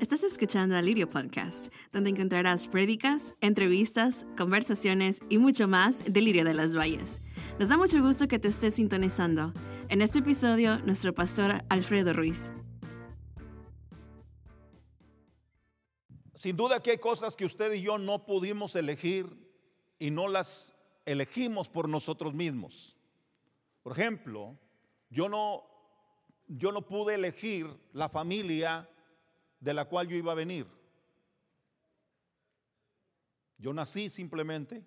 Estás 0.00 0.22
escuchando 0.22 0.76
a 0.76 0.80
Lirio 0.80 1.08
Podcast, 1.08 1.74
donde 1.92 2.10
encontrarás 2.10 2.68
prédicas, 2.68 3.34
entrevistas, 3.40 4.28
conversaciones 4.36 5.18
y 5.28 5.38
mucho 5.38 5.66
más 5.66 6.04
de 6.06 6.20
Lirio 6.20 6.44
de 6.44 6.54
las 6.54 6.76
Valles. 6.76 7.20
Nos 7.58 7.68
da 7.68 7.76
mucho 7.76 8.00
gusto 8.00 8.28
que 8.28 8.38
te 8.38 8.46
estés 8.46 8.74
sintonizando. 8.74 9.52
En 9.88 10.00
este 10.00 10.20
episodio, 10.20 10.78
nuestro 10.84 11.12
pastor 11.12 11.64
Alfredo 11.68 12.12
Ruiz. 12.12 12.52
Sin 16.36 16.56
duda 16.56 16.80
que 16.80 16.92
hay 16.92 16.98
cosas 16.98 17.34
que 17.34 17.44
usted 17.44 17.72
y 17.72 17.82
yo 17.82 17.98
no 17.98 18.24
pudimos 18.24 18.76
elegir 18.76 19.26
y 19.98 20.12
no 20.12 20.28
las 20.28 20.76
elegimos 21.06 21.68
por 21.68 21.88
nosotros 21.88 22.34
mismos. 22.34 23.00
Por 23.82 23.94
ejemplo, 23.98 24.56
yo 25.10 25.28
no, 25.28 25.64
yo 26.46 26.70
no 26.70 26.86
pude 26.86 27.16
elegir 27.16 27.66
la 27.92 28.08
familia 28.08 28.88
de 29.60 29.74
la 29.74 29.84
cual 29.86 30.08
yo 30.08 30.16
iba 30.16 30.32
a 30.32 30.36
venir. 30.36 30.66
Yo 33.58 33.72
nací 33.72 34.08
simplemente, 34.08 34.84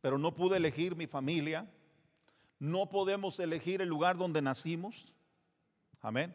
pero 0.00 0.18
no 0.18 0.34
pude 0.34 0.58
elegir 0.58 0.96
mi 0.96 1.06
familia. 1.06 1.70
No 2.58 2.90
podemos 2.90 3.40
elegir 3.40 3.80
el 3.80 3.88
lugar 3.88 4.18
donde 4.18 4.42
nacimos. 4.42 5.18
Amén. 6.00 6.34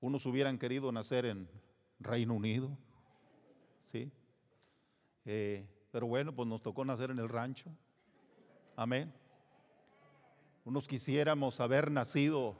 Unos 0.00 0.26
hubieran 0.26 0.58
querido 0.58 0.92
nacer 0.92 1.24
en 1.24 1.48
Reino 1.98 2.34
Unido. 2.34 2.76
Sí. 3.84 4.10
Eh, 5.24 5.66
pero 5.90 6.06
bueno, 6.06 6.34
pues 6.34 6.46
nos 6.46 6.62
tocó 6.62 6.84
nacer 6.84 7.10
en 7.10 7.18
el 7.18 7.28
rancho. 7.28 7.70
Amén. 8.76 9.12
Unos 10.64 10.86
quisiéramos 10.86 11.58
haber 11.60 11.90
nacido, 11.90 12.56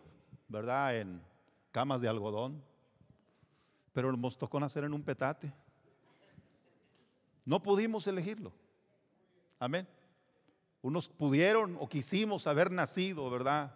¿verdad?, 0.48 0.98
en 0.98 1.22
camas 1.70 2.00
de 2.00 2.08
algodón 2.08 2.62
pero 3.92 4.16
nos 4.16 4.38
tocó 4.38 4.58
nacer 4.58 4.84
en 4.84 4.94
un 4.94 5.02
petate. 5.02 5.52
No 7.44 7.62
pudimos 7.62 8.06
elegirlo. 8.06 8.52
Amén. 9.58 9.86
Unos 10.80 11.08
pudieron 11.08 11.76
o 11.78 11.88
quisimos 11.88 12.46
haber 12.46 12.70
nacido, 12.70 13.28
¿verdad? 13.30 13.74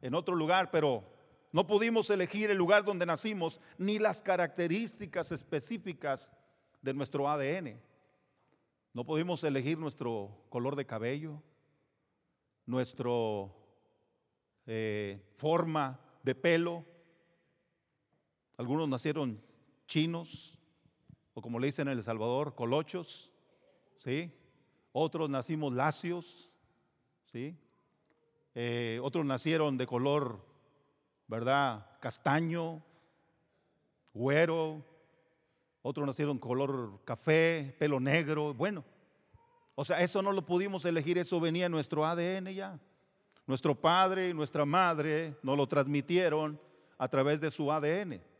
En 0.00 0.14
otro 0.14 0.34
lugar, 0.34 0.70
pero 0.70 1.04
no 1.52 1.66
pudimos 1.66 2.10
elegir 2.10 2.50
el 2.50 2.58
lugar 2.58 2.84
donde 2.84 3.06
nacimos 3.06 3.60
ni 3.78 3.98
las 3.98 4.22
características 4.22 5.32
específicas 5.32 6.34
de 6.80 6.94
nuestro 6.94 7.28
ADN. 7.28 7.80
No 8.94 9.04
pudimos 9.04 9.44
elegir 9.44 9.78
nuestro 9.78 10.44
color 10.50 10.76
de 10.76 10.86
cabello, 10.86 11.42
nuestra 12.66 13.10
eh, 14.66 15.22
forma 15.36 16.00
de 16.22 16.34
pelo. 16.34 16.84
Algunos 18.56 18.88
nacieron 18.88 19.42
chinos, 19.92 20.58
o 21.34 21.42
como 21.42 21.58
le 21.58 21.66
dicen 21.66 21.86
en 21.86 21.98
El 21.98 22.02
Salvador, 22.02 22.54
colochos, 22.54 23.30
¿sí? 23.98 24.32
Otros 24.90 25.28
nacimos 25.28 25.74
lacios, 25.74 26.54
¿sí? 27.26 27.54
Eh, 28.54 28.98
otros 29.02 29.26
nacieron 29.26 29.76
de 29.76 29.86
color, 29.86 30.42
¿verdad? 31.28 31.90
Castaño, 32.00 32.82
güero, 34.14 34.82
otros 35.82 36.06
nacieron 36.06 36.38
color 36.38 37.04
café, 37.04 37.76
pelo 37.78 38.00
negro, 38.00 38.54
bueno. 38.54 38.84
O 39.74 39.84
sea, 39.84 40.00
eso 40.02 40.22
no 40.22 40.32
lo 40.32 40.46
pudimos 40.46 40.86
elegir, 40.86 41.18
eso 41.18 41.38
venía 41.38 41.66
en 41.66 41.72
nuestro 41.72 42.06
ADN 42.06 42.54
ya. 42.54 42.80
Nuestro 43.46 43.74
padre 43.74 44.30
y 44.30 44.34
nuestra 44.34 44.64
madre 44.64 45.36
nos 45.42 45.54
lo 45.54 45.66
transmitieron 45.66 46.58
a 46.96 47.08
través 47.08 47.42
de 47.42 47.50
su 47.50 47.70
ADN 47.70 48.31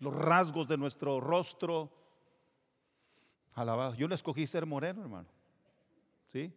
los 0.00 0.14
rasgos 0.14 0.66
de 0.66 0.76
nuestro 0.76 1.20
rostro. 1.20 1.92
Alabado. 3.52 3.94
Yo 3.94 4.08
no 4.08 4.14
escogí 4.14 4.46
ser 4.46 4.66
moreno, 4.66 5.02
hermano. 5.02 5.28
¿Sí? 6.26 6.52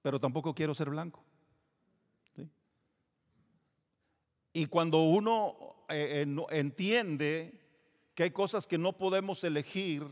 Pero 0.00 0.18
tampoco 0.18 0.54
quiero 0.54 0.74
ser 0.74 0.90
blanco. 0.90 1.22
¿Sí? 2.34 2.48
Y 4.52 4.66
cuando 4.66 5.02
uno 5.02 5.84
eh, 5.88 6.24
eh, 6.26 6.46
entiende 6.50 7.60
que 8.14 8.24
hay 8.24 8.30
cosas 8.30 8.66
que 8.66 8.78
no 8.78 8.96
podemos 8.96 9.42
elegir 9.44 10.10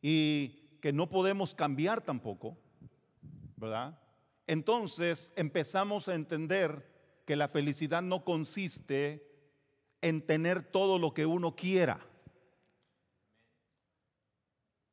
y 0.00 0.78
que 0.80 0.92
no 0.92 1.08
podemos 1.08 1.54
cambiar 1.54 2.00
tampoco, 2.00 2.56
¿verdad? 3.56 3.98
Entonces 4.46 5.32
empezamos 5.36 6.08
a 6.08 6.14
entender 6.14 6.92
que 7.24 7.36
la 7.36 7.48
felicidad 7.48 8.02
no 8.02 8.24
consiste 8.24 9.33
en 10.04 10.20
tener 10.20 10.62
todo 10.62 10.98
lo 10.98 11.14
que 11.14 11.24
uno 11.24 11.56
quiera, 11.56 11.98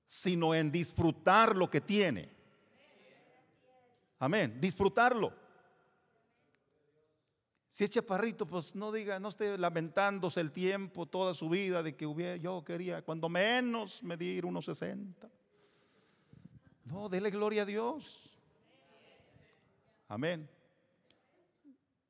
sino 0.05 0.55
en 0.55 0.71
disfrutar 0.71 1.57
lo 1.57 1.69
que 1.69 1.81
tiene. 1.81 2.29
Amén, 4.19 4.57
disfrutarlo. 4.61 5.33
Si 7.67 7.83
es 7.83 7.89
chaparrito, 7.89 8.45
pues 8.45 8.73
no 8.73 8.89
diga, 8.93 9.19
no 9.19 9.27
esté 9.27 9.57
lamentándose 9.57 10.39
el 10.39 10.53
tiempo, 10.53 11.05
toda 11.05 11.33
su 11.33 11.49
vida 11.49 11.83
de 11.83 11.97
que 11.97 12.05
hubiera, 12.05 12.37
yo 12.37 12.63
quería, 12.63 13.01
cuando 13.01 13.27
menos 13.27 14.03
medir 14.03 14.45
unos 14.45 14.63
60. 14.63 15.29
No, 16.85 17.09
dele 17.09 17.29
gloria 17.31 17.63
a 17.63 17.65
Dios. 17.65 18.39
Amén. 20.07 20.49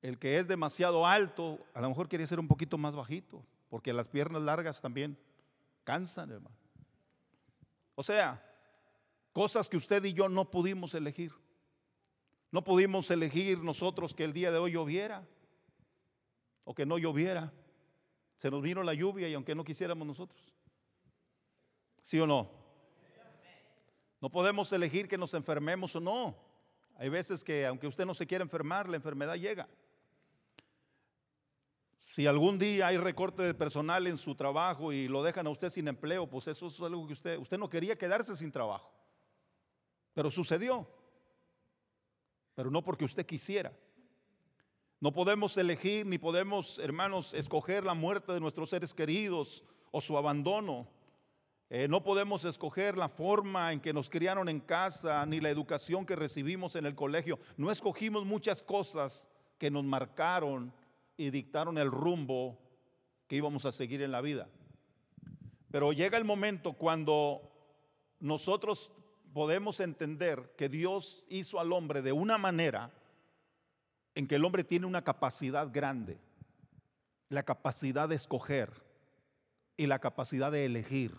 El 0.01 0.17
que 0.17 0.39
es 0.39 0.47
demasiado 0.47 1.05
alto, 1.05 1.59
a 1.73 1.81
lo 1.81 1.89
mejor 1.89 2.09
quiere 2.09 2.25
ser 2.25 2.39
un 2.39 2.47
poquito 2.47 2.77
más 2.77 2.95
bajito, 2.95 3.43
porque 3.69 3.93
las 3.93 4.07
piernas 4.07 4.41
largas 4.41 4.81
también 4.81 5.17
cansan, 5.83 6.31
hermano. 6.31 6.55
O 7.95 8.03
sea, 8.03 8.43
cosas 9.31 9.69
que 9.69 9.77
usted 9.77 10.03
y 10.03 10.13
yo 10.13 10.27
no 10.27 10.49
pudimos 10.49 10.95
elegir. 10.95 11.31
No 12.51 12.63
pudimos 12.63 13.09
elegir 13.11 13.59
nosotros 13.59 14.13
que 14.13 14.23
el 14.23 14.33
día 14.33 14.51
de 14.51 14.57
hoy 14.57 14.71
lloviera 14.71 15.25
o 16.63 16.73
que 16.73 16.85
no 16.85 16.97
lloviera. 16.97 17.53
Se 18.37 18.49
nos 18.49 18.61
vino 18.61 18.83
la 18.83 18.93
lluvia 18.93 19.29
y 19.29 19.33
aunque 19.35 19.55
no 19.55 19.63
quisiéramos 19.63 20.05
nosotros. 20.05 20.53
¿Sí 22.01 22.19
o 22.19 22.25
no? 22.25 22.49
No 24.19 24.29
podemos 24.29 24.71
elegir 24.73 25.07
que 25.07 25.17
nos 25.17 25.33
enfermemos 25.33 25.95
o 25.95 25.99
no. 25.99 26.35
Hay 26.95 27.09
veces 27.09 27.43
que 27.43 27.65
aunque 27.65 27.87
usted 27.87 28.05
no 28.05 28.13
se 28.13 28.27
quiera 28.27 28.43
enfermar, 28.43 28.89
la 28.89 28.97
enfermedad 28.97 29.35
llega. 29.35 29.67
Si 32.01 32.25
algún 32.25 32.57
día 32.57 32.87
hay 32.87 32.97
recorte 32.97 33.43
de 33.43 33.53
personal 33.53 34.07
en 34.07 34.17
su 34.17 34.33
trabajo 34.33 34.91
y 34.91 35.07
lo 35.07 35.21
dejan 35.21 35.45
a 35.45 35.51
usted 35.51 35.69
sin 35.69 35.87
empleo, 35.87 36.27
pues 36.27 36.47
eso 36.47 36.65
es 36.65 36.81
algo 36.81 37.05
que 37.05 37.13
usted, 37.13 37.37
usted 37.37 37.59
no 37.59 37.69
quería 37.69 37.95
quedarse 37.95 38.35
sin 38.35 38.51
trabajo. 38.51 38.91
Pero 40.15 40.31
sucedió. 40.31 40.87
Pero 42.55 42.71
no 42.71 42.83
porque 42.83 43.05
usted 43.05 43.23
quisiera. 43.23 43.71
No 44.99 45.13
podemos 45.13 45.55
elegir 45.57 46.07
ni 46.07 46.17
podemos, 46.17 46.79
hermanos, 46.79 47.35
escoger 47.35 47.83
la 47.83 47.93
muerte 47.93 48.33
de 48.33 48.39
nuestros 48.39 48.71
seres 48.71 48.95
queridos 48.95 49.63
o 49.91 50.01
su 50.01 50.17
abandono. 50.17 50.87
Eh, 51.69 51.87
no 51.87 52.03
podemos 52.03 52.45
escoger 52.45 52.97
la 52.97 53.09
forma 53.09 53.71
en 53.73 53.79
que 53.79 53.93
nos 53.93 54.09
criaron 54.09 54.49
en 54.49 54.59
casa 54.59 55.23
ni 55.27 55.39
la 55.39 55.51
educación 55.51 56.07
que 56.07 56.15
recibimos 56.15 56.75
en 56.75 56.87
el 56.87 56.95
colegio. 56.95 57.37
No 57.57 57.69
escogimos 57.69 58.25
muchas 58.25 58.63
cosas 58.63 59.29
que 59.59 59.69
nos 59.69 59.83
marcaron 59.83 60.73
y 61.21 61.29
dictaron 61.29 61.77
el 61.77 61.91
rumbo 61.91 62.57
que 63.27 63.35
íbamos 63.35 63.65
a 63.65 63.71
seguir 63.71 64.01
en 64.01 64.11
la 64.11 64.21
vida. 64.21 64.49
Pero 65.69 65.93
llega 65.93 66.17
el 66.17 66.25
momento 66.25 66.73
cuando 66.73 67.47
nosotros 68.19 68.91
podemos 69.31 69.79
entender 69.81 70.55
que 70.57 70.67
Dios 70.67 71.23
hizo 71.29 71.59
al 71.59 71.73
hombre 71.73 72.01
de 72.01 72.11
una 72.11 72.39
manera 72.39 72.91
en 74.15 74.27
que 74.27 74.35
el 74.35 74.43
hombre 74.43 74.63
tiene 74.63 74.87
una 74.87 75.03
capacidad 75.03 75.71
grande, 75.71 76.19
la 77.29 77.43
capacidad 77.43 78.09
de 78.09 78.15
escoger 78.15 78.83
y 79.77 79.85
la 79.85 79.99
capacidad 79.99 80.51
de 80.51 80.65
elegir, 80.65 81.15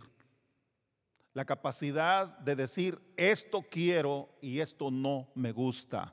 la 1.33 1.45
capacidad 1.45 2.27
de 2.41 2.57
decir 2.57 3.01
esto 3.17 3.63
quiero 3.71 4.29
y 4.41 4.59
esto 4.59 4.91
no 4.91 5.31
me 5.37 5.53
gusta, 5.53 6.13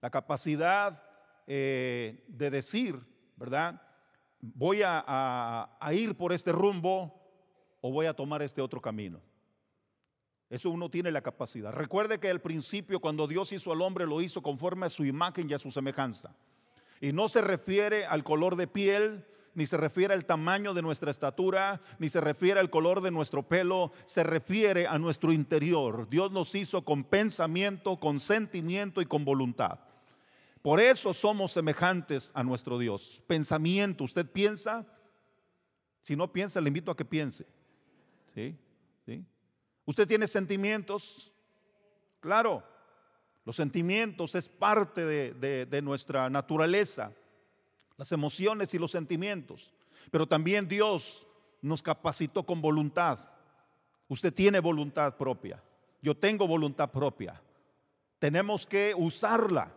la 0.00 0.10
capacidad 0.10 1.06
eh, 1.46 2.24
de 2.28 2.50
decir, 2.50 3.00
¿verdad? 3.36 3.80
Voy 4.40 4.82
a, 4.84 5.68
ir 5.92 6.16
por 6.16 6.32
este 6.32 6.52
rumbo 6.52 7.14
o 7.80 7.90
voy 7.90 8.06
a 8.06 8.14
tomar 8.14 8.42
este 8.42 8.60
otro 8.60 8.80
camino. 8.80 9.20
Eso 10.48 10.70
uno 10.70 10.90
tiene 10.90 11.10
la 11.10 11.22
capacidad. 11.22 11.72
Recuerde 11.72 12.20
que 12.20 12.30
al 12.30 12.40
principio 12.40 13.00
cuando 13.00 13.26
Dios 13.26 13.52
hizo 13.52 13.72
al 13.72 13.82
hombre 13.82 14.06
lo 14.06 14.20
hizo 14.20 14.42
conforme 14.42 14.86
a 14.86 14.90
su 14.90 15.04
imagen 15.04 15.50
y 15.50 15.54
a 15.54 15.58
su 15.58 15.70
semejanza. 15.70 16.36
Y 17.00 17.12
no 17.12 17.28
se 17.28 17.40
refiere 17.40 18.06
al 18.06 18.24
color 18.24 18.56
de 18.56 18.66
piel, 18.66 19.26
ni 19.54 19.66
se 19.66 19.76
refiere 19.76 20.14
al 20.14 20.26
tamaño 20.26 20.74
de 20.74 20.82
nuestra 20.82 21.10
estatura, 21.10 21.80
ni 21.98 22.08
se 22.08 22.20
refiere 22.20 22.60
al 22.60 22.70
color 22.70 23.00
de 23.00 23.10
nuestro 23.10 23.42
pelo, 23.42 23.92
se 24.04 24.22
refiere 24.22 24.86
a 24.86 24.98
nuestro 24.98 25.32
interior. 25.32 26.08
Dios 26.08 26.30
nos 26.30 26.54
hizo 26.54 26.84
con 26.84 27.04
pensamiento, 27.04 27.98
con 27.98 28.20
sentimiento 28.20 29.00
y 29.00 29.06
con 29.06 29.24
voluntad. 29.24 29.80
Por 30.66 30.80
eso 30.80 31.14
somos 31.14 31.52
semejantes 31.52 32.32
a 32.34 32.42
nuestro 32.42 32.76
Dios. 32.76 33.22
Pensamiento, 33.28 34.02
usted 34.02 34.28
piensa, 34.28 34.84
Si 36.02 36.16
no 36.16 36.32
piensa, 36.32 36.60
le 36.60 36.66
invito 36.66 36.90
a 36.90 36.96
que 36.96 37.04
piense. 37.04 37.46
¿Sí? 38.34 38.58
¿Sí? 39.04 39.24
¿Usted 39.84 40.08
tiene 40.08 40.26
sentimientos? 40.26 41.32
Claro, 42.18 42.64
los 43.44 43.54
sentimientos 43.54 44.34
es 44.34 44.48
parte 44.48 45.04
de, 45.04 45.66
de 45.66 45.82
nuestra 45.82 46.28
naturaleza, 46.30 47.12
las 47.96 48.10
emociones 48.10 48.74
y 48.74 48.80
los 48.80 48.90
sentimientos. 48.90 49.72
Pero 50.10 50.26
también 50.26 50.66
Dios 50.66 51.28
nos 51.62 51.80
capacitó 51.80 52.42
con 52.42 52.60
voluntad. 52.60 53.20
Usted 54.08 54.34
tiene 54.34 54.58
voluntad 54.58 55.16
propia. 55.16 55.62
Yo 56.02 56.16
tengo 56.16 56.48
voluntad 56.48 56.90
propia. 56.90 57.40
Tenemos 58.18 58.66
que 58.66 58.92
usarla. 58.96 59.75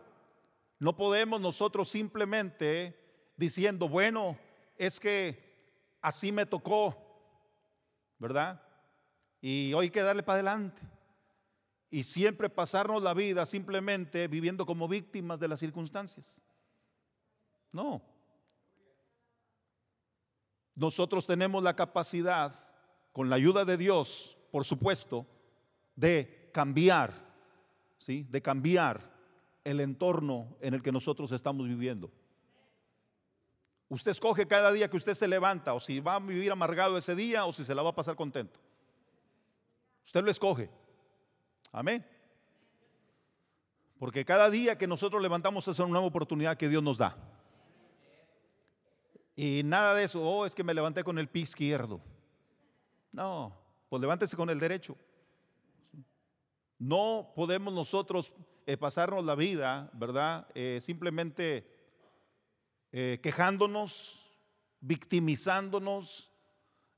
No 0.79 0.95
podemos 0.95 1.41
nosotros 1.41 1.89
simplemente 1.89 2.97
diciendo, 3.35 3.89
bueno, 3.89 4.37
es 4.77 4.99
que 4.99 5.97
así 6.01 6.31
me 6.31 6.45
tocó, 6.45 6.95
¿verdad? 8.17 8.61
Y 9.41 9.73
hoy 9.73 9.85
hay 9.85 9.89
que 9.91 10.01
darle 10.01 10.23
para 10.23 10.35
adelante. 10.35 10.81
Y 11.89 12.03
siempre 12.03 12.49
pasarnos 12.49 13.03
la 13.03 13.13
vida 13.13 13.45
simplemente 13.45 14.27
viviendo 14.29 14.65
como 14.65 14.87
víctimas 14.87 15.39
de 15.39 15.49
las 15.49 15.59
circunstancias. 15.59 16.45
No. 17.73 18.01
Nosotros 20.75 21.27
tenemos 21.27 21.61
la 21.61 21.75
capacidad, 21.75 22.53
con 23.11 23.29
la 23.29 23.35
ayuda 23.35 23.65
de 23.65 23.75
Dios, 23.75 24.37
por 24.49 24.63
supuesto, 24.63 25.25
de 25.95 26.49
cambiar, 26.53 27.13
¿sí? 27.97 28.25
De 28.29 28.41
cambiar 28.41 29.18
el 29.69 29.79
entorno 29.79 30.57
en 30.61 30.73
el 30.73 30.81
que 30.81 30.91
nosotros 30.91 31.31
estamos 31.31 31.67
viviendo. 31.67 32.11
Usted 33.89 34.11
escoge 34.11 34.47
cada 34.47 34.71
día 34.71 34.89
que 34.89 34.97
usted 34.97 35.15
se 35.15 35.27
levanta 35.27 35.73
o 35.73 35.79
si 35.79 35.99
va 35.99 36.15
a 36.15 36.19
vivir 36.19 36.51
amargado 36.51 36.97
ese 36.97 37.15
día 37.15 37.45
o 37.45 37.51
si 37.51 37.65
se 37.65 37.73
la 37.73 37.81
va 37.81 37.89
a 37.89 37.95
pasar 37.95 38.15
contento. 38.15 38.59
Usted 40.05 40.23
lo 40.23 40.31
escoge. 40.31 40.69
Amén. 41.71 42.05
Porque 43.97 44.23
cada 44.23 44.49
día 44.49 44.77
que 44.77 44.87
nosotros 44.87 45.21
levantamos 45.21 45.67
es 45.67 45.77
una 45.79 45.89
nueva 45.89 46.07
oportunidad 46.07 46.57
que 46.57 46.69
Dios 46.69 46.81
nos 46.81 46.97
da. 46.97 47.17
Y 49.35 49.61
nada 49.63 49.93
de 49.93 50.03
eso, 50.03 50.21
oh, 50.21 50.45
es 50.45 50.53
que 50.53 50.63
me 50.63 50.73
levanté 50.73 51.03
con 51.03 51.17
el 51.17 51.27
pie 51.27 51.43
izquierdo. 51.43 52.01
No, 53.11 53.55
pues 53.89 54.01
levántese 54.01 54.35
con 54.35 54.49
el 54.49 54.59
derecho. 54.59 54.95
No 56.77 57.31
podemos 57.35 57.73
nosotros 57.73 58.33
eh, 58.69 58.77
pasarnos 58.77 59.25
la 59.25 59.33
vida, 59.33 59.89
¿verdad? 59.93 60.45
Eh, 60.53 60.77
simplemente 60.79 61.65
eh, 62.91 63.19
quejándonos, 63.23 64.29
victimizándonos 64.79 66.31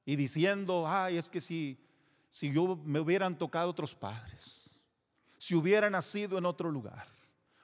y 0.03 0.17
diciendo, 0.17 0.83
ay, 0.85 1.15
es 1.15 1.29
que 1.29 1.39
si, 1.39 1.81
si 2.29 2.51
yo 2.51 2.75
me 2.75 2.99
hubieran 2.99 3.37
tocado 3.37 3.69
otros 3.69 3.95
padres, 3.95 4.69
si 5.37 5.55
hubiera 5.55 5.89
nacido 5.89 6.37
en 6.37 6.45
otro 6.45 6.69
lugar, 6.69 7.07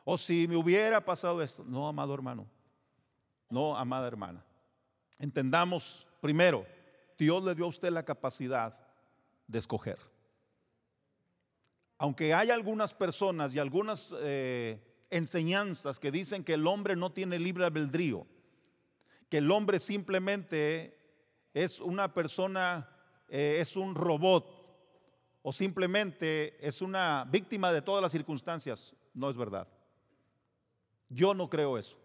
o 0.06 0.18
si 0.18 0.48
me 0.48 0.56
hubiera 0.56 1.04
pasado 1.04 1.42
esto. 1.42 1.66
No, 1.68 1.86
amado 1.86 2.14
hermano, 2.14 2.48
no, 3.50 3.76
amada 3.76 4.08
hermana. 4.08 4.42
Entendamos 5.20 6.08
primero, 6.22 6.66
Dios 7.18 7.44
le 7.44 7.54
dio 7.56 7.66
a 7.66 7.68
usted 7.68 7.92
la 7.92 8.04
capacidad 8.04 8.74
de 9.48 9.60
escoger 9.60 10.00
aunque 11.98 12.34
hay 12.34 12.52
algunas 12.52 12.94
personas 12.94 13.54
y 13.56 13.60
algunas 13.60 14.14
eh, 14.20 14.80
enseñanzas 15.10 16.00
que 16.00 16.12
dicen 16.12 16.44
que 16.44 16.54
el 16.54 16.68
hombre 16.68 16.96
no 16.96 17.12
tiene 17.12 17.40
libre 17.40 17.66
albedrío, 17.66 18.28
que 19.30 19.38
el 19.38 19.50
hombre 19.52 19.80
simplemente 19.80 20.98
es 21.54 21.80
una 21.80 22.14
persona, 22.14 22.90
eh, 23.30 23.58
es 23.60 23.76
un 23.76 23.96
robot 23.96 24.58
o 25.42 25.52
simplemente 25.52 26.58
es 26.66 26.82
una 26.82 27.26
víctima 27.30 27.72
de 27.72 27.82
todas 27.82 28.02
las 28.02 28.12
circunstancias, 28.12 28.96
no 29.14 29.30
es 29.30 29.38
verdad. 29.38 29.68
Yo 31.10 31.34
no 31.34 31.50
creo 31.50 31.78
eso. 31.78 31.98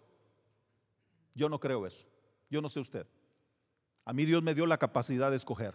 Yo 1.34 1.48
no 1.48 1.58
creo 1.58 1.86
eso. 1.86 2.06
Yo 2.50 2.62
no 2.62 2.70
sé 2.70 2.80
usted. 2.80 3.06
A 4.04 4.12
mí 4.12 4.24
Dios 4.24 4.42
me 4.42 4.54
dio 4.54 4.66
la 4.66 4.78
capacidad 4.78 5.30
de 5.30 5.36
escoger. 5.36 5.74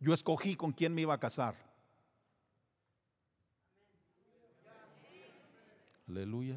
Yo 0.00 0.14
escogí 0.14 0.56
con 0.56 0.72
quién 0.72 0.94
me 0.94 1.02
iba 1.02 1.14
a 1.14 1.20
casar. 1.20 1.69
Aleluya. 6.10 6.56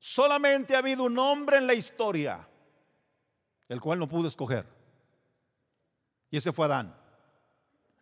Solamente 0.00 0.74
ha 0.74 0.78
habido 0.78 1.04
un 1.04 1.16
hombre 1.16 1.58
en 1.58 1.68
la 1.68 1.74
historia, 1.74 2.44
el 3.68 3.80
cual 3.80 4.00
no 4.00 4.08
pudo 4.08 4.26
escoger. 4.26 4.66
Y 6.30 6.36
ese 6.36 6.52
fue 6.52 6.66
Adán. 6.66 6.92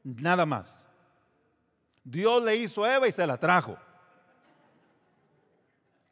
Nada 0.02 0.46
más. 0.46 0.88
Dios 2.02 2.42
le 2.42 2.56
hizo 2.56 2.82
a 2.82 2.96
Eva 2.96 3.08
y 3.08 3.12
se 3.12 3.26
la 3.26 3.36
trajo. 3.36 3.76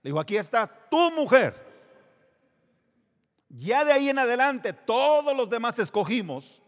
Le 0.03 0.11
dijo, 0.11 0.21
aquí 0.21 0.37
está 0.37 0.67
tu 0.91 1.11
mujer. 1.13 1.67
Ya 3.49 3.87
de 3.87 3.93
ahí 3.93 4.11
en 4.11 4.19
adelante, 4.19 4.75
todos 4.75 5.35
los 5.35 5.49
demás 5.49 5.79
escogimos 5.79 6.61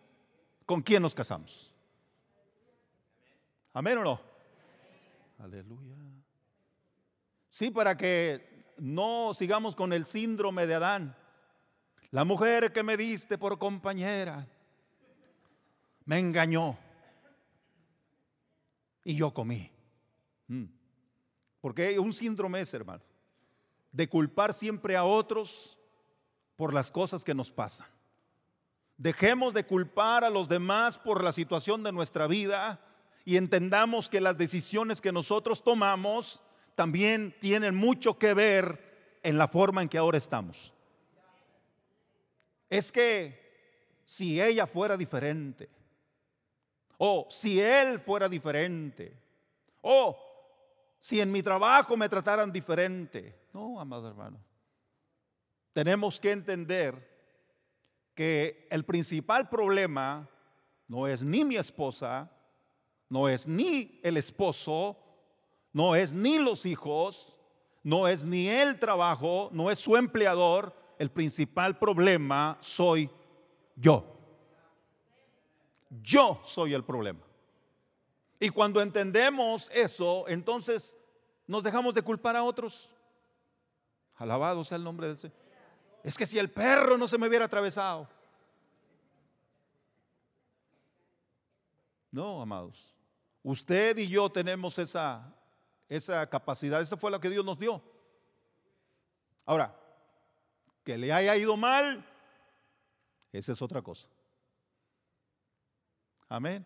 con 0.65 0.81
quién 0.81 1.03
nos 1.03 1.15
casamos. 1.15 1.75
Amén 3.75 3.99
o 3.99 4.05
no. 4.05 4.21
Aleluya. 5.39 5.90
Sí, 7.51 7.73
para 7.73 7.97
que 7.97 8.75
no 8.79 9.35
sigamos 9.35 9.75
con 9.75 9.93
el 9.93 10.07
síndrome 10.07 10.69
de 10.69 10.77
Adán. 10.77 11.17
La 12.13 12.25
mujer 12.25 12.73
que 12.73 12.85
me 12.85 12.97
diste 12.97 13.37
por 13.37 13.59
compañera 13.59 14.49
me 16.05 16.21
engañó 16.21 16.79
y 19.03 19.17
yo 19.17 19.35
comí. 19.35 19.69
Mm. 20.47 20.67
Porque 21.61 21.99
un 21.99 22.13
síndrome 22.13 22.61
es, 22.61 22.73
hermano, 22.73 23.03
de 23.91 24.09
culpar 24.09 24.55
siempre 24.55 24.97
a 24.97 25.03
otros 25.03 25.77
por 26.55 26.73
las 26.73 26.89
cosas 26.89 27.25
que 27.25 27.35
nos 27.35 27.51
pasan. 27.51 27.89
Dejemos 28.97 29.55
de 29.55 29.67
culpar 29.67 30.23
a 30.23 30.31
los 30.31 30.49
demás 30.49 30.99
por 30.99 31.25
la 31.25 31.33
situación 31.33 31.83
de 31.83 31.91
nuestra 31.91 32.29
vida 32.29 32.81
y 33.25 33.37
entendamos 33.37 34.09
que 34.09 34.21
las 34.21 34.39
decisiones 34.39 35.01
que 35.01 35.11
nosotros 35.11 35.65
tomamos 35.65 36.45
también 36.75 37.35
tienen 37.41 37.75
mucho 37.75 38.19
que 38.19 38.35
ver 38.35 39.19
en 39.23 39.39
la 39.39 39.49
forma 39.49 39.83
en 39.83 39.89
que 39.89 39.99
ahora 39.99 40.19
estamos. 40.19 40.73
Es 42.69 42.93
que 42.93 43.39
si 44.05 44.41
ella 44.41 44.67
fuera 44.67 44.97
diferente, 44.97 45.69
o 46.99 47.27
si 47.31 47.61
él 47.61 47.99
fuera 47.99 48.29
diferente, 48.29 49.17
o 49.83 50.17
si 51.01 51.21
en 51.21 51.33
mi 51.33 51.43
trabajo 51.43 51.97
me 51.97 52.09
trataran 52.09 52.53
diferente. 52.53 53.49
No, 53.53 53.81
amado 53.81 54.09
hermano. 54.09 54.39
Tenemos 55.73 56.21
que 56.21 56.33
entender 56.33 57.09
que 58.15 58.67
el 58.71 58.85
principal 58.85 59.49
problema 59.49 60.29
no 60.89 61.07
es 61.07 61.23
ni 61.23 61.45
mi 61.45 61.57
esposa, 61.57 62.31
no 63.09 63.29
es 63.29 63.49
ni 63.49 64.01
el 64.03 64.17
esposo, 64.17 64.99
no 65.73 65.95
es 65.95 66.13
ni 66.13 66.39
los 66.39 66.67
hijos, 66.67 67.39
no 67.83 68.09
es 68.09 68.25
ni 68.25 68.49
el 68.49 68.79
trabajo, 68.79 69.49
no 69.53 69.71
es 69.71 69.79
su 69.79 69.97
empleador. 69.97 70.75
El 70.99 71.11
principal 71.11 71.79
problema 71.79 72.59
soy 72.61 73.11
yo. 73.77 74.05
Yo 76.03 76.41
soy 76.45 76.75
el 76.75 76.85
problema. 76.85 77.21
Y 78.39 78.51
cuando 78.51 78.81
entendemos 78.81 79.71
eso, 79.73 80.27
entonces 80.29 80.99
nos 81.47 81.63
dejamos 81.63 81.95
de 81.95 82.03
culpar 82.03 82.37
a 82.37 82.43
otros. 82.43 82.93
Alabado 84.17 84.63
sea 84.65 84.77
el 84.77 84.85
nombre 84.85 85.09
de 85.09 85.17
Señor. 85.17 85.37
Es 86.03 86.17
que 86.17 86.27
si 86.27 86.39
el 86.39 86.51
perro 86.51 86.97
no 86.97 87.09
se 87.09 87.19
me 87.19 87.29
hubiera 87.29 87.45
atravesado. 87.45 88.09
No, 92.11 92.43
amados. 92.43 92.95
Usted 93.43 93.97
y 93.99 94.09
yo 94.09 94.31
tenemos 94.31 94.79
esa 94.79 95.35
esa 95.91 96.27
capacidad. 96.31 96.81
Esa 96.81 96.97
fue 96.97 97.11
lo 97.11 97.21
que 97.21 97.29
Dios 97.29 97.45
nos 97.45 97.59
dio. 97.59 97.83
Ahora, 99.45 99.77
que 100.85 100.97
le 100.97 101.13
haya 101.13 101.37
ido 101.37 101.57
mal, 101.57 102.07
esa 103.33 103.53
es 103.53 103.61
otra 103.61 103.83
cosa. 103.83 104.09
Amén. 106.29 106.65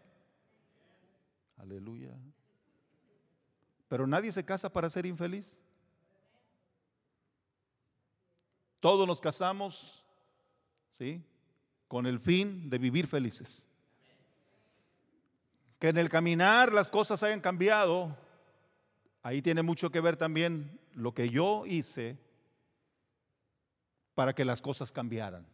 Aleluya. 1.57 2.15
Pero 3.89 4.07
nadie 4.07 4.31
se 4.31 4.45
casa 4.45 4.71
para 4.71 4.91
ser 4.91 5.07
infeliz. 5.07 5.61
Todos 8.81 9.07
nos 9.07 9.23
casamos, 9.23 10.05
¿sí? 10.91 11.25
Con 11.89 12.07
el 12.07 12.21
fin 12.21 12.69
de 12.69 12.77
vivir 12.77 13.07
felices. 13.07 13.67
Que 15.79 15.89
en 15.89 15.97
el 15.97 16.11
caminar 16.11 16.75
las 16.75 16.91
cosas 16.91 17.23
hayan 17.23 17.41
cambiado, 17.41 18.15
Ahí 19.25 19.41
tiene 19.41 19.63
mucho 19.63 19.91
que 19.91 20.03
ver 20.03 20.19
también 20.19 20.79
lo 20.93 21.15
que 21.15 21.31
yo 21.31 21.65
hice 21.65 22.19
para 24.15 24.35
que 24.35 24.45
las 24.45 24.61
cosas 24.61 24.93
cambiaran. 24.93 25.47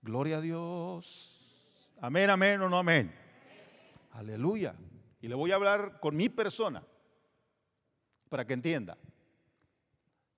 Gloria 0.00 0.38
a 0.38 0.40
Dios. 0.40 1.92
Amén, 2.00 2.30
amén 2.30 2.62
o 2.62 2.68
no 2.68 2.78
amén. 2.78 3.12
Aleluya. 4.12 4.76
Y 5.20 5.26
le 5.26 5.34
voy 5.34 5.50
a 5.50 5.56
hablar 5.56 5.98
con 5.98 6.14
mi 6.14 6.28
persona 6.28 6.84
para 8.28 8.46
que 8.46 8.54
entienda. 8.54 8.96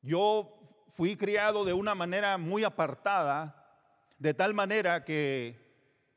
Yo 0.01 0.63
fui 0.89 1.15
criado 1.15 1.63
de 1.67 1.75
una 1.75 1.95
manera 1.95 2.39
muy 2.39 2.65
apartada, 2.65 3.85
de 4.19 4.33
tal 4.33 4.55
manera 4.55 5.05
que 5.05 5.61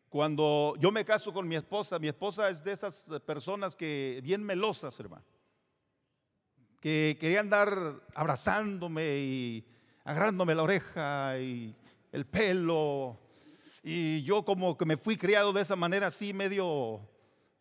cuando 0.08 0.76
yo 0.80 0.90
me 0.94 1.04
caso 1.04 1.34
con 1.34 1.50
mi 1.50 1.58
esposa, 1.58 2.00
mi 2.00 2.08
esposa 2.08 2.48
es 2.48 2.64
de 2.64 2.72
esas 2.72 3.12
personas 3.26 3.76
que 3.76 4.22
bien 4.24 4.42
melosas, 4.42 4.98
hermano, 5.02 5.35
que 6.86 7.18
querían 7.20 7.46
andar 7.46 7.96
abrazándome 8.14 9.18
y 9.18 9.66
agarrándome 10.04 10.54
la 10.54 10.62
oreja 10.62 11.40
y 11.40 11.76
el 12.12 12.28
pelo. 12.28 13.18
Y 13.82 14.22
yo 14.22 14.46
como 14.46 14.78
que 14.78 14.86
me 14.86 14.96
fui 14.96 15.18
criado 15.18 15.52
de 15.52 15.64
esa 15.64 15.76
manera 15.76 16.06
así 16.06 16.32
medio, 16.32 17.02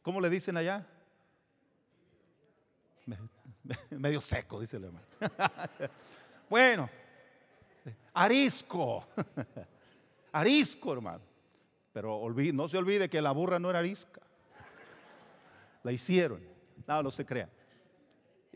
¿cómo 0.02 0.20
le 0.20 0.28
dicen 0.28 0.58
allá? 0.58 0.86
Medio 3.88 4.20
seco, 4.20 4.60
dice 4.60 4.76
el 4.76 4.84
hermano. 4.84 5.06
Bueno, 6.50 6.90
arisco. 8.12 9.08
Arisco, 10.32 10.92
hermano. 10.92 11.24
Pero 11.94 12.28
no 12.52 12.68
se 12.68 12.76
olvide 12.76 13.08
que 13.08 13.22
la 13.22 13.32
burra 13.32 13.58
no 13.58 13.70
era 13.70 13.78
arisca. 13.78 14.20
La 15.82 15.92
hicieron. 15.92 16.42
No, 16.86 17.02
no 17.02 17.10
se 17.10 17.24
crea. 17.24 17.48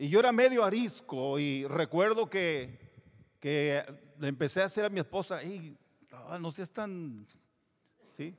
Y 0.01 0.07
yo 0.07 0.21
era 0.21 0.31
medio 0.31 0.63
arisco 0.63 1.37
y 1.39 1.67
recuerdo 1.67 2.29
que, 2.29 2.79
que 3.37 3.83
le 4.17 4.29
empecé 4.29 4.61
a 4.61 4.65
hacer 4.65 4.85
a 4.85 4.89
mi 4.89 5.01
esposa, 5.01 5.43
y 5.43 5.77
no 6.39 6.49
seas 6.51 6.71
tan, 6.71 7.27
¿sí? 8.07 8.33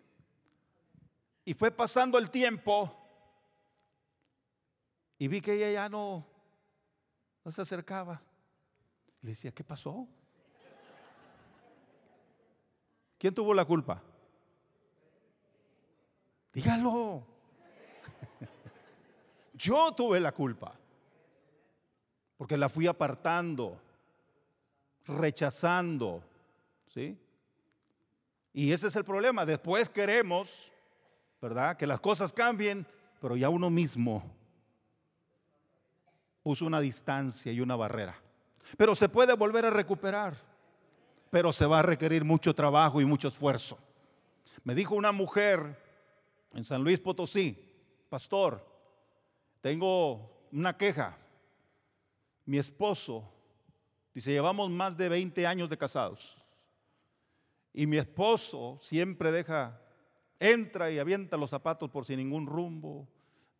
Y 1.44 1.52
fue 1.52 1.70
pasando 1.70 2.16
el 2.16 2.30
tiempo 2.30 2.96
y 5.18 5.28
vi 5.28 5.42
que 5.42 5.52
ella 5.52 5.70
ya 5.70 5.88
no, 5.90 6.26
no 7.44 7.52
se 7.52 7.60
acercaba. 7.60 8.22
Le 9.20 9.28
decía, 9.28 9.52
¿qué 9.52 9.62
pasó? 9.62 10.08
¿Quién 13.18 13.34
tuvo 13.34 13.52
la 13.52 13.66
culpa? 13.66 14.02
Dígalo. 16.54 17.26
Yo 19.52 19.92
tuve 19.92 20.20
la 20.20 20.32
culpa. 20.32 20.79
Porque 22.40 22.56
la 22.56 22.70
fui 22.70 22.86
apartando, 22.86 23.78
rechazando. 25.06 26.24
¿Sí? 26.86 27.14
Y 28.54 28.72
ese 28.72 28.86
es 28.86 28.96
el 28.96 29.04
problema. 29.04 29.44
Después 29.44 29.90
queremos, 29.90 30.72
¿verdad? 31.42 31.76
Que 31.76 31.86
las 31.86 32.00
cosas 32.00 32.32
cambien, 32.32 32.86
pero 33.20 33.36
ya 33.36 33.50
uno 33.50 33.68
mismo 33.68 34.24
puso 36.42 36.64
una 36.64 36.80
distancia 36.80 37.52
y 37.52 37.60
una 37.60 37.76
barrera. 37.76 38.18
Pero 38.78 38.94
se 38.94 39.10
puede 39.10 39.34
volver 39.34 39.66
a 39.66 39.70
recuperar, 39.70 40.34
pero 41.28 41.52
se 41.52 41.66
va 41.66 41.80
a 41.80 41.82
requerir 41.82 42.24
mucho 42.24 42.54
trabajo 42.54 43.02
y 43.02 43.04
mucho 43.04 43.28
esfuerzo. 43.28 43.76
Me 44.64 44.74
dijo 44.74 44.94
una 44.94 45.12
mujer 45.12 45.78
en 46.54 46.64
San 46.64 46.82
Luis 46.82 47.00
Potosí, 47.00 47.70
pastor, 48.08 48.66
tengo 49.60 50.48
una 50.52 50.74
queja. 50.78 51.18
Mi 52.44 52.58
esposo, 52.58 53.30
dice, 54.14 54.30
llevamos 54.30 54.70
más 54.70 54.96
de 54.96 55.08
20 55.08 55.46
años 55.46 55.68
de 55.68 55.78
casados. 55.78 56.44
Y 57.72 57.86
mi 57.86 57.96
esposo 57.96 58.78
siempre 58.80 59.30
deja, 59.30 59.80
entra 60.38 60.90
y 60.90 60.98
avienta 60.98 61.36
los 61.36 61.50
zapatos 61.50 61.90
por 61.90 62.04
sin 62.04 62.18
ningún 62.18 62.46
rumbo, 62.46 63.08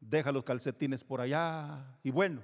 deja 0.00 0.32
los 0.32 0.44
calcetines 0.44 1.04
por 1.04 1.20
allá. 1.20 1.98
Y 2.02 2.10
bueno, 2.10 2.42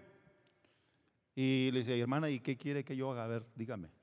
y 1.34 1.70
le 1.72 1.80
dice, 1.80 1.98
hermana, 1.98 2.30
¿y 2.30 2.40
qué 2.40 2.56
quiere 2.56 2.84
que 2.84 2.96
yo 2.96 3.10
haga? 3.10 3.24
A 3.24 3.28
ver, 3.28 3.46
dígame. 3.54 3.95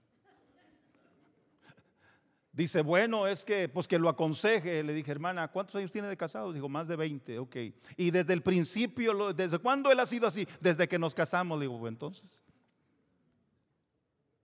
Dice, 2.54 2.82
bueno, 2.82 3.28
es 3.28 3.44
que, 3.44 3.68
pues 3.68 3.88
que 3.88 4.00
lo 4.00 4.08
aconseje. 4.08 4.82
Le 4.84 4.94
dije, 4.94 5.12
hermana, 5.12 5.50
¿cuántos 5.50 5.76
años 5.76 5.92
tiene 5.92 6.08
de 6.08 6.16
casados? 6.16 6.54
Dijo, 6.54 6.70
más 6.70 6.88
de 6.88 6.96
20, 6.96 7.40
ok. 7.40 7.56
Y 7.98 8.12
desde 8.12 8.32
el 8.34 8.42
principio, 8.42 9.34
¿desde 9.34 9.60
cuándo 9.60 9.92
él 9.92 10.00
ha 10.00 10.06
sido 10.06 10.28
así? 10.28 10.48
Desde 10.62 10.88
que 10.88 10.98
nos 10.98 11.14
casamos. 11.14 11.60
Le 11.60 11.66
digo, 11.66 11.78
bueno, 11.78 11.96
entonces. 11.96 12.44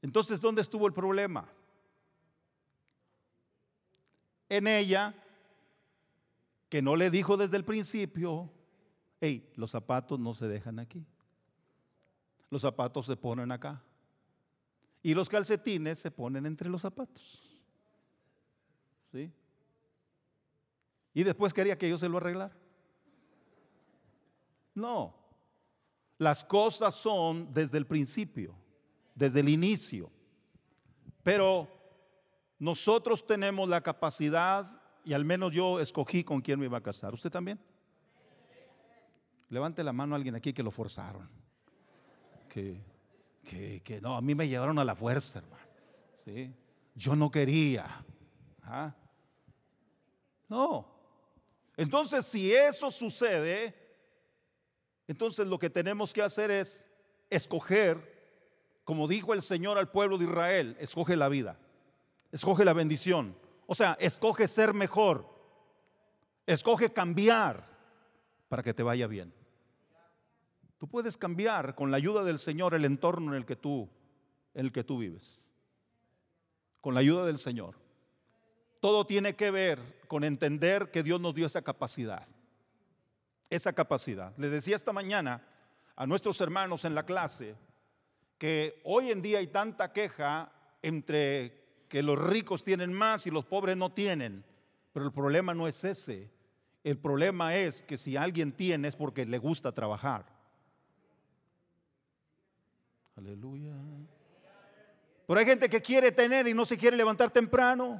Entonces, 0.01 0.41
¿dónde 0.41 0.61
estuvo 0.61 0.87
el 0.87 0.93
problema? 0.93 1.47
En 4.49 4.67
ella, 4.67 5.13
que 6.67 6.81
no 6.81 6.95
le 6.95 7.09
dijo 7.11 7.37
desde 7.37 7.57
el 7.57 7.63
principio, 7.63 8.51
hey, 9.21 9.51
los 9.55 9.71
zapatos 9.71 10.19
no 10.19 10.33
se 10.33 10.47
dejan 10.47 10.79
aquí 10.79 11.05
los 12.49 12.61
zapatos 12.61 13.05
se 13.05 13.15
ponen 13.15 13.51
acá. 13.51 13.81
Y 15.01 15.13
los 15.13 15.29
calcetines 15.29 15.99
se 15.99 16.11
ponen 16.11 16.45
entre 16.45 16.69
los 16.69 16.81
zapatos. 16.81 17.48
¿Sí? 19.11 19.31
Y 21.13 21.23
después 21.23 21.53
quería 21.53 21.77
que 21.77 21.89
yo 21.89 21.97
se 21.97 22.07
lo 22.07 22.17
arreglara. 22.17 22.55
No. 24.75 25.15
Las 26.17 26.43
cosas 26.43 26.93
son 26.95 27.53
desde 27.53 27.77
el 27.77 27.87
principio, 27.87 28.55
desde 29.15 29.39
el 29.39 29.49
inicio. 29.49 30.11
Pero 31.23 31.67
nosotros 32.59 33.25
tenemos 33.25 33.67
la 33.67 33.81
capacidad, 33.81 34.81
y 35.03 35.13
al 35.13 35.25
menos 35.25 35.53
yo 35.53 35.79
escogí 35.79 36.23
con 36.23 36.41
quién 36.41 36.59
me 36.59 36.65
iba 36.65 36.77
a 36.77 36.83
casar. 36.83 37.13
¿Usted 37.13 37.31
también? 37.31 37.59
Levante 39.49 39.83
la 39.83 39.93
mano 39.93 40.13
a 40.13 40.17
alguien 40.17 40.35
aquí 40.35 40.53
que 40.53 40.61
lo 40.61 40.71
forzaron 40.71 41.39
que, 42.49 43.81
que, 43.83 44.01
no, 44.01 44.15
a 44.15 44.21
mí 44.21 44.35
me 44.35 44.47
llevaron 44.47 44.77
a 44.79 44.83
la 44.83 44.95
fuerza, 44.95 45.39
hermano. 45.39 45.63
¿sí? 46.17 46.53
Yo 46.95 47.15
no 47.15 47.31
quería. 47.31 47.85
No. 50.47 50.85
Entonces, 51.77 52.25
si 52.25 52.53
eso 52.53 52.91
sucede, 52.91 53.75
entonces 55.07 55.47
lo 55.47 55.57
que 55.57 55.69
tenemos 55.69 56.13
que 56.13 56.21
hacer 56.21 56.51
es 56.51 56.88
escoger, 57.29 58.19
como 58.83 59.07
dijo 59.07 59.33
el 59.33 59.41
Señor 59.41 59.77
al 59.77 59.89
pueblo 59.89 60.17
de 60.17 60.25
Israel, 60.25 60.75
escoge 60.79 61.15
la 61.15 61.29
vida, 61.29 61.57
escoge 62.31 62.65
la 62.65 62.73
bendición. 62.73 63.35
O 63.65 63.75
sea, 63.75 63.95
escoge 63.99 64.47
ser 64.47 64.73
mejor, 64.73 65.25
escoge 66.45 66.91
cambiar 66.91 67.69
para 68.49 68.63
que 68.63 68.73
te 68.73 68.83
vaya 68.83 69.07
bien. 69.07 69.33
Tú 70.79 70.88
puedes 70.88 71.17
cambiar 71.17 71.75
con 71.75 71.91
la 71.91 71.97
ayuda 71.97 72.23
del 72.23 72.39
Señor 72.39 72.73
el 72.73 72.85
entorno 72.85 73.31
en 73.31 73.38
el 73.38 73.45
que 73.45 73.55
tú, 73.55 73.89
en 74.53 74.65
el 74.65 74.71
que 74.71 74.83
tú 74.83 74.97
vives. 74.97 75.51
Con 76.81 76.93
la 76.93 77.01
ayuda 77.01 77.25
del 77.25 77.38
Señor. 77.38 77.75
Todo 78.79 79.05
tiene 79.05 79.36
que 79.36 79.51
ver 79.51 80.00
con 80.07 80.24
entender 80.24 80.91
que 80.91 81.03
Dios 81.03 81.19
nos 81.19 81.36
dio 81.36 81.45
esa 81.45 81.62
capacidad. 81.62 82.27
Esa 83.50 83.74
capacidad. 83.74 84.33
Le 84.38 84.50
decía 84.50 84.75
esta 84.75 84.93
mañana 84.93 85.45
a 85.95 86.05
nuestros 86.05 86.39
hermanos 86.39 86.86
en 86.86 86.95
la 86.95 87.05
clase 87.05 87.55
que 88.38 88.79
hoy 88.86 89.12
en 89.12 89.21
día 89.21 89.39
hay 89.39 89.48
tanta 89.48 89.91
queja 89.91 90.51
entre 90.81 91.86
que 91.89 92.01
los 92.03 92.17
ricos 92.17 92.63
tienen 92.63 92.93
más 92.93 93.27
y 93.27 93.31
los 93.31 93.45
pobres 93.45 93.75
no 93.75 93.91
tienen. 93.91 94.45
Pero 94.93 95.05
el 95.05 95.12
problema 95.12 95.53
no 95.53 95.67
es 95.67 95.83
ese. 95.83 96.31
El 96.83 96.98
problema 96.98 97.55
es 97.55 97.83
que 97.83 97.98
si 97.98 98.15
alguien 98.15 98.53
tiene 98.53 98.88
es 98.88 98.95
porque 98.95 99.25
le 99.25 99.38
gusta 99.38 99.74
trabajar. 99.74 100.25
Aleluya. 103.17 103.74
Pero 105.27 105.39
hay 105.39 105.45
gente 105.45 105.69
que 105.69 105.81
quiere 105.81 106.12
tener 106.13 106.48
y 106.48 106.53
no 106.53 106.65
se 106.65 106.77
quiere 106.77 106.95
levantar 106.95 107.29
temprano. 107.29 108.00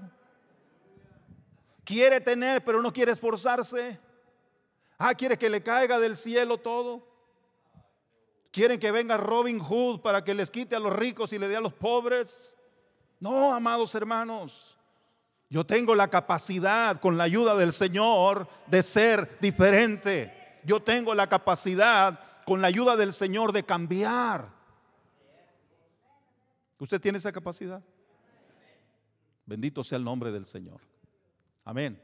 Quiere 1.90 2.22
tener, 2.22 2.64
pero 2.64 2.84
no 2.84 2.94
quiere 2.94 3.12
esforzarse. 3.12 4.00
Ah, 5.00 5.16
quiere 5.16 5.40
que 5.40 5.50
le 5.50 5.64
caiga 5.64 5.98
del 5.98 6.16
cielo 6.16 6.60
todo. 6.60 7.04
Quieren 8.52 8.80
que 8.80 8.92
venga 8.92 9.18
Robin 9.18 9.60
Hood 9.60 10.02
para 10.02 10.24
que 10.24 10.36
les 10.36 10.52
quite 10.52 10.76
a 10.76 10.80
los 10.80 10.96
ricos 10.96 11.34
y 11.34 11.40
le 11.40 11.48
dé 11.48 11.56
a 11.56 11.62
los 11.62 11.74
pobres. 11.74 12.56
No, 13.20 13.56
amados 13.56 13.96
hermanos. 13.96 14.78
Yo 15.50 15.66
tengo 15.66 15.96
la 15.96 16.10
capacidad, 16.10 17.02
con 17.02 17.18
la 17.18 17.24
ayuda 17.24 17.56
del 17.56 17.74
Señor, 17.74 18.48
de 18.68 18.84
ser 18.84 19.40
diferente. 19.40 20.60
Yo 20.66 20.84
tengo 20.84 21.16
la 21.16 21.26
capacidad, 21.26 22.20
con 22.46 22.62
la 22.62 22.68
ayuda 22.68 22.98
del 22.98 23.14
Señor, 23.14 23.52
de 23.52 23.64
cambiar. 23.64 24.48
¿Usted 26.78 27.02
tiene 27.02 27.18
esa 27.18 27.32
capacidad? 27.32 27.82
Bendito 29.48 29.84
sea 29.84 29.98
el 29.98 30.04
nombre 30.04 30.32
del 30.32 30.46
Señor. 30.46 30.82
Amén. 31.70 32.02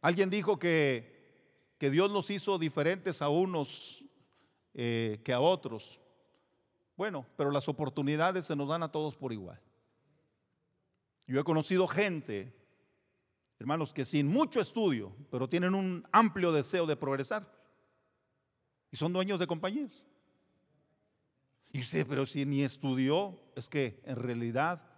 Alguien 0.00 0.30
dijo 0.30 0.56
que, 0.56 1.74
que 1.78 1.90
Dios 1.90 2.12
nos 2.12 2.30
hizo 2.30 2.58
diferentes 2.58 3.22
a 3.22 3.28
unos 3.28 4.04
eh, 4.72 5.20
que 5.24 5.32
a 5.32 5.40
otros. 5.40 6.00
Bueno, 6.96 7.26
pero 7.36 7.50
las 7.50 7.68
oportunidades 7.68 8.44
se 8.44 8.54
nos 8.54 8.68
dan 8.68 8.84
a 8.84 8.92
todos 8.92 9.16
por 9.16 9.32
igual. 9.32 9.60
Yo 11.26 11.40
he 11.40 11.42
conocido 11.42 11.88
gente 11.88 12.54
hermanos, 13.58 13.92
que 13.92 14.04
sin 14.04 14.28
mucho 14.28 14.60
estudio, 14.60 15.12
pero 15.28 15.48
tienen 15.48 15.74
un 15.74 16.06
amplio 16.12 16.52
deseo 16.52 16.86
de 16.86 16.94
progresar. 16.94 17.52
Y 18.92 18.96
son 18.96 19.12
dueños 19.12 19.40
de 19.40 19.48
compañías. 19.48 20.06
Y 21.72 21.80
usted, 21.80 22.06
pero 22.06 22.26
si 22.26 22.46
ni 22.46 22.62
estudió, 22.62 23.40
es 23.56 23.68
que 23.68 24.00
en 24.04 24.14
realidad 24.14 24.88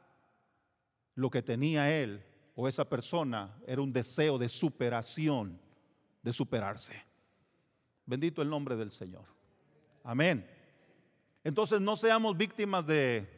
lo 1.14 1.30
que 1.30 1.40
tenía 1.40 1.98
él 1.98 2.22
o 2.54 2.68
esa 2.68 2.88
persona 2.88 3.56
era 3.66 3.82
un 3.82 3.92
deseo 3.92 4.38
de 4.38 4.48
superación, 4.48 5.58
de 6.22 6.32
superarse. 6.32 6.94
Bendito 8.06 8.42
el 8.42 8.50
nombre 8.50 8.76
del 8.76 8.90
Señor. 8.90 9.24
Amén. 10.04 10.46
Entonces 11.44 11.80
no 11.80 11.96
seamos 11.96 12.36
víctimas 12.36 12.86
de, 12.86 13.28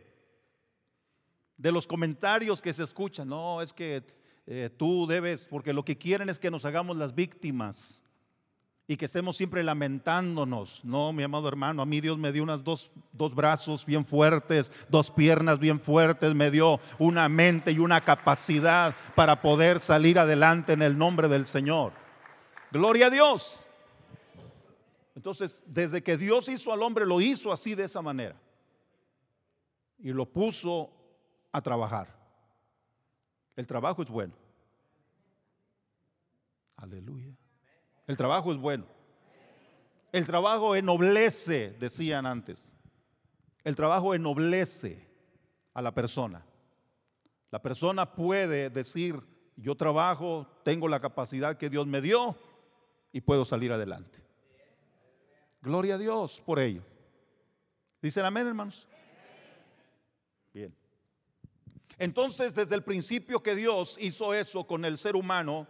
de 1.57 1.73
los 1.73 1.87
comentarios 1.87 2.61
que 2.61 2.73
se 2.73 2.83
escuchan. 2.83 3.29
No, 3.29 3.63
es 3.63 3.73
que 3.73 4.03
eh, 4.47 4.71
tú 4.77 5.07
debes, 5.07 5.49
porque 5.49 5.73
lo 5.73 5.85
que 5.85 5.97
quieren 5.97 6.29
es 6.29 6.39
que 6.39 6.51
nos 6.51 6.65
hagamos 6.65 6.97
las 6.97 7.15
víctimas 7.15 8.04
y 8.87 8.97
que 8.97 9.07
estemos 9.07 9.37
siempre 9.37 9.63
lamentándonos. 9.63 10.85
No, 10.85 11.13
mi 11.13 11.23
amado 11.23 11.49
hermano, 11.49 11.81
a 11.81 11.87
mí 11.87 12.01
Dios 12.01 12.19
me 12.19 12.33
dio 12.33 12.43
unas 12.43 12.63
dos, 12.63 12.91
dos, 13.13 13.35
brazos 13.35 13.87
bien 13.87 14.05
fuertes, 14.05 14.73
dos 14.89 15.11
piernas 15.11 15.59
bien 15.59 15.81
fuertes, 15.81 16.35
me 16.35 16.51
dio 16.51 16.81
una 16.99 17.29
mente 17.29 17.73
y 17.73 17.79
una 17.79 18.03
capacidad 18.03 18.95
para 19.15 19.41
poder 19.41 19.81
salir 19.81 20.19
adelante 20.19 20.75
en 20.75 20.83
el 20.83 20.99
nombre 20.99 21.29
del 21.29 21.47
Señor. 21.47 21.93
Gloria 22.71 23.07
a 23.07 23.11
Dios. 23.11 23.69
Entonces, 25.15 25.63
desde 25.67 26.03
que 26.03 26.17
Dios 26.17 26.49
hizo 26.49 26.73
al 26.73 26.83
hombre, 26.83 27.07
lo 27.07 27.21
hizo 27.21 27.53
así 27.53 27.75
de 27.75 27.85
esa 27.85 28.03
manera. 28.03 28.37
Y 29.99 30.13
lo 30.13 30.27
puso 30.27 30.91
a 31.53 31.63
trabajar. 31.63 32.15
El 33.57 33.67
trabajo 33.67 34.03
es 34.03 34.11
bueno. 34.11 34.35
Aleluya. 36.77 37.35
El 38.07 38.17
trabajo 38.17 38.53
es 38.53 38.59
bueno. 38.59 38.87
El 40.13 40.27
trabajo 40.27 40.77
ennoblece, 40.77 41.71
decían 41.81 42.27
antes. 42.27 42.77
El 43.65 43.75
trabajo 43.75 44.15
ennoblece 44.15 45.09
a 45.73 45.83
la 45.83 45.93
persona. 45.93 46.45
La 47.51 47.61
persona 47.63 48.15
puede 48.15 48.71
decir, 48.71 49.21
yo 49.57 49.77
trabajo, 49.77 50.47
tengo 50.63 50.89
la 50.89 51.01
capacidad 51.01 51.57
que 51.57 51.71
Dios 51.71 51.87
me 51.87 52.01
dio 52.01 52.37
y 53.13 53.21
puedo 53.21 53.45
salir 53.45 53.73
adelante. 53.73 54.21
Gloria 55.63 55.95
a 55.95 55.99
Dios 55.99 56.43
por 56.45 56.59
ello. 56.59 56.83
Dicen 58.03 58.25
amén, 58.25 58.47
hermanos. 58.47 58.87
Bien. 60.53 60.77
Entonces, 61.97 62.53
desde 62.55 62.75
el 62.75 62.85
principio 62.85 63.43
que 63.43 63.55
Dios 63.55 63.97
hizo 63.99 64.35
eso 64.35 64.67
con 64.67 64.85
el 64.85 64.99
ser 64.99 65.17
humano, 65.17 65.67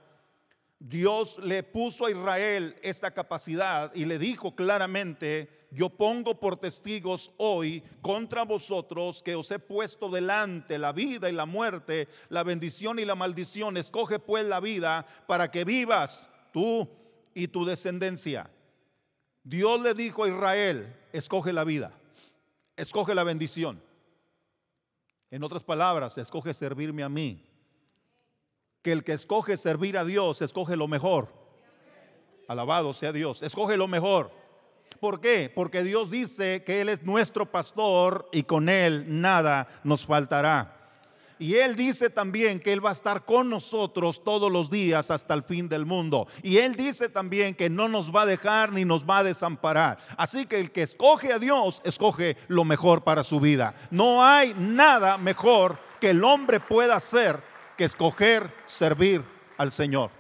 Dios 0.79 1.39
le 1.39 1.63
puso 1.63 2.07
a 2.07 2.11
Israel 2.11 2.77
esta 2.83 3.13
capacidad 3.13 3.95
y 3.95 4.05
le 4.05 4.19
dijo 4.19 4.55
claramente, 4.55 5.67
yo 5.71 5.89
pongo 5.89 6.39
por 6.39 6.57
testigos 6.57 7.33
hoy 7.37 7.83
contra 8.03 8.45
vosotros 8.45 9.23
que 9.23 9.35
os 9.35 9.51
he 9.51 9.59
puesto 9.59 10.09
delante 10.09 10.79
la 10.79 10.93
vida 10.93 11.29
y 11.29 11.33
la 11.33 11.47
muerte, 11.47 12.09
la 12.29 12.43
bendición 12.43 12.99
y 12.99 13.05
la 13.05 13.15
maldición. 13.15 13.77
Escoge 13.77 14.19
pues 14.19 14.45
la 14.45 14.61
vida 14.61 15.07
para 15.27 15.51
que 15.51 15.65
vivas 15.65 16.31
tú 16.53 16.89
y 17.35 17.49
tu 17.49 17.65
descendencia. 17.65 18.51
Dios 19.43 19.81
le 19.81 19.95
dijo 19.95 20.25
a 20.25 20.29
Israel, 20.29 20.95
escoge 21.13 21.53
la 21.53 21.65
vida, 21.65 21.93
escoge 22.77 23.15
la 23.15 23.25
bendición. 23.25 23.83
En 25.31 25.43
otras 25.43 25.65
palabras, 25.65 26.17
escoge 26.19 26.55
servirme 26.55 27.03
a 27.03 27.09
mí 27.09 27.54
que 28.85 28.93
el 28.93 29.03
que 29.03 29.15
escoge 29.15 29.57
servir 29.57 29.97
a 29.97 30.05
Dios, 30.05 30.43
escoge 30.43 30.77
lo 30.77 30.87
mejor. 30.87 31.29
Alabado 32.47 32.93
sea 32.93 33.13
Dios, 33.13 33.43
escoge 33.43 33.79
lo 33.79 33.89
mejor. 33.89 34.31
¿Por 35.01 35.23
qué? 35.23 35.51
Porque 35.53 35.83
Dios 35.83 36.11
dice 36.11 36.63
que 36.65 36.83
Él 36.83 36.91
es 36.91 37.03
nuestro 37.03 37.51
pastor 37.51 38.29
y 38.31 38.43
con 38.43 38.69
Él 38.69 39.07
nada 39.09 39.69
nos 39.85 40.05
faltará. 40.05 40.83
Y 41.39 41.55
Él 41.55 41.77
dice 41.77 42.11
también 42.11 42.61
que 42.61 42.75
Él 42.75 42.85
va 42.85 42.91
a 42.91 42.93
estar 42.93 43.25
con 43.25 43.49
nosotros 43.49 44.23
todos 44.23 44.53
los 44.53 44.71
días 44.71 45.11
hasta 45.11 45.33
el 45.33 45.43
fin 45.45 45.67
del 45.67 45.87
mundo. 45.87 46.29
Y 46.43 46.59
Él 46.59 46.77
dice 46.77 47.09
también 47.09 47.55
que 47.55 47.71
no 47.71 47.89
nos 47.89 48.15
va 48.15 48.23
a 48.23 48.27
dejar 48.27 48.71
ni 48.71 48.85
nos 48.85 49.09
va 49.09 49.19
a 49.19 49.25
desamparar. 49.25 49.97
Así 50.19 50.45
que 50.45 50.61
el 50.61 50.71
que 50.71 50.83
escoge 50.83 51.33
a 51.33 51.39
Dios, 51.39 51.81
escoge 51.85 52.37
lo 52.49 52.65
mejor 52.65 53.03
para 53.03 53.25
su 53.25 53.41
vida. 53.41 53.75
No 53.91 54.23
hay 54.23 54.55
nada 54.59 55.17
mejor 55.17 55.79
que 56.01 56.11
el 56.11 56.23
hombre 56.23 56.61
pueda 56.61 56.97
hacer 56.97 57.54
que 57.77 57.85
escoger 57.85 58.53
servir 58.65 59.25
al 59.57 59.71
Señor. 59.71 60.11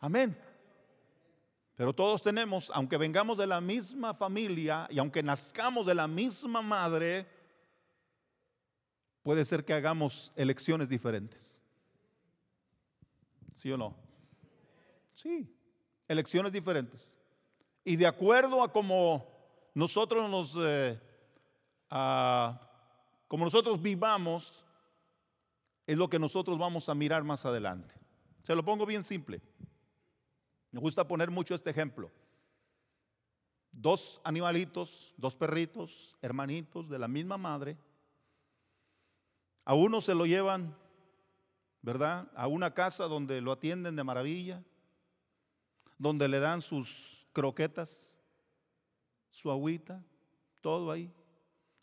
Amén. 0.00 0.36
Pero 1.76 1.92
todos 1.92 2.22
tenemos, 2.22 2.70
aunque 2.72 2.96
vengamos 2.96 3.36
de 3.36 3.46
la 3.46 3.60
misma 3.60 4.14
familia 4.14 4.86
y 4.90 4.98
aunque 4.98 5.22
nazcamos 5.22 5.86
de 5.86 5.94
la 5.94 6.06
misma 6.06 6.62
madre, 6.62 7.26
puede 9.22 9.44
ser 9.44 9.64
que 9.64 9.74
hagamos 9.74 10.32
elecciones 10.36 10.88
diferentes. 10.88 11.60
¿Sí 13.54 13.72
o 13.72 13.76
no? 13.76 13.96
Sí, 15.14 15.52
elecciones 16.06 16.52
diferentes. 16.52 17.18
Y 17.84 17.96
de 17.96 18.06
acuerdo 18.06 18.62
a 18.62 18.72
como 18.72 19.26
nosotros 19.74 20.30
nos, 20.30 20.56
eh, 20.60 21.00
como 21.88 23.44
nosotros 23.44 23.82
vivamos, 23.82 24.64
es 25.86 25.96
lo 25.96 26.08
que 26.08 26.18
nosotros 26.18 26.58
vamos 26.58 26.88
a 26.88 26.94
mirar 26.94 27.24
más 27.24 27.44
adelante. 27.44 27.94
Se 28.42 28.54
lo 28.54 28.64
pongo 28.64 28.86
bien 28.86 29.04
simple. 29.04 29.40
Me 30.70 30.80
gusta 30.80 31.06
poner 31.06 31.30
mucho 31.30 31.54
este 31.54 31.70
ejemplo. 31.70 32.10
Dos 33.70 34.20
animalitos, 34.24 35.14
dos 35.16 35.36
perritos, 35.36 36.16
hermanitos 36.22 36.88
de 36.88 36.98
la 36.98 37.08
misma 37.08 37.36
madre. 37.36 37.76
A 39.64 39.74
uno 39.74 40.00
se 40.00 40.14
lo 40.14 40.26
llevan, 40.26 40.76
¿verdad? 41.82 42.30
A 42.34 42.46
una 42.46 42.72
casa 42.72 43.04
donde 43.04 43.40
lo 43.40 43.52
atienden 43.52 43.96
de 43.96 44.04
maravilla, 44.04 44.62
donde 45.98 46.28
le 46.28 46.38
dan 46.38 46.60
sus 46.60 47.26
croquetas, 47.32 48.18
su 49.30 49.50
agüita, 49.50 50.04
todo 50.60 50.90
ahí. 50.90 51.12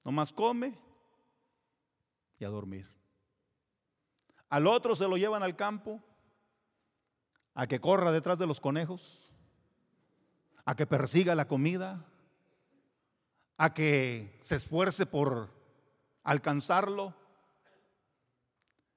Nomás 0.04 0.32
come 0.32 0.78
y 2.40 2.46
a 2.46 2.50
dormir. 2.50 3.01
Al 4.52 4.68
otro 4.68 4.98
se 4.98 5.08
lo 5.08 5.16
llevan 5.16 5.44
al 5.44 5.56
campo 5.56 6.04
a 7.54 7.68
que 7.68 7.80
corra 7.80 8.12
detrás 8.12 8.38
de 8.38 8.46
los 8.46 8.60
conejos, 8.60 9.32
a 10.66 10.76
que 10.76 10.86
persiga 10.86 11.36
la 11.36 11.48
comida, 11.48 12.06
a 13.58 13.74
que 13.74 14.38
se 14.42 14.58
esfuerce 14.58 15.06
por 15.06 15.50
alcanzarlo. 16.24 17.16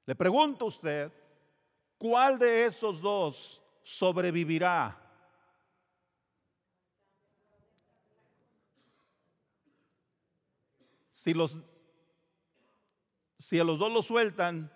Le 0.07 0.17
pregunto 0.17 0.65
a 0.65 0.69
usted, 0.69 1.13
¿cuál 1.99 2.37
de 2.37 2.67
esos 2.67 3.01
dos 3.01 3.63
sobrevivirá? 3.85 5.01
Si 11.13 11.33
los 11.33 11.63
si 13.39 13.61
a 13.61 13.65
los 13.65 13.79
dos 13.79 13.93
lo 13.93 14.03
sueltan, 14.03 14.73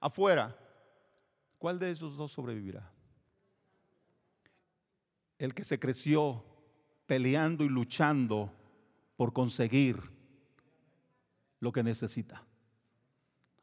afuera, 0.00 0.56
¿cuál 1.58 1.78
de 1.78 1.90
esos 1.90 2.16
dos 2.16 2.32
sobrevivirá? 2.32 2.90
El 5.38 5.54
que 5.54 5.64
se 5.64 5.78
creció 5.78 6.44
peleando 7.06 7.64
y 7.64 7.68
luchando 7.68 8.52
por 9.16 9.32
conseguir 9.32 10.00
lo 11.60 11.72
que 11.72 11.82
necesita. 11.82 12.42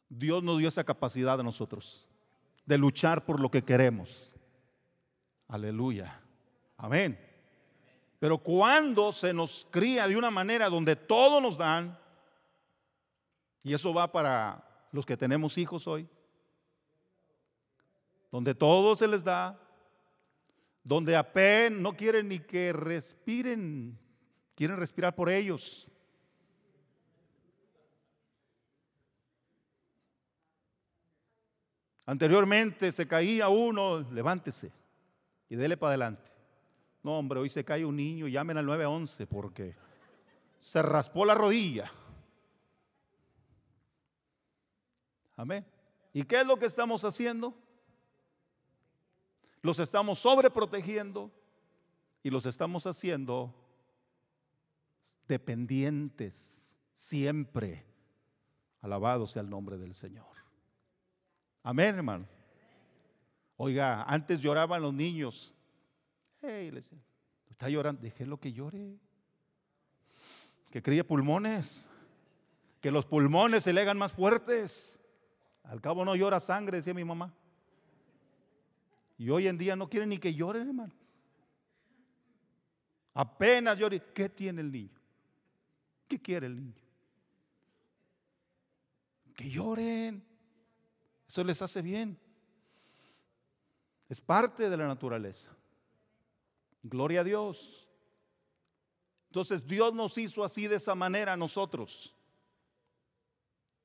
Dios 0.10 0.43
nos 0.43 0.60
dio 0.60 0.67
esa 0.67 0.84
capacidad 0.84 1.39
a 1.39 1.43
nosotros 1.43 2.08
de 2.65 2.78
luchar 2.78 3.26
por 3.26 3.39
lo 3.39 3.50
que 3.50 3.63
queremos. 3.63 4.34
Aleluya. 5.48 6.19
Amén. 6.78 7.19
Pero 8.19 8.38
cuando 8.38 9.12
se 9.12 9.34
nos 9.34 9.67
cría 9.69 10.08
de 10.08 10.15
una 10.15 10.32
manera 10.32 10.69
donde 10.69 10.96
todos 10.96 11.41
nos 11.41 11.58
dan, 11.58 11.98
y 13.63 13.74
eso 13.74 13.93
va 13.93 14.12
para 14.12 14.88
los 14.91 15.06
que 15.06 15.17
tenemos 15.17 15.58
hijos 15.58 15.88
hoy, 15.88 16.08
donde 18.34 18.56
todo 18.56 18.96
se 18.96 19.08
les 19.08 19.24
da, 19.24 19.60
donde 20.84 21.15
apenas 21.15 21.80
no 21.80 21.96
quieren 21.96 22.30
ni 22.30 22.39
que 22.39 22.74
respiren, 22.74 23.96
quieren 24.56 24.78
respirar 24.78 25.13
por 25.13 25.30
ellos. 25.30 25.91
Anteriormente 32.08 32.91
se 32.91 33.08
caía 33.08 33.50
uno, 33.50 34.00
levántese 34.12 34.72
y 35.48 35.56
dele 35.56 35.78
para 35.78 35.89
adelante. 35.89 36.32
No, 37.04 37.19
hombre, 37.19 37.39
hoy 37.39 37.50
se 37.50 37.63
cae 37.63 37.86
un 37.86 37.98
niño, 37.98 38.28
llamen 38.28 38.58
al 38.58 38.65
911 38.65 39.28
porque 39.28 39.76
se 40.58 40.82
raspó 40.82 41.24
la 41.24 41.36
rodilla. 41.36 41.91
Amén. 45.36 45.63
¿Y 46.13 46.24
qué 46.24 46.41
es 46.41 46.48
lo 46.48 46.58
que 46.58 46.65
estamos 46.65 47.06
haciendo? 47.06 47.56
Los 49.63 49.80
estamos 49.80 50.19
sobreprotegiendo 50.19 51.32
y 52.21 52.30
los 52.30 52.45
estamos 52.45 52.86
haciendo 52.86 53.56
dependientes 55.26 56.78
siempre. 56.93 57.86
Alabado 58.82 59.26
sea 59.26 59.41
el 59.41 59.49
nombre 59.49 59.78
del 59.78 59.95
Señor. 59.95 60.28
Amén, 61.63 61.95
hermano. 61.95 62.28
Oiga, 63.56 64.04
antes 64.04 64.41
lloraban 64.41 64.82
los 64.82 64.93
niños. 64.93 65.56
Hey, 66.41 66.69
le 66.69 66.82
decía, 66.82 66.99
está 67.49 67.69
llorando, 67.69 68.02
déjelo 68.02 68.38
que 68.38 68.52
llore. 68.52 68.99
Que 70.71 70.84
críe 70.84 71.06
pulmones. 71.06 71.88
Que 72.82 72.91
los 72.91 73.06
pulmones 73.06 73.63
se 73.63 73.71
le 73.71 73.80
hagan 73.80 73.97
más 73.97 74.12
fuertes. 74.12 75.02
Al 75.63 75.80
cabo 75.80 76.04
no 76.04 76.17
llora 76.17 76.41
sangre, 76.41 76.78
decía 76.78 76.93
mi 76.93 77.06
mamá. 77.06 77.34
Y 79.17 79.30
hoy 79.30 79.47
en 79.47 79.58
día 79.58 79.76
no 79.76 79.89
quieren 79.89 80.10
ni 80.10 80.17
que 80.17 80.34
lloren, 80.34 80.67
hermano. 80.67 80.93
Apenas 83.13 83.78
llore. 83.78 84.02
¿Qué 84.13 84.30
tiene 84.30 84.62
el 84.62 84.71
niño? 84.71 84.99
¿Qué 86.08 86.21
quiere 86.21 86.47
el 86.47 86.56
niño? 86.56 86.82
Que 89.36 89.49
lloren. 89.49 90.23
Eso 91.28 91.43
les 91.43 91.62
hace 91.62 91.82
bien. 91.82 92.17
Es 94.10 94.19
parte 94.19 94.69
de 94.69 94.78
la 94.78 94.88
naturaleza. 94.88 95.56
Gloria 96.84 97.21
a 97.21 97.23
Dios. 97.23 97.88
Entonces 99.30 99.65
Dios 99.65 99.93
nos 99.93 100.17
hizo 100.17 100.43
así 100.43 100.67
de 100.67 100.76
esa 100.76 100.93
manera 100.93 101.34
a 101.34 101.38
nosotros. 101.38 102.15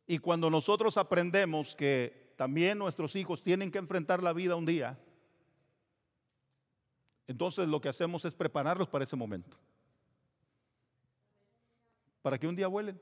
Y 0.06 0.18
cuando 0.18 0.50
nosotros 0.50 0.96
aprendemos 0.98 1.74
que 1.74 2.34
también 2.36 2.78
nuestros 2.78 3.14
hijos 3.16 3.42
tienen 3.42 3.70
que 3.70 3.78
enfrentar 3.78 4.22
la 4.22 4.32
vida 4.32 4.56
un 4.56 4.66
día, 4.66 4.98
entonces 7.28 7.68
lo 7.68 7.80
que 7.80 7.90
hacemos 7.90 8.24
es 8.24 8.34
prepararlos 8.34 8.88
para 8.88 9.04
ese 9.04 9.14
momento. 9.14 9.56
Para 12.22 12.38
que 12.38 12.48
un 12.48 12.56
día 12.56 12.66
vuelen. 12.66 13.00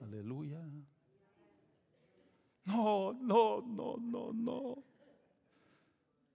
Aleluya. 0.00 0.60
No, 2.64 3.12
no, 3.12 3.60
no, 3.62 3.96
no, 3.98 4.32
no. 4.32 4.84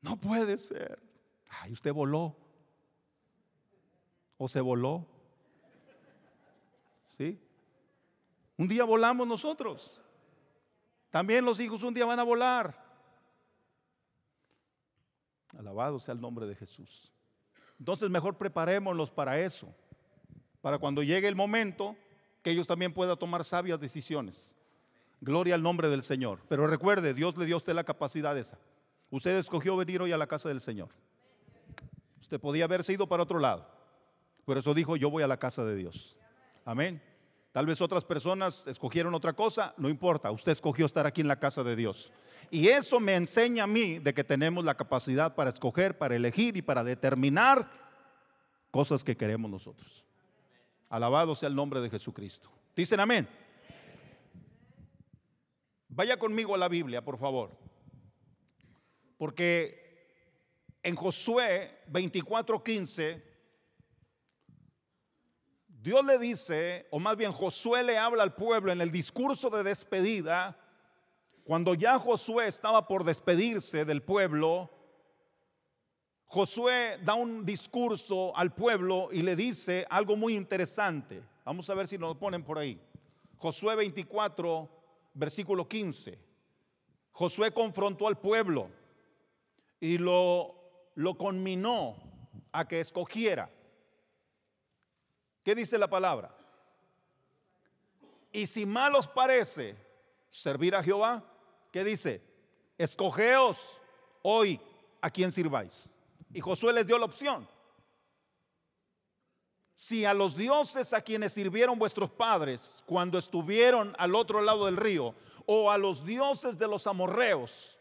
No 0.01 0.17
puede 0.17 0.57
ser. 0.57 1.01
Ay, 1.49 1.71
usted 1.71 1.93
voló. 1.93 2.35
¿O 4.37 4.49
se 4.49 4.59
voló? 4.59 5.07
¿Sí? 7.07 7.39
Un 8.57 8.67
día 8.67 8.83
volamos 8.83 9.25
nosotros. 9.25 10.01
También 11.09 11.45
los 11.45 11.61
hijos 11.61 11.81
un 11.83 11.93
día 11.93 12.05
van 12.05 12.19
a 12.19 12.23
volar. 12.23 12.82
Alabado 15.57 15.99
sea 15.99 16.13
el 16.13 16.21
nombre 16.21 16.45
de 16.45 16.55
Jesús. 16.55 17.11
Entonces 17.79 18.09
mejor 18.09 18.37
preparémonos 18.37 19.11
para 19.11 19.39
eso, 19.39 19.73
para 20.61 20.79
cuando 20.79 21.03
llegue 21.03 21.27
el 21.27 21.35
momento 21.35 21.95
que 22.41 22.51
ellos 22.51 22.67
también 22.67 22.93
puedan 22.93 23.17
tomar 23.17 23.43
sabias 23.43 23.79
decisiones. 23.79 24.57
Gloria 25.21 25.55
al 25.55 25.63
nombre 25.63 25.87
del 25.87 26.03
Señor. 26.03 26.39
Pero 26.49 26.67
recuerde, 26.67 27.13
Dios 27.13 27.37
le 27.37 27.45
dio 27.45 27.55
a 27.55 27.57
usted 27.57 27.73
la 27.73 27.83
capacidad 27.83 28.37
esa. 28.37 28.57
Usted 29.09 29.37
escogió 29.37 29.77
venir 29.77 30.01
hoy 30.01 30.11
a 30.11 30.17
la 30.17 30.27
casa 30.27 30.49
del 30.49 30.59
Señor. 30.59 30.89
Usted 32.19 32.39
podía 32.39 32.65
haberse 32.65 32.93
ido 32.93 33.07
para 33.07 33.23
otro 33.23 33.39
lado. 33.39 33.67
Por 34.45 34.57
eso 34.57 34.73
dijo, 34.73 34.97
yo 34.97 35.09
voy 35.09 35.23
a 35.23 35.27
la 35.27 35.37
casa 35.37 35.63
de 35.63 35.75
Dios. 35.75 36.19
Amén. 36.65 37.01
Tal 37.53 37.67
vez 37.67 37.81
otras 37.81 38.03
personas 38.03 38.65
escogieron 38.65 39.13
otra 39.13 39.33
cosa, 39.33 39.75
no 39.77 39.87
importa, 39.87 40.31
usted 40.31 40.51
escogió 40.51 40.87
estar 40.87 41.05
aquí 41.05 41.21
en 41.21 41.27
la 41.27 41.39
casa 41.39 41.63
de 41.63 41.75
Dios. 41.75 42.11
Y 42.49 42.67
eso 42.67 42.99
me 42.99 43.15
enseña 43.15 43.65
a 43.65 43.67
mí 43.67 43.99
de 43.99 44.11
que 44.15 44.23
tenemos 44.23 44.65
la 44.65 44.75
capacidad 44.75 45.35
para 45.35 45.51
escoger, 45.51 45.95
para 45.95 46.15
elegir 46.15 46.57
y 46.57 46.63
para 46.63 46.83
determinar 46.83 47.69
cosas 48.71 49.03
que 49.03 49.15
queremos 49.15 49.51
nosotros. 49.51 50.03
Alabado 50.89 51.35
sea 51.35 51.47
el 51.47 51.55
nombre 51.55 51.79
de 51.79 51.91
Jesucristo. 51.91 52.49
Dicen 52.75 52.99
amén. 52.99 53.29
Vaya 55.89 56.17
conmigo 56.17 56.55
a 56.55 56.57
la 56.57 56.67
Biblia, 56.67 57.05
por 57.05 57.19
favor. 57.19 57.55
Porque 59.15 59.83
en 60.81 60.95
Josué 60.95 61.83
24:15, 61.91 63.21
Dios 65.83 66.05
le 66.05 66.17
dice, 66.17 66.87
o 66.91 66.99
más 66.99 67.17
bien 67.17 67.33
Josué 67.33 67.83
le 67.83 67.97
habla 67.97 68.23
al 68.23 68.35
pueblo 68.35 68.71
en 68.71 68.79
el 68.79 68.89
discurso 68.89 69.49
de 69.49 69.63
despedida 69.63 70.57
cuando 71.43 71.73
ya 71.73 71.99
Josué 71.99 72.47
estaba 72.47 72.87
por 72.87 73.03
despedirse 73.03 73.83
del 73.83 74.01
pueblo, 74.01 74.69
Josué 76.23 76.99
da 77.03 77.15
un 77.15 77.45
discurso 77.45 78.33
al 78.37 78.53
pueblo 78.53 79.09
y 79.11 79.23
le 79.23 79.35
dice 79.35 79.85
algo 79.89 80.15
muy 80.15 80.37
interesante. 80.37 81.21
Vamos 81.43 81.69
a 81.69 81.75
ver 81.75 81.85
si 81.85 81.97
nos 81.97 82.11
lo 82.11 82.17
ponen 82.17 82.45
por 82.45 82.59
ahí. 82.59 82.79
Josué 83.35 83.75
24, 83.75 84.69
versículo 85.15 85.67
15. 85.67 86.17
Josué 87.11 87.51
confrontó 87.51 88.07
al 88.07 88.21
pueblo 88.21 88.69
y 89.81 89.97
lo, 89.97 90.55
lo 90.95 91.17
conminó 91.17 91.97
a 92.53 92.65
que 92.69 92.79
escogiera. 92.79 93.49
¿Qué 95.43 95.55
dice 95.55 95.77
la 95.77 95.89
palabra? 95.89 96.35
Y 98.31 98.47
si 98.47 98.65
mal 98.65 98.95
os 98.95 99.07
parece 99.07 99.75
servir 100.29 100.75
a 100.75 100.81
Jehová, 100.81 101.23
¿Qué 101.73 101.83
dice? 101.83 102.21
Escogeos 102.77 103.81
hoy 104.21 104.61
a 105.01 105.09
quien 105.09 105.31
sirváis. 105.31 105.97
Y 106.31 106.39
Josué 106.39 106.71
les 106.71 106.85
dio 106.85 106.99
la 106.99 107.05
opción. 107.05 107.49
Si 109.73 110.05
a 110.05 110.13
los 110.13 110.37
dioses 110.37 110.93
a 110.93 111.01
quienes 111.01 111.33
sirvieron 111.33 111.79
vuestros 111.79 112.11
padres 112.11 112.83
cuando 112.85 113.17
estuvieron 113.17 113.95
al 113.97 114.13
otro 114.13 114.39
lado 114.39 114.67
del 114.67 114.77
río, 114.77 115.15
o 115.47 115.71
a 115.71 115.79
los 115.79 116.05
dioses 116.05 116.59
de 116.59 116.67
los 116.67 116.85
amorreos 116.85 117.79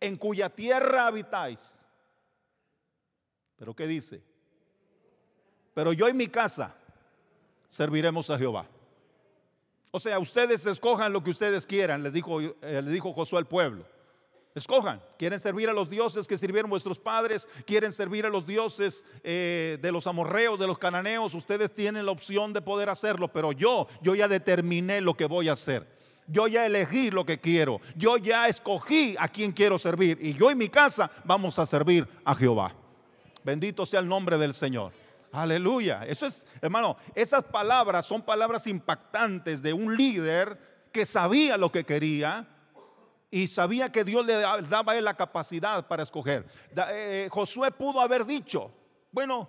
en 0.00 0.16
cuya 0.16 0.50
tierra 0.50 1.06
habitáis. 1.06 1.88
Pero 3.54 3.76
¿qué 3.76 3.86
dice? 3.86 4.24
Pero 5.72 5.92
yo 5.92 6.08
y 6.08 6.14
mi 6.14 6.26
casa 6.26 6.74
serviremos 7.70 8.28
a 8.28 8.36
Jehová. 8.36 8.66
O 9.92 10.00
sea, 10.00 10.18
ustedes 10.18 10.66
escojan 10.66 11.12
lo 11.12 11.22
que 11.22 11.30
ustedes 11.30 11.66
quieran, 11.66 12.02
les 12.02 12.12
dijo, 12.12 12.40
eh, 12.40 12.82
dijo 12.84 13.12
Josué 13.12 13.38
al 13.38 13.46
pueblo. 13.46 13.84
Escojan, 14.54 15.00
quieren 15.16 15.38
servir 15.38 15.68
a 15.68 15.72
los 15.72 15.88
dioses 15.88 16.26
que 16.26 16.36
sirvieron 16.36 16.68
vuestros 16.68 16.98
padres, 16.98 17.48
quieren 17.64 17.92
servir 17.92 18.26
a 18.26 18.28
los 18.28 18.44
dioses 18.44 19.04
eh, 19.22 19.78
de 19.80 19.92
los 19.92 20.08
amorreos, 20.08 20.58
de 20.58 20.66
los 20.66 20.78
cananeos, 20.78 21.34
ustedes 21.34 21.72
tienen 21.72 22.04
la 22.04 22.10
opción 22.10 22.52
de 22.52 22.60
poder 22.60 22.88
hacerlo, 22.88 23.28
pero 23.28 23.52
yo, 23.52 23.86
yo 24.02 24.16
ya 24.16 24.26
determiné 24.26 25.00
lo 25.00 25.14
que 25.14 25.26
voy 25.26 25.48
a 25.48 25.52
hacer. 25.52 25.86
Yo 26.26 26.48
ya 26.48 26.66
elegí 26.66 27.12
lo 27.12 27.24
que 27.24 27.38
quiero, 27.38 27.80
yo 27.96 28.16
ya 28.16 28.48
escogí 28.48 29.14
a 29.18 29.28
quien 29.28 29.52
quiero 29.52 29.78
servir 29.78 30.18
y 30.20 30.34
yo 30.34 30.50
y 30.50 30.56
mi 30.56 30.68
casa 30.68 31.10
vamos 31.24 31.58
a 31.60 31.66
servir 31.66 32.06
a 32.24 32.34
Jehová. 32.34 32.74
Bendito 33.44 33.86
sea 33.86 34.00
el 34.00 34.08
nombre 34.08 34.36
del 34.36 34.54
Señor. 34.54 34.92
Aleluya. 35.32 36.04
Eso 36.06 36.26
es, 36.26 36.46
hermano, 36.60 36.96
esas 37.14 37.44
palabras 37.44 38.06
son 38.06 38.22
palabras 38.22 38.66
impactantes 38.66 39.62
de 39.62 39.72
un 39.72 39.96
líder 39.96 40.58
que 40.92 41.06
sabía 41.06 41.56
lo 41.56 41.70
que 41.70 41.84
quería 41.84 42.48
y 43.30 43.46
sabía 43.46 43.92
que 43.92 44.04
Dios 44.04 44.26
le 44.26 44.34
daba 44.34 44.92
a 44.92 44.98
él 44.98 45.04
la 45.04 45.14
capacidad 45.14 45.86
para 45.86 46.02
escoger. 46.02 46.46
Eh, 46.90 47.28
Josué 47.30 47.70
pudo 47.70 48.00
haber 48.00 48.24
dicho, 48.24 48.72
bueno, 49.12 49.48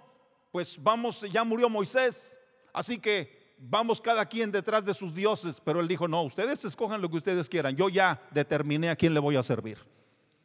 pues 0.51 0.81
vamos, 0.81 1.21
ya 1.31 1.43
murió 1.43 1.67
Moisés, 1.67 2.39
así 2.73 2.99
que 2.99 3.55
vamos 3.57 3.99
cada 3.99 4.25
quien 4.25 4.51
detrás 4.51 4.85
de 4.85 4.93
sus 4.93 5.15
dioses, 5.15 5.59
pero 5.59 5.79
él 5.79 5.87
dijo, 5.87 6.07
no, 6.07 6.21
ustedes 6.21 6.63
escojan 6.63 7.01
lo 7.01 7.09
que 7.09 7.17
ustedes 7.17 7.49
quieran, 7.49 7.75
yo 7.75 7.89
ya 7.89 8.21
determiné 8.31 8.89
a 8.89 8.95
quién 8.95 9.13
le 9.13 9.19
voy 9.19 9.35
a 9.35 9.43
servir. 9.43 9.79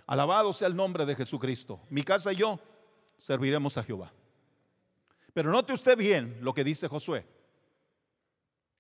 Alabado 0.07 0.53
sea 0.53 0.69
el 0.69 0.77
nombre 0.77 1.05
de 1.05 1.17
Jesucristo. 1.17 1.81
Mi 1.91 2.03
casa 2.05 2.33
y 2.33 2.37
yo 2.37 2.61
serviremos 3.19 3.77
a 3.77 3.83
Jehová. 3.83 4.13
Pero 5.37 5.53
note 5.53 5.75
usted 5.75 5.99
bien 5.99 6.39
lo 6.41 6.55
que 6.55 6.65
dice 6.65 6.89
Josué. 6.89 7.27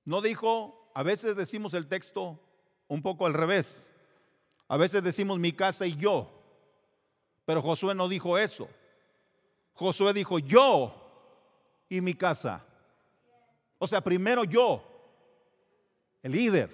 No 0.06 0.22
dijo, 0.22 0.90
a 0.94 1.02
veces 1.02 1.36
decimos 1.36 1.74
el 1.74 1.86
texto 1.86 2.40
un 2.88 3.02
poco 3.02 3.26
al 3.26 3.34
revés. 3.34 3.92
A 4.66 4.78
veces 4.78 5.02
decimos 5.02 5.38
mi 5.38 5.52
casa 5.52 5.84
y 5.84 5.94
yo. 5.96 6.30
Pero 7.44 7.60
Josué 7.60 7.94
no 7.94 8.08
dijo 8.08 8.38
eso. 8.38 8.70
Josué 9.74 10.14
dijo 10.14 10.38
yo 10.38 10.94
y 11.90 12.00
mi 12.00 12.14
casa. 12.14 12.64
O 13.78 13.86
sea, 13.86 14.00
primero 14.00 14.42
yo, 14.44 14.82
el 16.22 16.32
líder, 16.32 16.70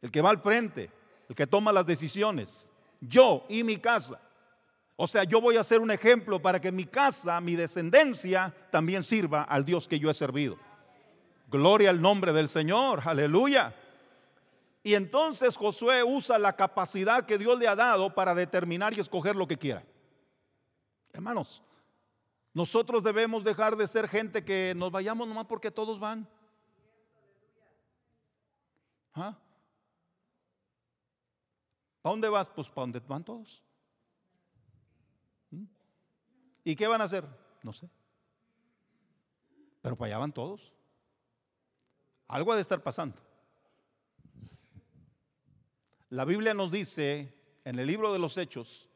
el 0.00 0.10
que 0.10 0.22
va 0.22 0.30
al 0.30 0.40
frente, 0.40 0.90
el 1.28 1.36
que 1.36 1.46
toma 1.46 1.74
las 1.74 1.84
decisiones. 1.84 2.72
Yo 3.02 3.44
y 3.50 3.64
mi 3.64 3.76
casa. 3.76 4.18
O 4.96 5.06
sea, 5.06 5.24
yo 5.24 5.40
voy 5.40 5.56
a 5.56 5.64
ser 5.64 5.80
un 5.80 5.90
ejemplo 5.90 6.40
para 6.40 6.60
que 6.60 6.70
mi 6.70 6.84
casa, 6.84 7.40
mi 7.40 7.56
descendencia, 7.56 8.54
también 8.70 9.02
sirva 9.02 9.42
al 9.42 9.64
Dios 9.64 9.88
que 9.88 9.98
yo 9.98 10.08
he 10.08 10.14
servido. 10.14 10.56
Gloria 11.48 11.90
al 11.90 12.00
nombre 12.00 12.32
del 12.32 12.48
Señor, 12.48 13.02
aleluya. 13.04 13.74
Y 14.84 14.94
entonces 14.94 15.56
Josué 15.56 16.04
usa 16.04 16.38
la 16.38 16.54
capacidad 16.54 17.26
que 17.26 17.38
Dios 17.38 17.58
le 17.58 17.66
ha 17.66 17.74
dado 17.74 18.14
para 18.14 18.34
determinar 18.34 18.92
y 18.94 19.00
escoger 19.00 19.34
lo 19.34 19.48
que 19.48 19.58
quiera. 19.58 19.82
Hermanos, 21.12 21.62
nosotros 22.52 23.02
debemos 23.02 23.42
dejar 23.42 23.76
de 23.76 23.86
ser 23.86 24.08
gente 24.08 24.44
que 24.44 24.74
nos 24.76 24.92
vayamos 24.92 25.26
nomás 25.26 25.46
porque 25.46 25.70
todos 25.70 25.98
van. 25.98 26.28
¿Ah? 29.14 29.36
¿Para 32.00 32.12
dónde 32.12 32.28
vas? 32.28 32.48
Pues 32.48 32.68
para 32.68 32.82
donde 32.82 33.00
van 33.00 33.24
todos. 33.24 33.62
¿Y 36.64 36.74
qué 36.74 36.86
van 36.86 37.00
a 37.00 37.04
hacer? 37.04 37.24
No 37.62 37.72
sé. 37.72 37.88
Pero 39.82 39.96
para 39.96 40.06
allá 40.08 40.18
van 40.18 40.32
todos. 40.32 40.72
Algo 42.26 42.52
ha 42.52 42.56
de 42.56 42.62
estar 42.62 42.82
pasando. 42.82 43.20
La 46.08 46.24
Biblia 46.24 46.54
nos 46.54 46.70
dice 46.70 47.34
en 47.64 47.78
el 47.78 47.86
libro 47.86 48.12
de 48.12 48.18
los 48.18 48.38
Hechos 48.38 48.88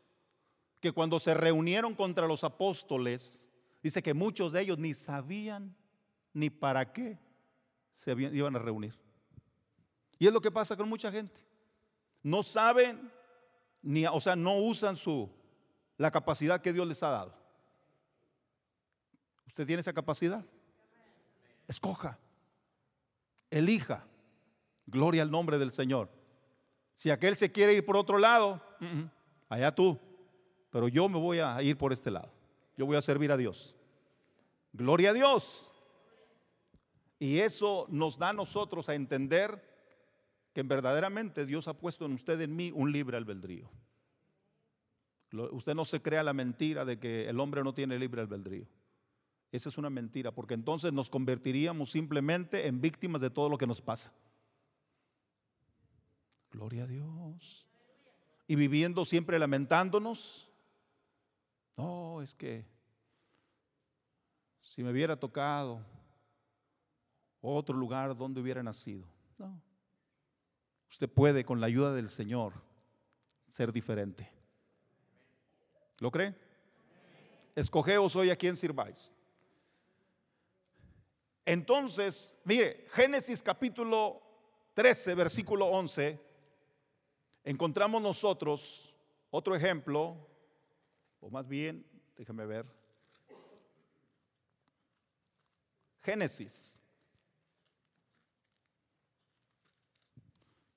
que 0.80 0.92
cuando 0.92 1.20
se 1.20 1.34
reunieron 1.34 1.94
contra 1.94 2.26
los 2.26 2.44
apóstoles, 2.44 3.46
dice 3.82 4.02
que 4.02 4.14
muchos 4.14 4.52
de 4.52 4.62
ellos 4.62 4.78
ni 4.78 4.94
sabían 4.94 5.76
ni 6.32 6.48
para 6.48 6.92
qué 6.92 7.18
se 7.90 8.12
iban 8.12 8.56
a 8.56 8.60
reunir. 8.60 8.98
Y 10.18 10.26
es 10.26 10.32
lo 10.32 10.40
que 10.40 10.50
pasa 10.50 10.76
con 10.76 10.88
mucha 10.88 11.10
gente. 11.10 11.40
No 12.22 12.42
saben 12.42 13.12
ni, 13.82 14.06
o 14.06 14.20
sea, 14.20 14.36
no 14.36 14.56
usan 14.56 14.96
su 14.96 15.30
la 15.96 16.10
capacidad 16.10 16.60
que 16.60 16.72
Dios 16.72 16.86
les 16.86 17.02
ha 17.02 17.10
dado. 17.10 17.34
¿Usted 19.48 19.66
tiene 19.66 19.80
esa 19.80 19.92
capacidad? 19.92 20.44
Escoja. 21.66 22.18
Elija. 23.50 24.04
Gloria 24.86 25.22
al 25.22 25.30
nombre 25.30 25.58
del 25.58 25.72
Señor. 25.72 26.10
Si 26.94 27.10
aquel 27.10 27.34
se 27.34 27.50
quiere 27.50 27.72
ir 27.72 27.84
por 27.84 27.96
otro 27.96 28.18
lado, 28.18 28.62
allá 29.48 29.74
tú. 29.74 29.98
Pero 30.70 30.86
yo 30.88 31.08
me 31.08 31.18
voy 31.18 31.40
a 31.40 31.60
ir 31.62 31.76
por 31.76 31.92
este 31.92 32.10
lado. 32.10 32.30
Yo 32.76 32.86
voy 32.86 32.96
a 32.96 33.02
servir 33.02 33.32
a 33.32 33.36
Dios. 33.36 33.74
Gloria 34.72 35.10
a 35.10 35.14
Dios. 35.14 35.72
Y 37.18 37.38
eso 37.38 37.86
nos 37.88 38.18
da 38.18 38.28
a 38.28 38.34
nosotros 38.34 38.88
a 38.88 38.94
entender 38.94 39.64
que 40.52 40.62
verdaderamente 40.62 41.46
Dios 41.46 41.68
ha 41.68 41.74
puesto 41.74 42.04
en 42.04 42.12
usted 42.12 42.40
en 42.40 42.54
mí 42.54 42.70
un 42.74 42.92
libre 42.92 43.16
albedrío. 43.16 43.70
Usted 45.32 45.74
no 45.74 45.84
se 45.84 46.00
crea 46.00 46.22
la 46.22 46.32
mentira 46.32 46.84
de 46.84 46.98
que 46.98 47.28
el 47.28 47.40
hombre 47.40 47.64
no 47.64 47.74
tiene 47.74 47.98
libre 47.98 48.20
albedrío. 48.20 48.66
Esa 49.50 49.68
es 49.70 49.78
una 49.78 49.88
mentira, 49.88 50.30
porque 50.30 50.54
entonces 50.54 50.92
nos 50.92 51.08
convertiríamos 51.08 51.90
simplemente 51.90 52.66
en 52.66 52.80
víctimas 52.80 53.20
de 53.20 53.30
todo 53.30 53.48
lo 53.48 53.56
que 53.56 53.66
nos 53.66 53.80
pasa. 53.80 54.12
Gloria 56.50 56.84
a 56.84 56.86
Dios. 56.86 57.66
Y 58.46 58.56
viviendo 58.56 59.04
siempre 59.04 59.38
lamentándonos. 59.38 60.50
No, 61.76 62.20
es 62.20 62.34
que 62.34 62.66
si 64.60 64.82
me 64.82 64.90
hubiera 64.90 65.16
tocado 65.16 65.84
otro 67.40 67.76
lugar 67.76 68.16
donde 68.16 68.40
hubiera 68.40 68.62
nacido. 68.62 69.06
No. 69.38 69.60
Usted 70.90 71.08
puede 71.08 71.44
con 71.44 71.60
la 71.60 71.66
ayuda 71.66 71.92
del 71.92 72.08
Señor 72.08 72.52
ser 73.50 73.72
diferente. 73.72 74.30
¿Lo 76.00 76.10
cree? 76.10 76.34
Escogeos 77.54 78.14
hoy 78.16 78.30
a 78.30 78.36
quien 78.36 78.56
sirváis. 78.56 79.14
Entonces, 81.50 82.36
mire, 82.44 82.84
Génesis 82.90 83.42
capítulo 83.42 84.20
13, 84.74 85.14
versículo 85.14 85.64
11 85.64 86.20
encontramos 87.42 88.02
nosotros 88.02 88.94
otro 89.30 89.56
ejemplo, 89.56 90.28
o 91.20 91.30
más 91.30 91.48
bien, 91.48 91.86
déjame 92.18 92.44
ver, 92.44 92.66
Génesis. 96.02 96.78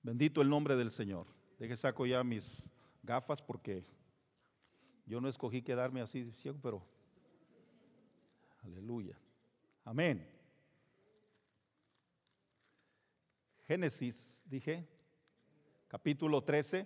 Bendito 0.02 0.42
el 0.42 0.50
nombre 0.50 0.78
del 0.78 0.90
Señor. 0.90 1.28
Deje 1.60 1.76
saco 1.76 2.06
ya 2.06 2.24
mis 2.24 2.72
gafas 3.04 3.42
porque 3.42 3.84
yo 5.06 5.20
no 5.20 5.28
escogí 5.28 5.62
quedarme 5.62 6.00
así 6.00 6.32
ciego, 6.32 6.58
pero 6.62 6.82
aleluya. 8.64 9.20
Amén. 9.84 10.41
Génesis, 13.72 14.44
dije, 14.50 14.86
capítulo 15.88 16.44
13, 16.44 16.86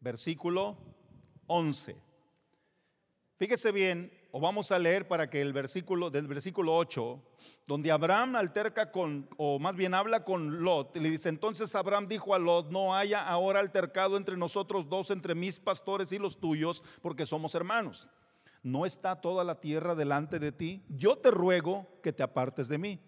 versículo 0.00 0.76
11. 1.46 1.96
Fíjese 3.38 3.72
bien, 3.72 4.12
o 4.30 4.38
vamos 4.38 4.70
a 4.70 4.78
leer 4.78 5.08
para 5.08 5.30
que 5.30 5.40
el 5.40 5.54
versículo 5.54 6.10
del 6.10 6.28
versículo 6.28 6.76
8, 6.76 7.22
donde 7.66 7.90
Abraham 7.90 8.36
alterca 8.36 8.92
con, 8.92 9.30
o 9.38 9.58
más 9.58 9.74
bien 9.76 9.94
habla 9.94 10.24
con 10.24 10.62
Lot, 10.62 10.94
le 10.94 11.08
dice, 11.08 11.30
entonces 11.30 11.74
Abraham 11.74 12.06
dijo 12.06 12.34
a 12.34 12.38
Lot, 12.38 12.70
no 12.70 12.94
haya 12.94 13.26
ahora 13.26 13.60
altercado 13.60 14.18
entre 14.18 14.36
nosotros 14.36 14.90
dos, 14.90 15.10
entre 15.10 15.34
mis 15.34 15.58
pastores 15.58 16.12
y 16.12 16.18
los 16.18 16.38
tuyos, 16.38 16.82
porque 17.00 17.24
somos 17.24 17.54
hermanos. 17.54 18.10
¿No 18.62 18.84
está 18.84 19.22
toda 19.22 19.42
la 19.42 19.58
tierra 19.58 19.94
delante 19.94 20.38
de 20.38 20.52
ti? 20.52 20.84
Yo 20.90 21.16
te 21.16 21.30
ruego 21.30 21.86
que 22.02 22.12
te 22.12 22.22
apartes 22.22 22.68
de 22.68 22.76
mí. 22.76 23.00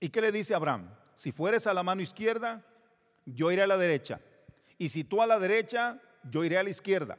¿Y 0.00 0.08
qué 0.08 0.22
le 0.22 0.32
dice 0.32 0.54
Abraham? 0.54 1.03
Si 1.14 1.32
fueres 1.32 1.66
a 1.66 1.74
la 1.74 1.82
mano 1.82 2.02
izquierda, 2.02 2.64
yo 3.24 3.50
iré 3.50 3.62
a 3.62 3.66
la 3.66 3.76
derecha. 3.76 4.20
Y 4.78 4.88
si 4.88 5.04
tú 5.04 5.22
a 5.22 5.26
la 5.26 5.38
derecha, 5.38 6.00
yo 6.30 6.44
iré 6.44 6.58
a 6.58 6.62
la 6.62 6.70
izquierda. 6.70 7.18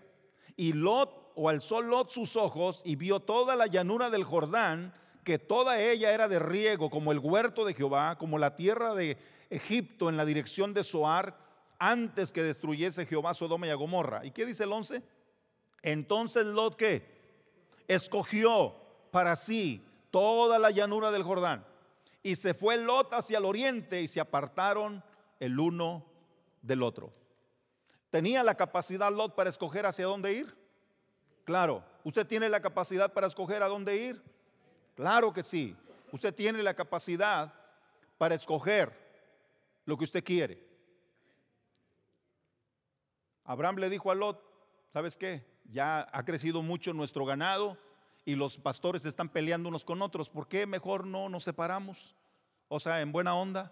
Y 0.56 0.74
Lot, 0.74 1.32
o 1.36 1.50
alzó 1.50 1.82
Lot 1.82 2.10
sus 2.10 2.36
ojos 2.36 2.82
y 2.86 2.96
vio 2.96 3.20
toda 3.20 3.56
la 3.56 3.68
llanura 3.68 4.10
del 4.10 4.24
Jordán, 4.24 4.94
que 5.24 5.40
toda 5.40 5.82
ella 5.82 6.14
era 6.14 6.28
de 6.28 6.40
riego, 6.40 6.90
como 6.90 7.12
el 7.12 7.20
huerto 7.20 7.66
de 7.66 7.74
Jehová, 7.74 8.18
como 8.18 8.38
la 8.38 8.56
tierra 8.56 8.94
de 8.94 9.18
Egipto 9.50 10.10
en 10.10 10.18
la 10.18 10.26
dirección 10.26 10.74
de 10.74 10.84
Soar, 10.84 11.36
antes 11.80 12.32
que 12.32 12.44
destruyese 12.44 13.06
Jehová 13.06 13.34
Sodoma 13.34 13.68
y 13.68 13.74
Gomorra. 13.74 14.26
¿Y 14.26 14.32
qué 14.32 14.46
dice 14.46 14.64
el 14.64 14.72
11? 14.72 15.02
Entonces 15.82 16.46
Lot, 16.46 16.76
¿qué? 16.76 17.16
Escogió 17.88 18.76
para 19.12 19.36
sí 19.36 19.86
toda 20.12 20.60
la 20.60 20.72
llanura 20.72 21.12
del 21.12 21.24
Jordán. 21.24 21.66
Y 22.26 22.38
se 22.38 22.56
fue 22.56 22.76
Lot 22.78 23.14
hacia 23.14 23.38
el 23.38 23.46
oriente 23.46 24.02
y 24.02 24.08
se 24.08 24.20
apartaron 24.20 25.04
el 25.40 25.60
uno 25.60 26.04
del 26.64 26.82
otro. 26.82 27.14
¿Tenía 28.10 28.42
la 28.42 28.58
capacidad 28.58 29.14
Lot 29.14 29.36
para 29.36 29.52
escoger 29.52 29.86
hacia 29.86 30.08
dónde 30.08 30.34
ir? 30.34 30.58
Claro. 31.44 31.86
¿Usted 32.04 32.26
tiene 32.26 32.50
la 32.50 32.62
capacidad 32.62 33.14
para 33.14 33.28
escoger 33.28 33.62
a 33.62 33.68
dónde 33.68 33.96
ir? 33.98 34.24
Claro 34.96 35.34
que 35.34 35.44
sí. 35.44 35.78
Usted 36.12 36.34
tiene 36.34 36.64
la 36.64 36.74
capacidad 36.74 37.54
para 38.18 38.34
escoger 38.34 38.92
lo 39.86 39.96
que 39.96 40.06
usted 40.06 40.24
quiere. 40.24 40.68
Abraham 43.44 43.76
le 43.76 43.92
dijo 43.92 44.10
a 44.10 44.16
Lot, 44.16 44.42
¿sabes 44.92 45.16
qué? 45.16 45.46
Ya 45.66 46.10
ha 46.12 46.26
crecido 46.26 46.64
mucho 46.64 46.92
nuestro 46.92 47.24
ganado 47.24 47.78
y 48.26 48.36
los 48.36 48.58
pastores 48.58 49.06
están 49.06 49.30
peleando 49.30 49.70
unos 49.70 49.86
con 49.86 50.02
otros. 50.02 50.30
¿Por 50.30 50.48
qué 50.48 50.66
mejor 50.66 51.06
no 51.06 51.30
nos 51.30 51.44
separamos? 51.44 52.16
O 52.68 52.80
sea, 52.80 53.02
en 53.02 53.12
buena 53.12 53.36
onda. 53.36 53.72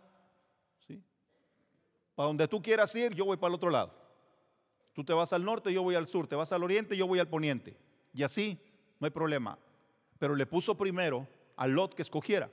¿sí? 0.88 1.04
Para 2.14 2.28
donde 2.28 2.48
tú 2.48 2.62
quieras 2.62 2.96
ir, 2.96 3.16
yo 3.16 3.26
voy 3.26 3.38
para 3.38 3.50
el 3.50 3.56
otro 3.56 3.72
lado. 3.72 3.92
Tú 4.94 5.04
te 5.04 5.12
vas 5.12 5.34
al 5.34 5.44
norte, 5.44 5.74
yo 5.74 5.82
voy 5.82 5.96
al 5.96 6.08
sur, 6.08 6.28
te 6.28 6.36
vas 6.36 6.52
al 6.54 6.64
oriente, 6.64 6.96
yo 6.96 7.08
voy 7.08 7.18
al 7.18 7.28
poniente. 7.28 7.76
Y 8.14 8.22
así, 8.22 8.60
no 9.00 9.06
hay 9.06 9.12
problema. 9.12 9.58
Pero 10.20 10.36
le 10.36 10.46
puso 10.46 10.78
primero 10.78 11.28
a 11.58 11.66
Lot 11.66 11.96
que 11.96 12.04
escogiera. 12.04 12.52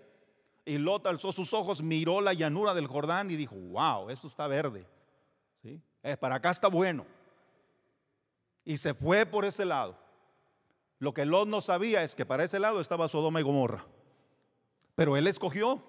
Y 0.64 0.78
Lot 0.78 1.06
alzó 1.06 1.32
sus 1.32 1.52
ojos, 1.52 1.82
miró 1.82 2.22
la 2.22 2.32
llanura 2.32 2.72
del 2.72 2.86
Jordán 2.86 3.30
y 3.30 3.36
dijo, 3.36 3.56
wow, 3.56 4.08
esto 4.08 4.26
está 4.26 4.46
verde. 4.46 4.86
¿Sí? 5.62 5.82
Eh, 6.02 6.16
para 6.16 6.36
acá 6.36 6.50
está 6.50 6.68
bueno. 6.68 7.04
Y 8.64 8.78
se 8.78 8.94
fue 8.94 9.26
por 9.26 9.44
ese 9.44 9.66
lado. 9.66 9.98
Lo 11.00 11.14
que 11.14 11.24
Lot 11.24 11.48
no 11.48 11.62
sabía 11.62 12.04
es 12.04 12.14
que 12.14 12.26
para 12.26 12.44
ese 12.44 12.60
lado 12.60 12.80
estaba 12.80 13.08
Sodoma 13.08 13.40
y 13.40 13.42
Gomorra. 13.42 13.86
Pero 14.94 15.16
él 15.16 15.26
escogió. 15.26 15.82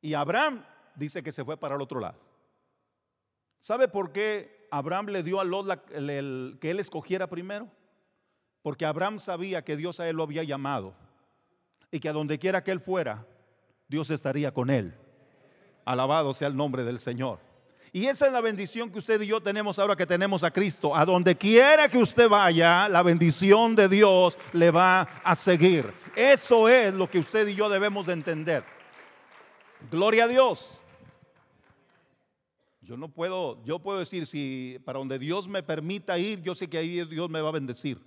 Y 0.00 0.14
Abraham 0.14 0.64
dice 0.94 1.22
que 1.22 1.32
se 1.32 1.44
fue 1.44 1.56
para 1.56 1.74
el 1.74 1.82
otro 1.82 1.98
lado. 1.98 2.18
¿Sabe 3.60 3.88
por 3.88 4.12
qué 4.12 4.68
Abraham 4.70 5.06
le 5.06 5.24
dio 5.24 5.40
a 5.40 5.44
Lot 5.44 5.84
que 5.90 6.70
él 6.70 6.80
escogiera 6.80 7.28
primero? 7.28 7.68
Porque 8.62 8.86
Abraham 8.86 9.18
sabía 9.18 9.64
que 9.64 9.76
Dios 9.76 9.98
a 9.98 10.08
él 10.08 10.16
lo 10.16 10.22
había 10.22 10.44
llamado 10.44 10.94
y 11.90 11.98
que 11.98 12.08
a 12.08 12.12
donde 12.12 12.38
quiera 12.38 12.62
que 12.62 12.70
él 12.70 12.80
fuera, 12.80 13.26
Dios 13.88 14.10
estaría 14.10 14.54
con 14.54 14.70
él. 14.70 14.94
Alabado 15.84 16.34
sea 16.34 16.46
el 16.46 16.56
nombre 16.56 16.84
del 16.84 17.00
Señor. 17.00 17.40
Y 17.94 18.06
esa 18.06 18.26
es 18.26 18.32
la 18.32 18.40
bendición 18.40 18.90
que 18.90 19.00
usted 19.00 19.20
y 19.20 19.26
yo 19.26 19.42
tenemos 19.42 19.78
ahora 19.78 19.94
que 19.94 20.06
tenemos 20.06 20.42
a 20.42 20.50
Cristo. 20.50 20.96
A 20.96 21.04
donde 21.04 21.36
quiera 21.36 21.90
que 21.90 21.98
usted 21.98 22.26
vaya, 22.26 22.88
la 22.88 23.02
bendición 23.02 23.76
de 23.76 23.86
Dios 23.86 24.38
le 24.54 24.70
va 24.70 25.02
a 25.22 25.34
seguir. 25.34 25.92
Eso 26.16 26.70
es 26.70 26.94
lo 26.94 27.10
que 27.10 27.18
usted 27.18 27.46
y 27.48 27.54
yo 27.54 27.68
debemos 27.68 28.06
de 28.06 28.14
entender. 28.14 28.64
Gloria 29.90 30.24
a 30.24 30.28
Dios. 30.28 30.82
Yo 32.80 32.96
no 32.96 33.08
puedo, 33.08 33.62
yo 33.64 33.78
puedo 33.78 33.98
decir, 33.98 34.26
si 34.26 34.80
para 34.86 34.98
donde 34.98 35.18
Dios 35.18 35.46
me 35.46 35.62
permita 35.62 36.18
ir, 36.18 36.40
yo 36.40 36.54
sé 36.54 36.68
que 36.68 36.78
ahí 36.78 37.04
Dios 37.04 37.28
me 37.28 37.42
va 37.42 37.50
a 37.50 37.52
bendecir. 37.52 38.00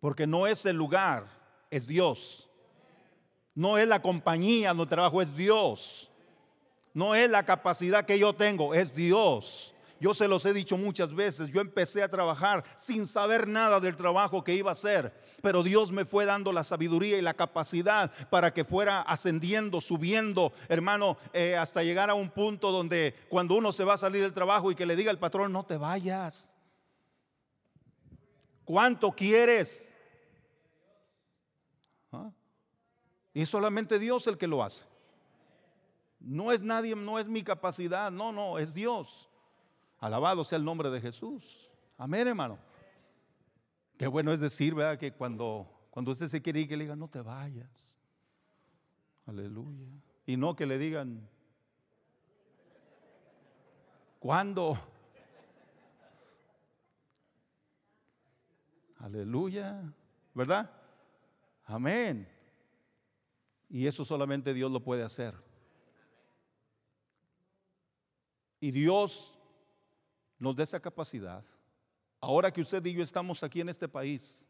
Porque 0.00 0.26
no 0.26 0.46
es 0.46 0.64
el 0.64 0.76
lugar, 0.76 1.26
es 1.70 1.86
Dios. 1.86 2.48
No 3.54 3.76
es 3.76 3.86
la 3.86 4.00
compañía 4.00 4.70
donde 4.70 4.86
trabajo, 4.86 5.20
es 5.20 5.36
Dios. 5.36 6.10
No 6.94 7.16
es 7.16 7.28
la 7.28 7.44
capacidad 7.44 8.06
que 8.06 8.18
yo 8.18 8.32
tengo, 8.32 8.72
es 8.72 8.94
Dios. 8.94 9.74
Yo 10.00 10.12
se 10.14 10.28
los 10.28 10.44
he 10.44 10.52
dicho 10.52 10.76
muchas 10.76 11.14
veces, 11.14 11.48
yo 11.48 11.60
empecé 11.60 12.02
a 12.02 12.08
trabajar 12.08 12.62
sin 12.76 13.06
saber 13.06 13.48
nada 13.48 13.80
del 13.80 13.96
trabajo 13.96 14.44
que 14.44 14.54
iba 14.54 14.70
a 14.70 14.72
hacer, 14.72 15.14
pero 15.40 15.62
Dios 15.62 15.92
me 15.92 16.04
fue 16.04 16.24
dando 16.24 16.52
la 16.52 16.62
sabiduría 16.62 17.16
y 17.16 17.22
la 17.22 17.34
capacidad 17.34 18.12
para 18.28 18.52
que 18.52 18.64
fuera 18.64 19.00
ascendiendo, 19.00 19.80
subiendo, 19.80 20.52
hermano, 20.68 21.16
eh, 21.32 21.56
hasta 21.56 21.82
llegar 21.82 22.10
a 22.10 22.14
un 22.14 22.28
punto 22.28 22.70
donde 22.70 23.14
cuando 23.28 23.54
uno 23.54 23.72
se 23.72 23.84
va 23.84 23.94
a 23.94 23.98
salir 23.98 24.22
del 24.22 24.34
trabajo 24.34 24.70
y 24.70 24.74
que 24.74 24.86
le 24.86 24.94
diga 24.94 25.10
al 25.10 25.18
patrón, 25.18 25.52
no 25.52 25.64
te 25.64 25.76
vayas. 25.76 26.56
¿Cuánto 28.64 29.10
quieres? 29.12 29.94
¿Ah? 32.12 32.30
Y 33.32 33.46
solamente 33.46 33.98
Dios 33.98 34.26
el 34.26 34.38
que 34.38 34.46
lo 34.46 34.62
hace. 34.62 34.93
No 36.24 36.52
es 36.52 36.62
nadie, 36.62 36.96
no 36.96 37.18
es 37.18 37.28
mi 37.28 37.42
capacidad, 37.42 38.10
no, 38.10 38.32
no, 38.32 38.58
es 38.58 38.72
Dios. 38.72 39.28
Alabado 39.98 40.42
sea 40.42 40.56
el 40.56 40.64
nombre 40.64 40.90
de 40.90 41.00
Jesús. 41.00 41.70
Amén, 41.98 42.26
hermano. 42.26 42.58
Qué 43.98 44.06
bueno 44.06 44.32
es 44.32 44.40
decir, 44.40 44.74
¿verdad? 44.74 44.98
Que 44.98 45.12
cuando, 45.12 45.70
cuando 45.90 46.12
usted 46.12 46.28
se 46.28 46.40
quiere 46.40 46.60
ir, 46.60 46.68
que 46.68 46.76
le 46.76 46.84
digan, 46.84 46.98
no 46.98 47.08
te 47.08 47.20
vayas. 47.20 47.96
Aleluya. 49.26 49.86
Y 50.26 50.36
no 50.36 50.56
que 50.56 50.66
le 50.66 50.78
digan, 50.78 51.28
¿cuándo? 54.18 54.78
Aleluya. 58.98 59.92
¿Verdad? 60.32 60.70
Amén. 61.66 62.28
Y 63.68 63.86
eso 63.86 64.04
solamente 64.04 64.54
Dios 64.54 64.72
lo 64.72 64.80
puede 64.80 65.02
hacer. 65.02 65.43
Y 68.64 68.70
Dios 68.70 69.38
nos 70.38 70.56
dé 70.56 70.62
esa 70.62 70.80
capacidad, 70.80 71.44
ahora 72.18 72.50
que 72.50 72.62
usted 72.62 72.82
y 72.86 72.94
yo 72.94 73.02
estamos 73.02 73.42
aquí 73.42 73.60
en 73.60 73.68
este 73.68 73.86
país, 73.86 74.48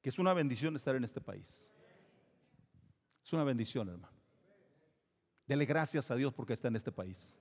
que 0.00 0.08
es 0.08 0.20
una 0.20 0.32
bendición 0.32 0.76
estar 0.76 0.94
en 0.94 1.02
este 1.02 1.20
país. 1.20 1.68
Es 3.24 3.32
una 3.32 3.42
bendición, 3.42 3.88
hermano. 3.88 4.14
Dele 5.48 5.64
gracias 5.64 6.12
a 6.12 6.14
Dios 6.14 6.32
porque 6.32 6.52
está 6.52 6.68
en 6.68 6.76
este 6.76 6.92
país. 6.92 7.40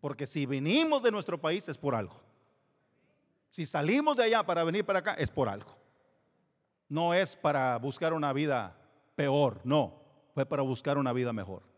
Porque 0.00 0.26
si 0.26 0.46
venimos 0.46 1.04
de 1.04 1.12
nuestro 1.12 1.40
país 1.40 1.68
es 1.68 1.78
por 1.78 1.94
algo. 1.94 2.20
Si 3.50 3.64
salimos 3.64 4.16
de 4.16 4.24
allá 4.24 4.42
para 4.42 4.64
venir 4.64 4.84
para 4.84 4.98
acá 4.98 5.14
es 5.14 5.30
por 5.30 5.48
algo. 5.48 5.76
No 6.88 7.14
es 7.14 7.36
para 7.36 7.76
buscar 7.76 8.12
una 8.12 8.32
vida 8.32 8.76
peor, 9.14 9.60
no. 9.62 10.02
Fue 10.34 10.44
para 10.44 10.62
buscar 10.62 10.98
una 10.98 11.12
vida 11.12 11.32
mejor. 11.32 11.73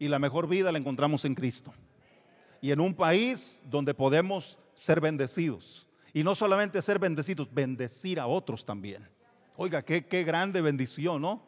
Y 0.00 0.08
la 0.08 0.18
mejor 0.18 0.48
vida 0.48 0.72
la 0.72 0.78
encontramos 0.78 1.24
en 1.24 1.36
Cristo 1.36 1.72
y 2.60 2.72
en 2.72 2.80
un 2.80 2.94
país 2.94 3.62
donde 3.66 3.94
podemos 3.94 4.58
ser 4.74 5.00
bendecidos. 5.00 5.86
Y 6.12 6.24
no 6.24 6.34
solamente 6.34 6.82
ser 6.82 6.98
bendecidos, 6.98 7.52
bendecir 7.52 8.18
a 8.18 8.26
otros 8.26 8.64
también. 8.64 9.08
Oiga, 9.56 9.82
qué, 9.82 10.06
qué 10.06 10.24
grande 10.24 10.60
bendición, 10.60 11.22
¿no? 11.22 11.42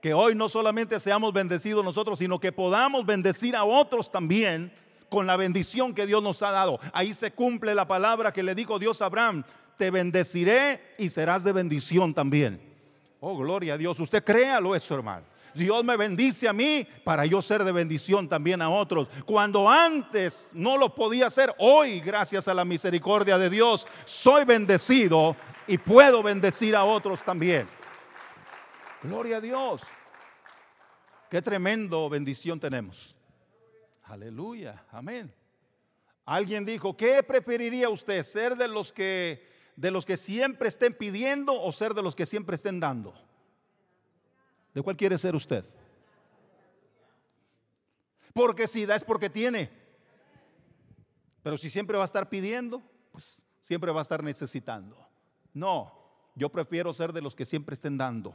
Que 0.00 0.14
hoy 0.14 0.34
no 0.34 0.48
solamente 0.48 1.00
seamos 1.00 1.32
bendecidos 1.32 1.84
nosotros, 1.84 2.18
sino 2.18 2.38
que 2.38 2.52
podamos 2.52 3.04
bendecir 3.06 3.56
a 3.56 3.64
otros 3.64 4.10
también 4.12 4.72
con 5.08 5.26
la 5.26 5.36
bendición 5.36 5.94
que 5.94 6.06
Dios 6.06 6.22
nos 6.22 6.42
ha 6.42 6.50
dado. 6.50 6.78
Ahí 6.92 7.12
se 7.14 7.32
cumple 7.32 7.74
la 7.74 7.88
palabra 7.88 8.32
que 8.32 8.42
le 8.42 8.54
dijo 8.54 8.78
Dios 8.78 9.00
a 9.00 9.06
Abraham, 9.06 9.44
te 9.78 9.90
bendeciré 9.90 10.94
y 10.98 11.08
serás 11.08 11.42
de 11.42 11.52
bendición 11.52 12.12
también. 12.12 12.60
Oh, 13.20 13.36
gloria 13.36 13.74
a 13.74 13.78
Dios. 13.78 13.98
Usted 13.98 14.22
créalo 14.22 14.74
eso, 14.74 14.94
hermano. 14.94 15.24
Dios 15.54 15.84
me 15.84 15.96
bendice 15.96 16.48
a 16.48 16.52
mí 16.52 16.86
para 17.04 17.26
yo 17.26 17.40
ser 17.40 17.64
de 17.64 17.72
bendición 17.72 18.28
también 18.28 18.60
a 18.60 18.70
otros. 18.70 19.08
Cuando 19.24 19.68
antes 19.68 20.50
no 20.52 20.76
lo 20.76 20.94
podía 20.94 21.28
hacer, 21.28 21.54
hoy 21.58 22.00
gracias 22.00 22.48
a 22.48 22.54
la 22.54 22.64
misericordia 22.64 23.38
de 23.38 23.50
Dios 23.50 23.86
soy 24.04 24.44
bendecido 24.44 25.36
y 25.66 25.78
puedo 25.78 26.22
bendecir 26.22 26.76
a 26.76 26.84
otros 26.84 27.22
también. 27.22 27.68
Gloria 29.02 29.36
a 29.36 29.40
Dios. 29.40 29.82
Qué 31.30 31.40
tremendo 31.42 32.08
bendición 32.08 32.60
tenemos. 32.60 33.16
Aleluya. 34.04 34.84
Amén. 34.90 35.32
Alguien 36.26 36.64
dijo, 36.64 36.96
¿qué 36.96 37.22
preferiría 37.22 37.88
usted? 37.88 38.22
¿Ser 38.22 38.56
de 38.56 38.68
los 38.68 38.92
que 38.92 39.54
de 39.76 39.90
los 39.90 40.04
que 40.04 40.16
siempre 40.16 40.68
estén 40.68 40.94
pidiendo 40.94 41.60
o 41.60 41.72
ser 41.72 41.94
de 41.94 42.02
los 42.02 42.14
que 42.14 42.26
siempre 42.26 42.54
estén 42.54 42.80
dando? 42.80 43.12
¿De 44.74 44.82
cuál 44.82 44.96
quiere 44.96 45.16
ser 45.16 45.36
usted? 45.36 45.64
Porque 48.32 48.66
si 48.66 48.84
da 48.84 48.96
es 48.96 49.04
porque 49.04 49.30
tiene. 49.30 49.70
Pero 51.42 51.56
si 51.56 51.70
siempre 51.70 51.96
va 51.96 52.02
a 52.02 52.06
estar 52.06 52.28
pidiendo, 52.28 52.82
pues 53.12 53.46
siempre 53.60 53.92
va 53.92 54.00
a 54.00 54.02
estar 54.02 54.22
necesitando. 54.24 54.96
No, 55.52 55.92
yo 56.34 56.48
prefiero 56.48 56.92
ser 56.92 57.12
de 57.12 57.22
los 57.22 57.36
que 57.36 57.44
siempre 57.44 57.74
estén 57.74 57.96
dando. 57.96 58.34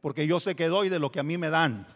Porque 0.00 0.26
yo 0.26 0.38
sé 0.38 0.54
que 0.54 0.68
doy 0.68 0.88
de 0.88 1.00
lo 1.00 1.10
que 1.10 1.18
a 1.18 1.24
mí 1.24 1.36
me 1.36 1.50
dan. 1.50 1.86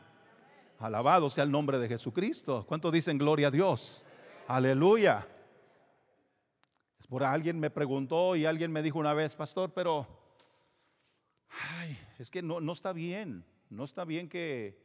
Alabado 0.81 1.31
sea 1.31 1.45
el 1.45 1.51
nombre 1.51 1.79
de 1.79 1.89
Jesucristo. 1.89 2.65
¿Cuántos 2.67 2.93
dicen 2.93 3.17
gloria 3.17 3.49
a 3.49 3.51
Dios? 3.53 4.05
Aleluya. 4.49 5.27
Por 7.09 7.23
alguien 7.23 7.61
me 7.61 7.71
preguntó 7.71 8.35
y 8.35 8.45
alguien 8.45 8.73
me 8.73 8.83
dijo 8.83 8.99
una 8.99 9.15
vez, 9.15 9.37
pastor, 9.37 9.73
pero 9.73 10.07
ay, 11.79 11.97
es 12.19 12.31
que 12.31 12.43
no, 12.43 12.61
no 12.61 12.73
está 12.73 12.93
bien, 12.93 13.45
no 13.71 13.85
está 13.85 14.05
bien 14.05 14.29
que, 14.29 14.79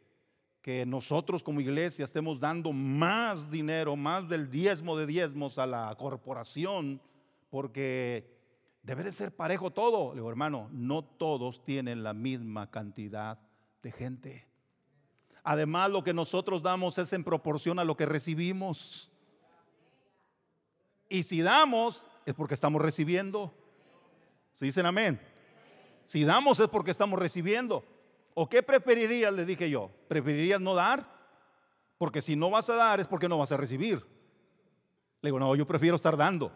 que 0.62 0.86
nosotros 0.86 1.44
como 1.44 1.62
iglesia 1.62 2.06
estemos 2.06 2.40
dando 2.40 2.74
más 2.74 3.52
dinero, 3.52 3.96
más 3.96 4.28
del 4.28 4.50
diezmo 4.50 4.98
de 4.98 5.06
diezmos 5.06 5.58
a 5.58 5.66
la 5.66 5.96
corporación, 5.96 7.02
porque 7.50 8.38
debe 8.84 9.04
de 9.04 9.12
ser 9.12 9.36
parejo 9.36 9.72
todo. 9.72 10.10
Le 10.10 10.16
digo, 10.16 10.30
hermano, 10.30 10.70
no 10.72 11.04
todos 11.04 11.64
tienen 11.64 12.04
la 12.04 12.14
misma 12.14 12.70
cantidad 12.70 13.40
de 13.82 13.92
gente. 13.92 14.48
Además, 15.44 15.90
lo 15.90 16.04
que 16.04 16.14
nosotros 16.14 16.62
damos 16.62 16.98
es 16.98 17.14
en 17.14 17.24
proporción 17.24 17.80
a 17.80 17.84
lo 17.84 17.96
que 17.96 18.06
recibimos. 18.06 19.12
Y 21.08 21.24
si 21.24 21.42
damos, 21.42 22.08
es 22.26 22.34
porque 22.34 22.54
estamos 22.54 22.82
recibiendo. 22.82 23.54
¿Se 24.54 24.66
dicen 24.66 24.86
amén? 24.86 25.20
Si 26.10 26.24
damos 26.24 26.60
es 26.60 26.68
porque 26.70 26.90
estamos 26.90 27.20
recibiendo. 27.20 27.84
¿O 28.34 28.50
qué 28.50 28.64
preferirías? 28.64 29.32
Le 29.32 29.46
dije 29.46 29.70
yo. 29.70 29.92
¿Preferirías 30.08 30.60
no 30.60 30.74
dar? 30.74 31.08
Porque 32.00 32.20
si 32.20 32.36
no 32.36 32.50
vas 32.50 32.68
a 32.72 32.74
dar 32.74 33.00
es 33.00 33.06
porque 33.06 33.30
no 33.30 33.38
vas 33.38 33.52
a 33.52 33.58
recibir. 33.58 34.04
Le 35.22 35.28
digo, 35.28 35.38
no, 35.38 35.56
yo 35.56 35.68
prefiero 35.68 35.96
estar 35.96 36.18
dando. 36.18 36.52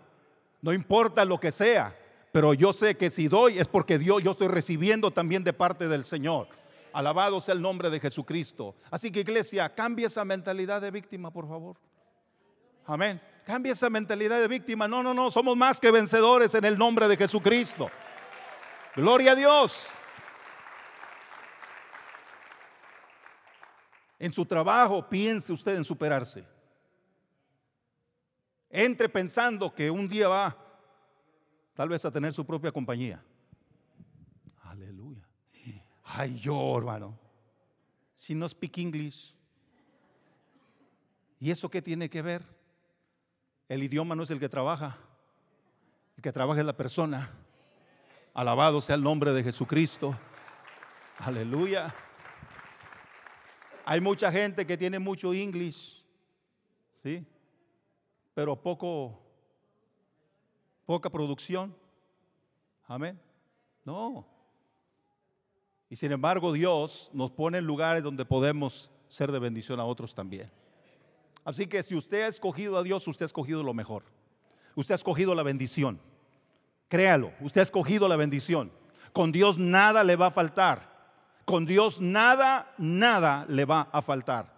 No 0.59 0.73
importa 0.73 1.23
lo 1.23 1.39
que 1.39 1.51
sea, 1.51 1.95
pero 2.31 2.55
yo 2.55 2.73
sé 2.73 2.97
que 2.97 3.11
si 3.11 3.27
doy 3.27 3.59
es 3.59 3.67
porque 3.67 3.99
Dios, 3.99 4.23
yo 4.23 4.31
estoy 4.31 4.47
recibiendo 4.47 5.11
también 5.11 5.43
de 5.43 5.53
parte 5.53 5.87
del 5.87 6.03
Señor. 6.03 6.47
Alabado 6.91 7.39
sea 7.39 7.53
el 7.53 7.61
nombre 7.61 7.91
de 7.91 7.99
Jesucristo. 7.99 8.73
Así 8.89 9.11
que 9.11 9.19
iglesia, 9.19 9.69
cambia 9.75 10.07
esa 10.07 10.25
mentalidad 10.25 10.81
de 10.81 10.89
víctima, 10.89 11.29
por 11.29 11.47
favor. 11.47 11.77
Amén. 12.87 13.21
Cambia 13.45 13.73
esa 13.73 13.91
mentalidad 13.91 14.41
de 14.41 14.47
víctima. 14.47 14.87
No, 14.87 15.03
no, 15.03 15.13
no, 15.13 15.29
somos 15.29 15.55
más 15.55 15.79
que 15.79 15.91
vencedores 15.91 16.55
en 16.55 16.65
el 16.65 16.75
nombre 16.75 17.07
de 17.07 17.17
Jesucristo. 17.17 17.91
Gloria 18.95 19.31
a 19.31 19.35
Dios. 19.35 19.97
En 24.19 24.31
su 24.31 24.45
trabajo 24.45 25.07
piense 25.09 25.51
usted 25.51 25.75
en 25.75 25.83
superarse. 25.83 26.45
Entre 28.69 29.09
pensando 29.09 29.73
que 29.73 29.89
un 29.89 30.07
día 30.07 30.27
va 30.27 30.57
tal 31.73 31.89
vez 31.89 32.05
a 32.05 32.11
tener 32.11 32.33
su 32.33 32.45
propia 32.45 32.71
compañía. 32.71 33.23
Aleluya. 34.61 35.27
Ay, 36.03 36.39
yo, 36.39 36.77
hermano. 36.77 37.19
Si 38.15 38.35
no 38.35 38.47
speak 38.47 38.77
English. 38.77 39.35
¿Y 41.39 41.51
eso 41.51 41.69
qué 41.69 41.81
tiene 41.81 42.09
que 42.09 42.21
ver? 42.21 42.43
El 43.67 43.83
idioma 43.83 44.15
no 44.15 44.23
es 44.23 44.29
el 44.29 44.39
que 44.39 44.47
trabaja. 44.47 44.97
El 46.15 46.23
que 46.23 46.31
trabaja 46.31 46.61
es 46.61 46.65
la 46.65 46.77
persona. 46.77 47.29
Alabado 48.33 48.81
sea 48.81 48.95
el 48.95 49.03
nombre 49.03 49.31
de 49.31 49.43
Jesucristo. 49.43 50.17
Aleluya. 51.19 51.93
Hay 53.85 54.01
mucha 54.01 54.31
gente 54.31 54.65
que 54.65 54.75
tiene 54.75 54.97
mucho 54.97 55.35
inglés, 55.35 56.03
¿sí? 57.03 57.23
Pero 58.33 58.55
poco, 58.55 59.21
poca 60.85 61.11
producción. 61.11 61.75
Amén. 62.87 63.21
No. 63.85 64.25
Y 65.87 65.95
sin 65.95 66.11
embargo 66.11 66.51
Dios 66.53 67.11
nos 67.13 67.29
pone 67.29 67.59
en 67.59 67.65
lugares 67.65 68.01
donde 68.01 68.25
podemos 68.25 68.91
ser 69.07 69.31
de 69.31 69.37
bendición 69.37 69.79
a 69.79 69.85
otros 69.85 70.15
también. 70.15 70.49
Así 71.45 71.67
que 71.67 71.83
si 71.83 71.93
usted 71.93 72.23
ha 72.23 72.27
escogido 72.27 72.79
a 72.79 72.83
Dios, 72.83 73.07
usted 73.07 73.25
ha 73.25 73.27
escogido 73.27 73.61
lo 73.61 73.75
mejor. 73.75 74.05
Usted 74.75 74.93
ha 74.93 74.95
escogido 74.95 75.35
la 75.35 75.43
bendición. 75.43 76.01
Créalo, 76.93 77.31
usted 77.39 77.61
ha 77.61 77.63
escogido 77.63 78.07
la 78.07 78.15
bendición. 78.17 78.71
Con 79.13 79.31
Dios 79.31 79.57
nada 79.57 80.03
le 80.03 80.15
va 80.15 80.27
a 80.27 80.31
faltar. 80.31 80.93
Con 81.43 81.65
Dios 81.65 81.99
nada, 81.99 82.71
nada 82.77 83.47
le 83.49 83.65
va 83.65 83.89
a 83.91 84.03
faltar. 84.03 84.53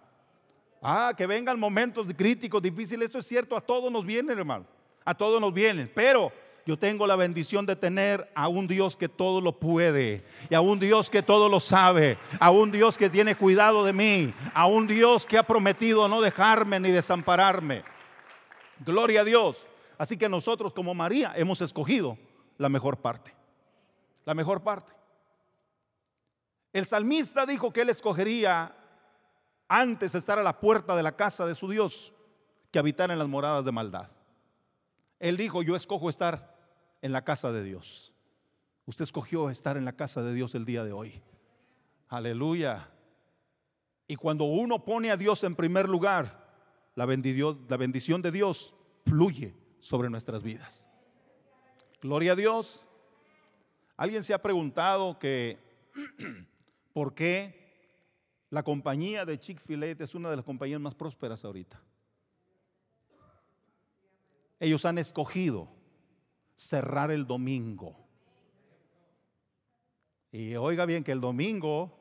Ah, 0.82 1.14
que 1.16 1.26
vengan 1.26 1.58
momentos 1.58 2.06
críticos, 2.14 2.60
difíciles, 2.60 3.08
eso 3.08 3.20
es 3.20 3.26
cierto, 3.26 3.56
a 3.56 3.60
todos 3.62 3.90
nos 3.90 4.04
vienen, 4.04 4.38
hermano. 4.38 4.66
A 5.02 5.14
todos 5.14 5.40
nos 5.40 5.54
vienen, 5.54 5.90
pero 5.94 6.30
yo 6.66 6.78
tengo 6.78 7.06
la 7.06 7.16
bendición 7.16 7.64
de 7.64 7.74
tener 7.74 8.30
a 8.34 8.48
un 8.48 8.66
Dios 8.66 8.98
que 8.98 9.08
todo 9.08 9.40
lo 9.40 9.58
puede, 9.58 10.22
y 10.50 10.54
a 10.54 10.60
un 10.60 10.78
Dios 10.78 11.08
que 11.08 11.22
todo 11.22 11.48
lo 11.48 11.58
sabe, 11.58 12.18
a 12.38 12.50
un 12.50 12.70
Dios 12.70 12.98
que 12.98 13.08
tiene 13.08 13.34
cuidado 13.34 13.82
de 13.82 13.94
mí, 13.94 14.34
a 14.52 14.66
un 14.66 14.86
Dios 14.86 15.26
que 15.26 15.38
ha 15.38 15.42
prometido 15.42 16.06
no 16.06 16.20
dejarme 16.20 16.80
ni 16.80 16.90
desampararme. 16.90 17.82
Gloria 18.84 19.22
a 19.22 19.24
Dios. 19.24 19.72
Así 19.98 20.16
que 20.16 20.28
nosotros 20.28 20.72
como 20.72 20.94
María 20.94 21.32
hemos 21.36 21.60
escogido 21.60 22.18
la 22.58 22.68
mejor 22.68 22.98
parte. 22.98 23.34
La 24.24 24.34
mejor 24.34 24.62
parte. 24.62 24.92
El 26.72 26.86
salmista 26.86 27.46
dijo 27.46 27.72
que 27.72 27.82
él 27.82 27.90
escogería 27.90 28.76
antes 29.68 30.14
estar 30.14 30.38
a 30.38 30.42
la 30.42 30.60
puerta 30.60 30.94
de 30.96 31.02
la 31.02 31.16
casa 31.16 31.46
de 31.46 31.54
su 31.54 31.68
Dios 31.68 32.12
que 32.70 32.78
habitar 32.78 33.10
en 33.10 33.18
las 33.18 33.28
moradas 33.28 33.64
de 33.64 33.72
maldad. 33.72 34.10
Él 35.18 35.36
dijo, 35.36 35.62
yo 35.62 35.74
escojo 35.74 36.10
estar 36.10 36.54
en 37.00 37.12
la 37.12 37.24
casa 37.24 37.52
de 37.52 37.62
Dios. 37.62 38.12
Usted 38.84 39.04
escogió 39.04 39.48
estar 39.48 39.76
en 39.76 39.84
la 39.84 39.94
casa 39.94 40.22
de 40.22 40.34
Dios 40.34 40.54
el 40.54 40.64
día 40.64 40.84
de 40.84 40.92
hoy. 40.92 41.22
Aleluya. 42.08 42.90
Y 44.06 44.16
cuando 44.16 44.44
uno 44.44 44.84
pone 44.84 45.10
a 45.10 45.16
Dios 45.16 45.42
en 45.44 45.56
primer 45.56 45.88
lugar, 45.88 46.46
la 46.94 47.06
bendición, 47.06 47.64
la 47.68 47.76
bendición 47.76 48.22
de 48.22 48.30
Dios 48.30 48.76
fluye 49.06 49.54
sobre 49.78 50.10
nuestras 50.10 50.42
vidas. 50.42 50.88
Gloria 52.00 52.32
a 52.32 52.36
Dios. 52.36 52.88
¿Alguien 53.96 54.24
se 54.24 54.34
ha 54.34 54.42
preguntado 54.42 55.18
que 55.18 55.58
por 56.92 57.14
qué 57.14 57.66
la 58.50 58.62
compañía 58.62 59.24
de 59.24 59.38
Chick-fil-A 59.38 59.86
es 59.86 60.14
una 60.14 60.30
de 60.30 60.36
las 60.36 60.44
compañías 60.44 60.80
más 60.80 60.94
prósperas 60.94 61.44
ahorita? 61.44 61.80
Ellos 64.60 64.84
han 64.84 64.98
escogido 64.98 65.68
cerrar 66.54 67.10
el 67.10 67.26
domingo. 67.26 67.96
Y 70.32 70.54
oiga 70.56 70.86
bien 70.86 71.04
que 71.04 71.12
el 71.12 71.20
domingo 71.20 71.98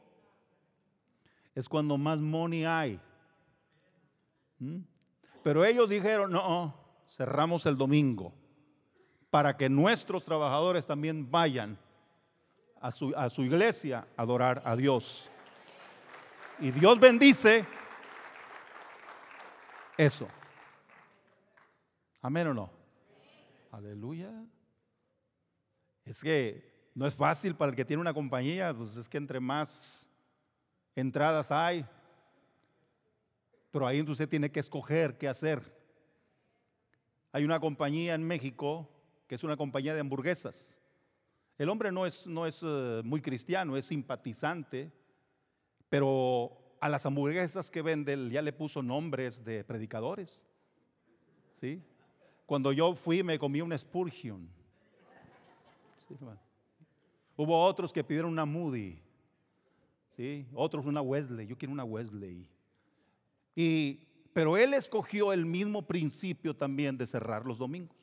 es 1.54 1.70
cuando 1.70 1.98
más 1.98 2.20
money 2.20 2.66
hay. 2.66 3.00
¿Mm? 4.60 4.80
Pero 5.44 5.64
ellos 5.64 5.90
dijeron, 5.90 6.32
no, 6.32 6.85
cerramos 7.08 7.66
el 7.66 7.78
domingo 7.78 8.34
para 9.30 9.58
que 9.58 9.70
nuestros 9.70 10.24
trabajadores 10.24 10.88
también 10.88 11.30
vayan 11.30 11.78
a 12.82 12.92
su, 12.92 13.14
a 13.16 13.30
su 13.30 13.44
iglesia 13.44 14.08
a 14.16 14.22
adorar 14.22 14.62
a 14.66 14.76
Dios. 14.76 15.30
Y 16.60 16.72
Dios 16.72 17.00
bendice 17.00 17.66
eso. 19.98 20.28
Amén 22.22 22.48
o 22.48 22.54
no. 22.54 22.70
Aleluya. 23.72 24.32
Es 26.06 26.22
que 26.22 26.90
no 26.94 27.06
es 27.06 27.14
fácil 27.14 27.56
para 27.56 27.72
el 27.72 27.76
que 27.76 27.84
tiene 27.84 28.02
una 28.02 28.14
compañía, 28.14 28.74
pues 28.74 28.96
es 28.96 29.10
que 29.10 29.18
entre 29.18 29.40
más 29.40 30.10
entradas 30.96 31.52
hay, 31.52 31.86
pero 33.72 33.86
ahí 33.86 34.02
usted 34.02 34.30
tiene 34.30 34.50
que 34.50 34.62
escoger 34.62 35.18
qué 35.18 35.28
hacer. 35.28 35.76
Hay 37.36 37.44
una 37.44 37.60
compañía 37.60 38.14
en 38.14 38.24
México 38.24 38.90
que 39.28 39.36
es 39.36 39.44
una 39.44 39.58
compañía 39.58 39.94
de 39.94 40.00
hamburguesas. 40.00 40.80
El 41.58 41.68
hombre 41.68 41.92
no 41.92 42.06
es, 42.06 42.28
no 42.28 42.46
es 42.46 42.62
eh, 42.64 43.02
muy 43.04 43.20
cristiano, 43.20 43.76
es 43.76 43.88
simpatizante, 43.88 44.90
pero 45.90 46.78
a 46.80 46.88
las 46.88 47.06
hamburguesas 47.06 47.70
que 47.70 47.82
vende 47.82 48.30
ya 48.30 48.42
le 48.42 48.54
puso 48.54 48.82
nombres 48.82 49.44
de 49.44 49.66
predicadores. 49.66 50.48
¿Sí? 51.60 51.84
Cuando 52.46 52.72
yo 52.72 52.96
fui 52.96 53.22
me 53.22 53.38
comí 53.38 53.60
una 53.60 53.78
Spurgeon. 53.78 54.50
Hubo 57.36 57.66
otros 57.66 57.92
que 57.92 58.02
pidieron 58.02 58.32
una 58.32 58.46
Moody. 58.46 58.98
¿sí? 60.12 60.48
Otros 60.54 60.86
una 60.86 61.02
Wesley. 61.02 61.48
Yo 61.48 61.58
quiero 61.58 61.74
una 61.74 61.84
Wesley. 61.84 62.48
Y, 63.58 64.05
pero 64.36 64.58
él 64.58 64.74
escogió 64.74 65.32
el 65.32 65.46
mismo 65.46 65.88
principio 65.88 66.58
también 66.58 66.98
de 66.98 67.08
cerrar 67.08 67.46
los 67.46 67.58
domingos. 67.58 67.96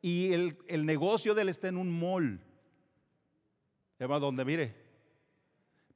Y 0.00 0.32
el, 0.32 0.58
el 0.66 0.84
negocio 0.84 1.36
de 1.36 1.42
él 1.42 1.48
está 1.48 1.68
en 1.68 1.76
un 1.76 2.00
mall. 2.00 2.44
va 4.00 4.18
donde 4.18 4.44
mire. 4.44 4.74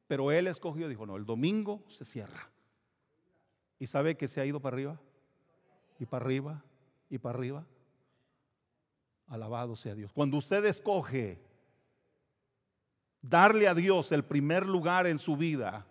Pero 0.06 0.30
él 0.30 0.46
escogió, 0.46 0.88
dijo, 0.88 1.04
no, 1.04 1.16
el 1.16 1.26
domingo 1.26 1.82
se 1.88 2.04
cierra. 2.04 2.48
Y 3.80 3.88
sabe 3.88 4.16
que 4.16 4.28
se 4.28 4.40
ha 4.40 4.46
ido 4.46 4.60
para 4.60 4.76
arriba 4.76 5.00
y 5.98 6.06
para 6.06 6.24
arriba 6.24 6.64
y 7.10 7.18
para 7.18 7.36
arriba. 7.36 7.66
Alabado 9.26 9.74
sea 9.74 9.96
Dios. 9.96 10.12
Cuando 10.12 10.36
usted 10.36 10.64
escoge 10.64 11.40
darle 13.20 13.66
a 13.66 13.74
Dios 13.74 14.12
el 14.12 14.24
primer 14.24 14.64
lugar 14.64 15.08
en 15.08 15.18
su 15.18 15.36
vida, 15.36 15.84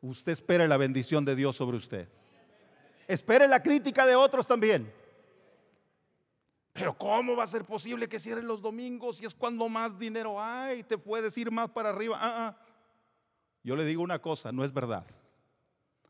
usted 0.00 0.32
espera 0.32 0.66
la 0.66 0.78
bendición 0.78 1.26
de 1.26 1.36
Dios 1.36 1.56
sobre 1.56 1.76
usted. 1.76 2.08
Espere 3.12 3.46
la 3.46 3.62
crítica 3.62 4.06
de 4.06 4.16
otros 4.16 4.46
también. 4.46 4.90
Pero 6.72 6.96
¿cómo 6.96 7.36
va 7.36 7.44
a 7.44 7.46
ser 7.46 7.62
posible 7.62 8.08
que 8.08 8.18
cierren 8.18 8.46
los 8.46 8.62
domingos 8.62 9.18
si 9.18 9.26
es 9.26 9.34
cuando 9.34 9.68
más 9.68 9.98
dinero 9.98 10.40
hay? 10.40 10.82
Te 10.82 10.96
puedes 10.96 11.36
ir 11.36 11.50
más 11.50 11.68
para 11.68 11.90
arriba. 11.90 12.16
Ah, 12.18 12.34
ah. 12.38 12.56
Yo 13.62 13.76
le 13.76 13.84
digo 13.84 14.02
una 14.02 14.18
cosa, 14.18 14.50
no 14.50 14.64
es 14.64 14.72
verdad. 14.72 15.04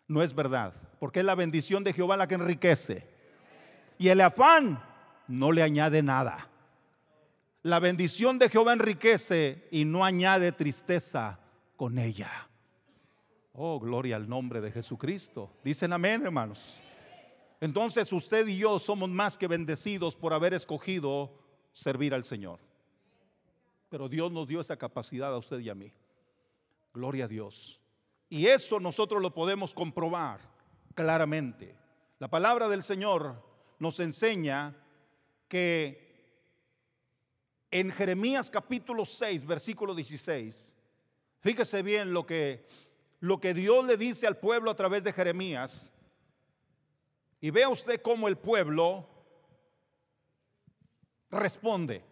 No 0.07 0.22
es 0.22 0.32
verdad. 0.32 0.74
Porque 1.00 1.18
es 1.18 1.24
la 1.24 1.34
bendición 1.34 1.82
de 1.82 1.92
Jehová 1.92 2.16
la 2.16 2.28
que 2.28 2.36
enriquece. 2.36 3.05
Y 3.98 4.07
el 4.07 4.20
afán 4.20 4.80
no 5.26 5.50
le 5.50 5.64
añade 5.64 6.05
nada. 6.05 6.48
La 7.62 7.80
bendición 7.80 8.38
de 8.38 8.48
Jehová 8.48 8.74
enriquece 8.74 9.66
y 9.72 9.84
no 9.84 10.05
añade 10.05 10.53
tristeza 10.53 11.40
con 11.76 11.98
ella. 11.98 12.30
Oh, 13.55 13.80
gloria 13.80 14.14
al 14.14 14.28
nombre 14.28 14.61
de 14.61 14.70
Jesucristo. 14.70 15.50
Dicen 15.64 15.92
amén, 15.92 16.22
hermanos. 16.24 16.80
Entonces 17.62 18.12
usted 18.12 18.48
y 18.48 18.56
yo 18.56 18.80
somos 18.80 19.08
más 19.08 19.38
que 19.38 19.46
bendecidos 19.46 20.16
por 20.16 20.32
haber 20.32 20.52
escogido 20.52 21.32
servir 21.72 22.12
al 22.12 22.24
Señor. 22.24 22.58
Pero 23.88 24.08
Dios 24.08 24.32
nos 24.32 24.48
dio 24.48 24.60
esa 24.60 24.76
capacidad 24.76 25.32
a 25.32 25.38
usted 25.38 25.60
y 25.60 25.70
a 25.70 25.74
mí. 25.76 25.92
Gloria 26.92 27.26
a 27.26 27.28
Dios. 27.28 27.80
Y 28.28 28.48
eso 28.48 28.80
nosotros 28.80 29.22
lo 29.22 29.32
podemos 29.32 29.74
comprobar 29.74 30.40
claramente. 30.96 31.76
La 32.18 32.26
palabra 32.26 32.68
del 32.68 32.82
Señor 32.82 33.40
nos 33.78 34.00
enseña 34.00 34.76
que 35.46 36.02
en 37.70 37.92
Jeremías 37.92 38.50
capítulo 38.50 39.04
6, 39.04 39.46
versículo 39.46 39.94
16, 39.94 40.74
fíjese 41.38 41.82
bien 41.84 42.12
lo 42.12 42.26
que, 42.26 42.66
lo 43.20 43.40
que 43.40 43.54
Dios 43.54 43.86
le 43.86 43.96
dice 43.96 44.26
al 44.26 44.36
pueblo 44.36 44.68
a 44.68 44.74
través 44.74 45.04
de 45.04 45.12
Jeremías. 45.12 45.92
Y 47.43 47.51
vea 47.51 47.68
usted 47.68 48.01
cómo 48.01 48.28
el 48.28 48.38
pueblo 48.38 49.05
responde. 51.28 52.05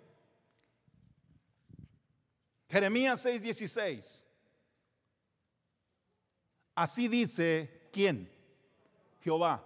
Jeremías 2.68 3.24
6:16. 3.24 4.26
Así 6.74 7.06
dice, 7.06 7.88
¿quién? 7.92 8.28
Jehová. 9.20 9.64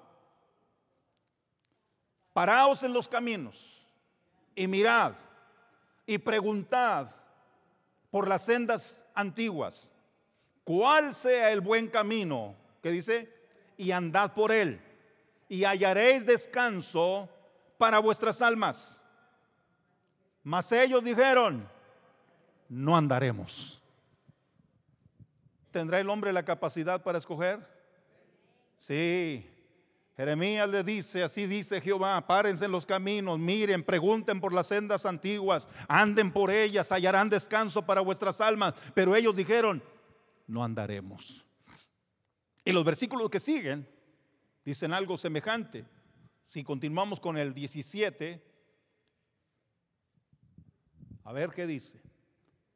Paraos 2.35 2.83
en 2.83 2.93
los 2.93 3.09
caminos 3.09 3.87
y 4.55 4.67
mirad 4.67 5.17
y 6.05 6.19
preguntad 6.19 7.11
por 8.11 8.29
las 8.29 8.45
sendas 8.45 9.07
antiguas 9.15 9.95
cuál 10.63 11.15
sea 11.15 11.53
el 11.53 11.63
buen 11.63 11.89
camino, 11.89 12.55
que 12.83 12.91
dice, 12.91 13.33
y 13.79 13.93
andad 13.93 14.35
por 14.35 14.53
él 14.53 14.84
y 15.55 15.65
hallaréis 15.65 16.27
descanso 16.27 17.29
para 17.79 18.01
vuestras 18.01 18.43
almas. 18.43 19.05
Mas 20.43 20.73
ellos 20.73 21.03
dijeron, 21.05 21.69
no 22.69 22.97
andaremos. 22.97 23.81
¿Tendrá 25.71 26.01
el 26.01 26.11
hombre 26.11 26.33
la 26.33 26.45
capacidad 26.45 27.03
para 27.03 27.19
escoger? 27.19 27.65
Sí, 28.77 29.49
Jeremías 30.17 30.69
le 30.69 30.83
dice, 30.83 31.23
así 31.23 31.47
dice 31.47 31.81
Jehová, 31.81 32.27
párense 32.27 32.65
en 32.65 32.73
los 32.73 32.85
caminos, 32.85 33.39
miren, 33.39 33.85
pregunten 33.85 34.41
por 34.41 34.53
las 34.53 34.67
sendas 34.67 35.07
antiguas, 35.07 35.69
anden 35.87 36.33
por 36.33 36.51
ellas, 36.51 36.91
hallarán 36.91 37.31
descanso 37.31 37.87
para 37.87 38.01
vuestras 38.01 38.41
almas. 38.41 38.75
Pero 38.93 39.15
ellos 39.15 39.37
dijeron, 39.37 39.81
no 40.49 40.65
andaremos. 40.65 41.47
Y 42.65 42.73
los 42.73 42.85
versículos 42.85 43.31
que 43.31 43.39
siguen 43.39 43.94
dicen 44.65 44.93
algo 44.93 45.17
semejante. 45.17 45.85
Si 46.45 46.63
continuamos 46.63 47.21
con 47.21 47.37
el 47.37 47.55
17, 47.55 48.43
a 51.25 51.33
ver 51.33 51.51
qué 51.51 51.67
dice. 51.67 52.03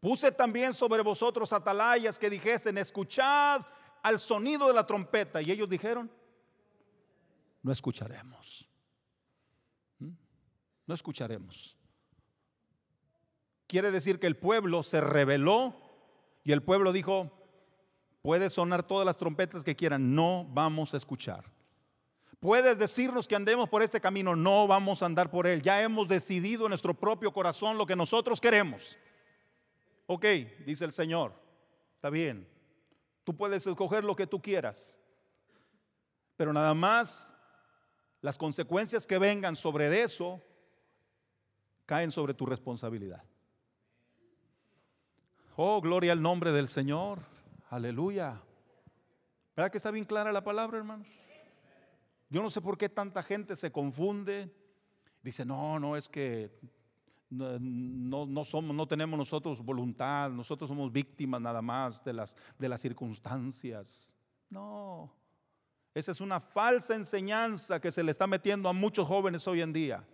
Puse 0.00 0.30
también 0.32 0.72
sobre 0.74 1.02
vosotros 1.02 1.52
atalayas 1.52 2.18
que 2.18 2.30
dijesen, 2.30 2.78
escuchad 2.78 3.62
al 4.02 4.18
sonido 4.18 4.68
de 4.68 4.74
la 4.74 4.86
trompeta. 4.86 5.42
Y 5.42 5.50
ellos 5.50 5.68
dijeron, 5.68 6.10
no 7.62 7.72
escucharemos. 7.72 8.68
¿Mm? 9.98 10.12
No 10.86 10.94
escucharemos. 10.94 11.76
Quiere 13.66 13.90
decir 13.90 14.18
que 14.18 14.26
el 14.26 14.36
pueblo 14.36 14.82
se 14.82 15.00
rebeló 15.00 15.76
y 16.42 16.52
el 16.52 16.62
pueblo 16.62 16.92
dijo, 16.92 17.30
puede 18.22 18.48
sonar 18.48 18.82
todas 18.82 19.04
las 19.04 19.18
trompetas 19.18 19.62
que 19.62 19.76
quieran, 19.76 20.14
no 20.14 20.46
vamos 20.48 20.94
a 20.94 20.96
escuchar. 20.96 21.57
Puedes 22.40 22.78
decirnos 22.78 23.26
que 23.26 23.34
andemos 23.34 23.68
por 23.68 23.82
este 23.82 24.00
camino, 24.00 24.36
no 24.36 24.68
vamos 24.68 25.02
a 25.02 25.06
andar 25.06 25.30
por 25.30 25.46
él. 25.46 25.60
Ya 25.60 25.82
hemos 25.82 26.06
decidido 26.06 26.66
en 26.66 26.70
nuestro 26.70 26.94
propio 26.94 27.32
corazón 27.32 27.76
lo 27.76 27.84
que 27.84 27.96
nosotros 27.96 28.40
queremos. 28.40 28.96
Ok, 30.06 30.24
dice 30.64 30.84
el 30.84 30.92
Señor, 30.92 31.32
está 31.96 32.10
bien. 32.10 32.48
Tú 33.24 33.36
puedes 33.36 33.66
escoger 33.66 34.04
lo 34.04 34.14
que 34.14 34.26
tú 34.26 34.40
quieras, 34.40 35.00
pero 36.36 36.52
nada 36.52 36.72
más 36.74 37.36
las 38.20 38.38
consecuencias 38.38 39.06
que 39.06 39.18
vengan 39.18 39.56
sobre 39.56 40.02
eso 40.02 40.40
caen 41.86 42.10
sobre 42.10 42.34
tu 42.34 42.46
responsabilidad. 42.46 43.24
Oh, 45.56 45.80
gloria 45.80 46.12
al 46.12 46.22
nombre 46.22 46.52
del 46.52 46.68
Señor. 46.68 47.18
Aleluya. 47.68 48.40
¿Verdad 49.56 49.72
que 49.72 49.78
está 49.78 49.90
bien 49.90 50.04
clara 50.04 50.30
la 50.30 50.44
palabra, 50.44 50.78
hermanos? 50.78 51.08
Yo 52.30 52.42
no 52.42 52.50
sé 52.50 52.60
por 52.60 52.76
qué 52.76 52.88
tanta 52.88 53.22
gente 53.22 53.56
se 53.56 53.72
confunde. 53.72 54.54
Dice, 55.22 55.44
no, 55.44 55.78
no 55.80 55.96
es 55.96 56.08
que 56.08 56.50
no, 57.30 58.26
no, 58.26 58.44
somos, 58.44 58.74
no 58.74 58.86
tenemos 58.86 59.18
nosotros 59.18 59.62
voluntad, 59.62 60.30
nosotros 60.30 60.68
somos 60.68 60.92
víctimas 60.92 61.40
nada 61.40 61.60
más 61.60 62.02
de 62.04 62.12
las, 62.12 62.36
de 62.58 62.68
las 62.68 62.80
circunstancias. 62.80 64.16
No, 64.48 65.12
esa 65.94 66.12
es 66.12 66.20
una 66.20 66.40
falsa 66.40 66.94
enseñanza 66.94 67.80
que 67.80 67.92
se 67.92 68.02
le 68.02 68.12
está 68.12 68.26
metiendo 68.26 68.68
a 68.68 68.72
muchos 68.72 69.06
jóvenes 69.06 69.46
hoy 69.46 69.60
en 69.60 69.72
día. 69.72 70.04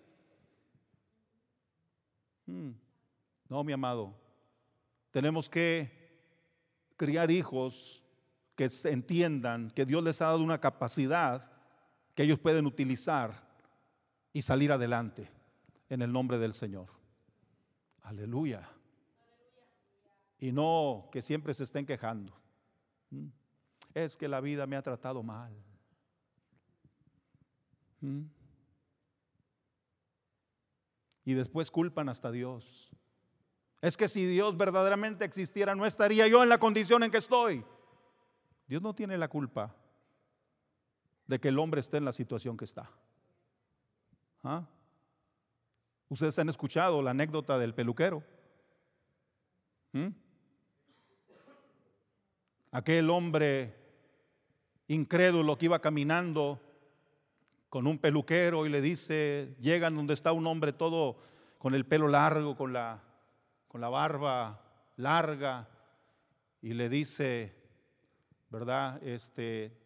Hmm. 2.46 2.72
No, 3.48 3.62
mi 3.62 3.72
amado, 3.72 4.14
tenemos 5.10 5.48
que 5.48 6.04
criar 6.96 7.30
hijos 7.30 8.02
que 8.56 8.68
entiendan 8.84 9.70
que 9.70 9.84
Dios 9.84 10.02
les 10.02 10.20
ha 10.22 10.26
dado 10.26 10.42
una 10.42 10.60
capacidad 10.60 11.53
que 12.14 12.22
ellos 12.22 12.38
pueden 12.38 12.66
utilizar 12.66 13.44
y 14.32 14.42
salir 14.42 14.72
adelante 14.72 15.30
en 15.88 16.02
el 16.02 16.12
nombre 16.12 16.38
del 16.38 16.54
Señor. 16.54 16.88
Aleluya. 18.02 18.68
Y 20.38 20.52
no 20.52 21.08
que 21.10 21.22
siempre 21.22 21.54
se 21.54 21.64
estén 21.64 21.86
quejando. 21.86 22.32
¿Mm? 23.10 23.26
Es 23.94 24.16
que 24.16 24.28
la 24.28 24.40
vida 24.40 24.66
me 24.66 24.76
ha 24.76 24.82
tratado 24.82 25.22
mal. 25.22 25.52
¿Mm? 28.00 28.24
Y 31.24 31.32
después 31.34 31.70
culpan 31.70 32.08
hasta 32.08 32.30
Dios. 32.30 32.90
Es 33.80 33.96
que 33.96 34.08
si 34.08 34.26
Dios 34.26 34.56
verdaderamente 34.56 35.24
existiera, 35.24 35.74
no 35.74 35.86
estaría 35.86 36.28
yo 36.28 36.42
en 36.42 36.48
la 36.48 36.58
condición 36.58 37.02
en 37.02 37.10
que 37.10 37.18
estoy. 37.18 37.64
Dios 38.66 38.82
no 38.82 38.94
tiene 38.94 39.16
la 39.16 39.28
culpa 39.28 39.74
de 41.26 41.40
que 41.40 41.48
el 41.48 41.58
hombre 41.58 41.80
esté 41.80 41.96
en 41.96 42.04
la 42.04 42.12
situación 42.12 42.56
que 42.56 42.64
está. 42.64 42.90
¿Ah? 44.42 44.66
Ustedes 46.08 46.38
han 46.38 46.48
escuchado 46.48 47.02
la 47.02 47.12
anécdota 47.12 47.58
del 47.58 47.74
peluquero. 47.74 48.22
¿Mm? 49.92 50.08
Aquel 52.72 53.08
hombre 53.10 53.74
incrédulo 54.88 55.56
que 55.56 55.66
iba 55.66 55.78
caminando 55.78 56.60
con 57.68 57.86
un 57.86 57.98
peluquero 57.98 58.66
y 58.66 58.68
le 58.68 58.80
dice, 58.80 59.56
llegan 59.60 59.96
donde 59.96 60.14
está 60.14 60.32
un 60.32 60.46
hombre 60.46 60.72
todo 60.72 61.16
con 61.58 61.74
el 61.74 61.86
pelo 61.86 62.08
largo, 62.08 62.56
con 62.56 62.72
la, 62.72 63.02
con 63.68 63.80
la 63.80 63.88
barba 63.88 64.60
larga, 64.96 65.68
y 66.60 66.74
le 66.74 66.88
dice, 66.88 67.54
¿verdad? 68.50 69.02
Este, 69.02 69.83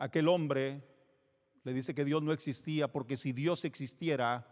aquel 0.00 0.28
hombre 0.28 0.82
le 1.62 1.74
dice 1.74 1.94
que 1.94 2.04
Dios 2.04 2.22
no 2.22 2.32
existía 2.32 2.90
porque 2.90 3.16
si 3.16 3.32
Dios 3.32 3.64
existiera, 3.64 4.48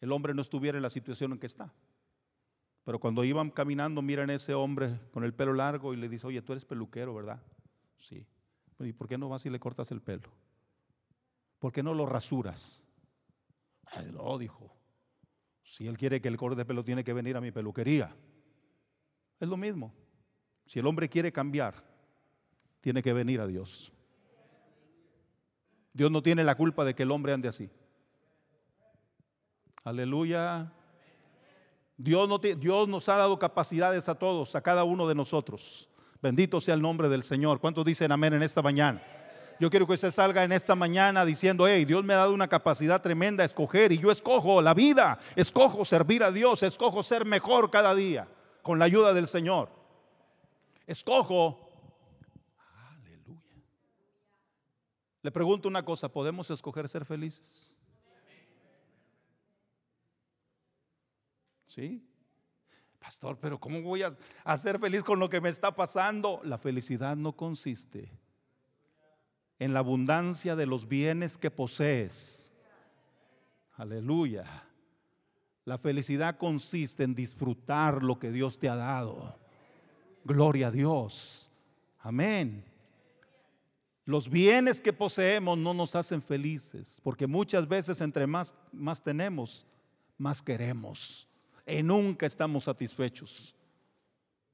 el 0.00 0.12
hombre 0.12 0.34
no 0.34 0.42
estuviera 0.42 0.76
en 0.76 0.82
la 0.82 0.90
situación 0.90 1.32
en 1.32 1.38
que 1.38 1.46
está. 1.46 1.72
Pero 2.84 2.98
cuando 2.98 3.24
iban 3.24 3.50
caminando, 3.50 4.02
miran 4.02 4.30
a 4.30 4.34
ese 4.34 4.54
hombre 4.54 5.00
con 5.12 5.24
el 5.24 5.34
pelo 5.34 5.54
largo 5.54 5.94
y 5.94 5.96
le 5.96 6.08
dice, 6.08 6.26
oye, 6.26 6.42
tú 6.42 6.52
eres 6.52 6.64
peluquero, 6.64 7.14
¿verdad? 7.14 7.42
Sí. 7.96 8.26
¿Y 8.78 8.92
por 8.92 9.08
qué 9.08 9.18
no 9.18 9.28
vas 9.28 9.44
y 9.46 9.50
le 9.50 9.58
cortas 9.58 9.90
el 9.92 10.00
pelo? 10.00 10.30
¿Por 11.58 11.72
qué 11.72 11.82
no 11.82 11.94
lo 11.94 12.06
rasuras? 12.06 12.82
Ay, 13.86 14.10
no, 14.12 14.38
dijo. 14.38 14.74
Si 15.62 15.86
él 15.86 15.96
quiere 15.96 16.20
que 16.20 16.28
el 16.28 16.36
corte 16.36 16.56
de 16.56 16.64
pelo, 16.64 16.84
tiene 16.84 17.04
que 17.04 17.12
venir 17.12 17.36
a 17.36 17.40
mi 17.40 17.50
peluquería. 17.50 18.14
Es 19.38 19.48
lo 19.48 19.56
mismo. 19.56 19.94
Si 20.66 20.78
el 20.78 20.86
hombre 20.86 21.08
quiere 21.08 21.32
cambiar, 21.32 21.82
tiene 22.80 23.02
que 23.02 23.12
venir 23.12 23.40
a 23.40 23.46
Dios. 23.46 23.92
Dios 26.00 26.10
no 26.10 26.22
tiene 26.22 26.42
la 26.44 26.54
culpa 26.54 26.82
de 26.86 26.94
que 26.94 27.02
el 27.02 27.10
hombre 27.10 27.34
ande 27.34 27.46
así. 27.46 27.68
Aleluya. 29.84 30.72
Dios, 31.98 32.26
no 32.26 32.38
Dios 32.38 32.88
nos 32.88 33.06
ha 33.10 33.16
dado 33.16 33.38
capacidades 33.38 34.08
a 34.08 34.14
todos, 34.14 34.56
a 34.56 34.62
cada 34.62 34.84
uno 34.84 35.06
de 35.06 35.14
nosotros. 35.14 35.90
Bendito 36.22 36.58
sea 36.58 36.72
el 36.72 36.80
nombre 36.80 37.10
del 37.10 37.22
Señor. 37.22 37.60
¿Cuántos 37.60 37.84
dicen 37.84 38.10
amén 38.12 38.32
en 38.32 38.42
esta 38.42 38.62
mañana? 38.62 39.02
Yo 39.60 39.68
quiero 39.68 39.86
que 39.86 39.92
usted 39.92 40.10
salga 40.10 40.42
en 40.42 40.52
esta 40.52 40.74
mañana 40.74 41.26
diciendo, 41.26 41.68
hey, 41.68 41.84
Dios 41.84 42.02
me 42.02 42.14
ha 42.14 42.16
dado 42.16 42.32
una 42.32 42.48
capacidad 42.48 43.02
tremenda 43.02 43.42
a 43.42 43.44
escoger 43.44 43.92
y 43.92 43.98
yo 43.98 44.10
escojo 44.10 44.62
la 44.62 44.72
vida, 44.72 45.18
escojo 45.36 45.84
servir 45.84 46.24
a 46.24 46.32
Dios, 46.32 46.62
escojo 46.62 47.02
ser 47.02 47.26
mejor 47.26 47.70
cada 47.70 47.94
día 47.94 48.26
con 48.62 48.78
la 48.78 48.86
ayuda 48.86 49.12
del 49.12 49.26
Señor. 49.26 49.68
Escojo 50.86 51.70
Aleluya. 52.90 53.40
Le 55.22 55.30
pregunto 55.30 55.68
una 55.68 55.84
cosa, 55.84 56.08
¿podemos 56.10 56.50
escoger 56.50 56.88
ser 56.88 57.04
felices? 57.04 57.76
¿Sí? 61.66 62.02
Pastor, 62.98 63.38
pero 63.38 63.58
¿cómo 63.58 63.80
voy 63.82 64.02
a, 64.02 64.56
ser 64.56 64.78
feliz 64.78 65.02
con 65.02 65.18
lo 65.18 65.30
que 65.30 65.40
me 65.40 65.48
está 65.48 65.74
pasando? 65.74 66.40
La 66.44 66.58
felicidad 66.58 67.16
no 67.16 67.36
consiste 67.36 68.10
en 69.58 69.72
la 69.72 69.80
abundancia 69.80 70.56
de 70.56 70.66
los 70.66 70.88
bienes 70.88 71.38
que 71.38 71.50
posees. 71.50 72.52
Aleluya. 73.74 74.64
La 75.64 75.78
felicidad 75.78 76.38
consiste 76.38 77.04
en 77.04 77.14
disfrutar 77.14 78.02
lo 78.02 78.18
que 78.18 78.30
Dios 78.30 78.58
te 78.58 78.68
ha 78.68 78.76
dado. 78.76 79.38
Gloria 80.24 80.68
a 80.68 80.70
Dios. 80.70 81.52
Amén. 82.00 82.69
Los 84.10 84.28
bienes 84.28 84.80
que 84.80 84.92
poseemos 84.92 85.56
no 85.56 85.72
nos 85.72 85.94
hacen 85.94 86.20
felices, 86.20 87.00
porque 87.04 87.28
muchas 87.28 87.68
veces 87.68 88.00
entre 88.00 88.26
más, 88.26 88.56
más 88.72 89.04
tenemos, 89.04 89.64
más 90.18 90.42
queremos 90.42 91.28
y 91.64 91.80
nunca 91.84 92.26
estamos 92.26 92.64
satisfechos. 92.64 93.54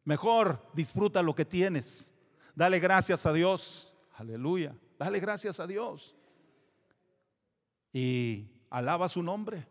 Mejor 0.04 0.62
disfruta 0.74 1.22
lo 1.22 1.34
que 1.34 1.46
tienes. 1.46 2.12
Dale 2.54 2.78
gracias 2.80 3.24
a 3.24 3.32
Dios. 3.32 3.94
Aleluya. 4.16 4.76
Dale 4.98 5.20
gracias 5.20 5.59
a 5.59 5.66
Dios. 5.66 6.14
Y 7.94 8.50
alaba 8.68 9.09
su 9.09 9.22
nombre. 9.22 9.66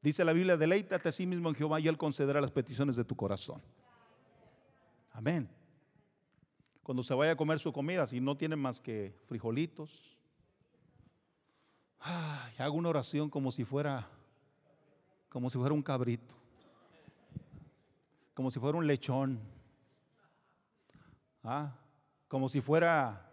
Dice 0.00 0.24
la 0.24 0.32
Biblia, 0.32 0.56
deleítate 0.56 1.10
a 1.10 1.12
sí 1.12 1.26
mismo 1.26 1.50
en 1.50 1.54
Jehová 1.54 1.78
y 1.80 1.88
Él 1.88 1.98
concederá 1.98 2.40
las 2.40 2.50
peticiones 2.50 2.96
de 2.96 3.04
tu 3.04 3.14
corazón. 3.14 3.60
Amén. 5.12 5.59
Cuando 6.90 7.04
se 7.04 7.14
vaya 7.14 7.30
a 7.30 7.36
comer 7.36 7.60
su 7.60 7.72
comida, 7.72 8.04
si 8.04 8.20
no 8.20 8.36
tiene 8.36 8.56
más 8.56 8.80
que 8.80 9.14
frijolitos, 9.28 10.18
hago 12.00 12.74
una 12.74 12.88
oración 12.88 13.30
como 13.30 13.52
si 13.52 13.64
fuera 13.64 14.08
como 15.28 15.48
si 15.50 15.56
fuera 15.56 15.72
un 15.72 15.84
cabrito, 15.84 16.34
como 18.34 18.50
si 18.50 18.58
fuera 18.58 18.76
un 18.76 18.88
lechón, 18.88 19.38
¿ah? 21.44 21.76
como 22.26 22.48
si 22.48 22.60
fuera 22.60 23.24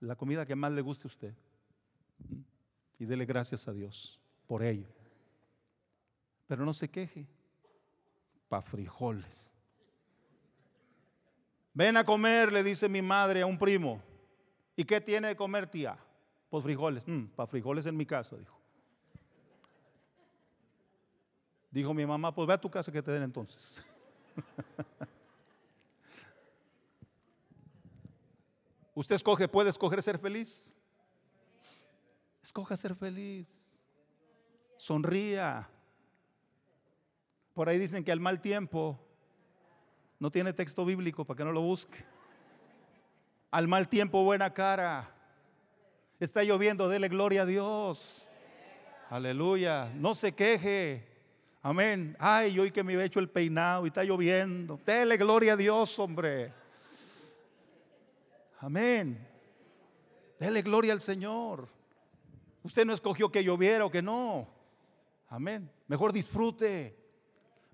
la 0.00 0.14
comida 0.14 0.44
que 0.44 0.54
más 0.54 0.70
le 0.70 0.82
guste 0.82 1.04
a 1.04 1.08
usted. 1.08 1.34
Y 2.98 3.06
dele 3.06 3.24
gracias 3.24 3.66
a 3.66 3.72
Dios 3.72 4.20
por 4.46 4.62
ello. 4.62 4.88
Pero 6.46 6.66
no 6.66 6.74
se 6.74 6.90
queje, 6.90 7.26
pa' 8.46 8.60
frijoles. 8.60 9.50
Ven 11.72 11.96
a 11.96 12.04
comer, 12.04 12.52
le 12.52 12.62
dice 12.62 12.88
mi 12.88 13.02
madre 13.02 13.42
a 13.42 13.46
un 13.46 13.58
primo. 13.58 14.02
¿Y 14.76 14.84
qué 14.84 15.00
tiene 15.00 15.28
de 15.28 15.36
comer, 15.36 15.66
tía? 15.68 15.98
Pues 16.50 16.62
frijoles. 16.64 17.04
Para 17.36 17.46
frijoles 17.46 17.86
en 17.86 17.96
mi 17.96 18.06
casa, 18.06 18.36
dijo. 18.36 18.58
Dijo 21.70 21.92
mi 21.94 22.06
mamá, 22.06 22.34
pues 22.34 22.48
ve 22.48 22.54
a 22.54 22.60
tu 22.60 22.70
casa 22.70 22.90
que 22.90 23.02
te 23.02 23.10
den 23.10 23.22
entonces. 23.22 23.84
Usted 28.94 29.16
escoge, 29.16 29.46
puede 29.46 29.70
escoger 29.70 30.02
ser 30.02 30.18
feliz. 30.18 30.74
Escoja 32.42 32.76
ser 32.76 32.94
feliz. 32.96 33.78
Sonría. 34.76 35.68
Por 37.54 37.68
ahí 37.68 37.78
dicen 37.78 38.02
que 38.02 38.12
al 38.12 38.20
mal 38.20 38.40
tiempo 38.40 39.07
no 40.18 40.30
tiene 40.30 40.52
texto 40.52 40.84
bíblico 40.84 41.24
para 41.24 41.36
que 41.38 41.44
no 41.44 41.52
lo 41.52 41.60
busque. 41.60 42.04
Al 43.50 43.68
mal 43.68 43.88
tiempo 43.88 44.24
buena 44.24 44.52
cara. 44.52 45.14
Está 46.18 46.42
lloviendo, 46.42 46.88
dele 46.88 47.08
gloria 47.08 47.42
a 47.42 47.46
Dios. 47.46 48.28
Aleluya. 49.10 49.90
No 49.94 50.14
se 50.14 50.32
queje. 50.32 51.06
Amén. 51.62 52.16
Ay, 52.18 52.58
hoy 52.58 52.70
que 52.70 52.82
me 52.82 52.94
he 52.94 53.04
hecho 53.04 53.20
el 53.20 53.30
peinado 53.30 53.84
y 53.84 53.88
está 53.88 54.04
lloviendo. 54.04 54.80
Dele 54.84 55.16
gloria 55.16 55.52
a 55.54 55.56
Dios, 55.56 55.98
hombre. 55.98 56.52
Amén. 58.60 59.26
Dele 60.38 60.62
gloria 60.62 60.92
al 60.92 61.00
Señor. 61.00 61.68
Usted 62.62 62.84
no 62.84 62.92
escogió 62.92 63.30
que 63.30 63.44
lloviera 63.44 63.84
o 63.84 63.90
que 63.90 64.02
no. 64.02 64.48
Amén. 65.28 65.70
Mejor 65.86 66.12
disfrute. 66.12 66.96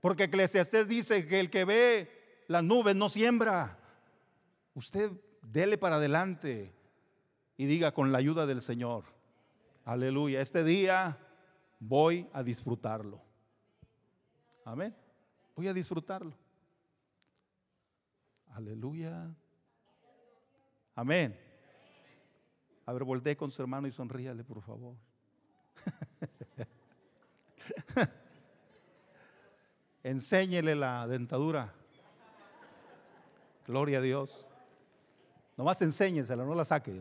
Porque 0.01 0.24
Eclesiastés 0.24 0.86
dice 0.86 1.26
que 1.26 1.40
el 1.40 1.51
que 1.51 1.64
ve 1.64 2.14
las 2.49 2.64
nubes 2.64 2.97
no 2.97 3.09
siembra. 3.09 3.78
Usted 4.74 5.11
dele 5.42 5.78
para 5.78 5.97
adelante 5.97 6.74
y 7.57 7.66
diga 7.66 7.92
con 7.92 8.12
la 8.12 8.18
ayuda 8.18 8.47
del 8.47 8.61
Señor. 8.61 9.05
Aleluya. 9.84 10.40
Este 10.40 10.64
día 10.64 11.18
voy 11.78 12.28
a 12.32 12.42
disfrutarlo. 12.42 13.20
Amén. 14.64 14.95
Voy 15.55 15.68
a 15.68 15.74
disfrutarlo. 15.74 16.34
Aleluya. 18.53 19.32
Amén. 20.95 21.38
A 22.86 22.92
ver, 22.92 23.05
voltee 23.05 23.36
con 23.36 23.51
su 23.51 23.62
hermano 23.62 23.88
y 23.88 23.92
sonríale, 23.92 24.45
por 24.45 24.62
favor. 24.62 24.97
Enséñele 30.03 30.74
la 30.74 31.07
dentadura. 31.07 31.74
Gloria 33.67 33.99
a 33.99 34.01
Dios. 34.01 34.51
Nomás 35.57 35.81
enséñesela, 35.83 36.45
no 36.45 36.55
la 36.55 36.65
saque. 36.65 37.01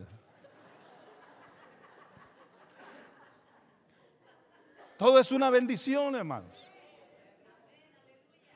Todo 4.96 5.18
es 5.18 5.32
una 5.32 5.50
bendición, 5.50 6.14
hermanos. 6.14 6.64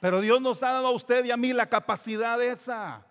Pero 0.00 0.20
Dios 0.20 0.40
nos 0.40 0.62
ha 0.62 0.72
dado 0.72 0.86
a 0.86 0.92
usted 0.92 1.24
y 1.24 1.30
a 1.30 1.36
mí 1.36 1.52
la 1.52 1.66
capacidad 1.66 2.40
esa. 2.40 3.04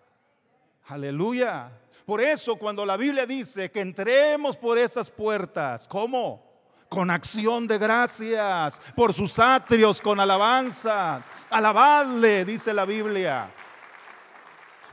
Aleluya. 0.86 1.70
Por 2.06 2.22
eso 2.22 2.56
cuando 2.56 2.86
la 2.86 2.96
Biblia 2.96 3.26
dice 3.26 3.70
que 3.70 3.82
entremos 3.82 4.56
por 4.56 4.78
esas 4.78 5.10
puertas, 5.10 5.86
¿cómo? 5.86 6.42
Con 6.88 7.10
acción 7.10 7.66
de 7.66 7.76
gracias, 7.76 8.80
por 8.96 9.12
sus 9.12 9.38
atrios, 9.38 10.00
con 10.00 10.18
alabanza. 10.18 11.22
Alabadle, 11.50 12.46
dice 12.46 12.72
la 12.72 12.86
Biblia. 12.86 13.50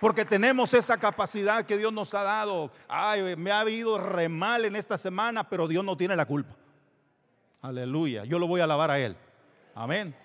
Porque 0.06 0.24
tenemos 0.24 0.72
esa 0.76 0.99
capacidad 0.99 1.66
que 1.66 1.80
Dios 1.80 1.91
nos 1.91 2.14
ha 2.14 2.22
dado. 2.22 2.70
Ay, 2.88 3.36
me 3.38 3.49
ha 3.49 3.62
habido 3.62 3.97
re 3.97 4.30
mal 4.30 4.64
en 4.64 4.76
esta 4.76 4.99
semana, 4.99 5.49
pero 5.49 5.68
Dios 5.68 5.84
no 5.84 5.97
tiene 5.97 6.16
la 6.16 6.28
culpa. 6.28 6.53
Aleluya. 7.64 8.24
Yo 8.24 8.38
lo 8.38 8.45
voy 8.45 8.62
a 8.62 8.66
alabar 8.66 8.91
a 8.91 8.99
Él. 8.99 9.18
Amén. 9.74 10.16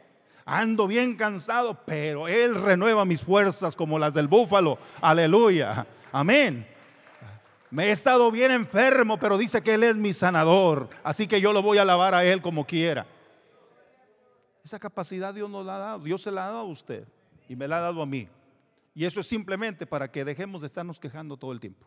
Ando 0.44 0.86
bien 0.86 1.16
cansado, 1.16 1.82
pero 1.86 2.28
Él 2.28 2.56
renueva 2.56 3.06
mis 3.06 3.22
fuerzas 3.22 3.74
como 3.74 3.98
las 3.98 4.12
del 4.12 4.28
búfalo. 4.28 4.76
Aleluya. 5.00 5.86
Amén. 6.12 6.66
Me 7.70 7.86
he 7.86 7.90
estado 7.92 8.30
bien 8.30 8.50
enfermo, 8.50 9.16
pero 9.16 9.38
dice 9.38 9.62
que 9.62 9.72
Él 9.72 9.84
es 9.84 9.96
mi 9.96 10.12
sanador. 10.12 10.90
Así 11.02 11.26
que 11.26 11.40
yo 11.40 11.54
lo 11.54 11.62
voy 11.62 11.78
a 11.78 11.82
alabar 11.82 12.14
a 12.14 12.22
Él 12.22 12.42
como 12.42 12.66
quiera. 12.66 13.06
Esa 14.62 14.78
capacidad 14.78 15.32
Dios 15.32 15.48
nos 15.48 15.64
la 15.64 15.76
ha 15.76 15.78
dado. 15.78 15.98
Dios 16.00 16.20
se 16.20 16.30
la 16.30 16.44
ha 16.44 16.48
dado 16.48 16.58
a 16.58 16.64
usted 16.64 17.08
y 17.48 17.56
me 17.56 17.66
la 17.66 17.78
ha 17.78 17.80
dado 17.80 18.02
a 18.02 18.06
mí. 18.06 18.28
Y 18.94 19.04
eso 19.04 19.20
es 19.20 19.26
simplemente 19.26 19.86
para 19.86 20.10
que 20.10 20.24
dejemos 20.24 20.62
de 20.62 20.66
estarnos 20.66 20.98
quejando 20.98 21.36
todo 21.36 21.52
el 21.52 21.60
tiempo. 21.60 21.86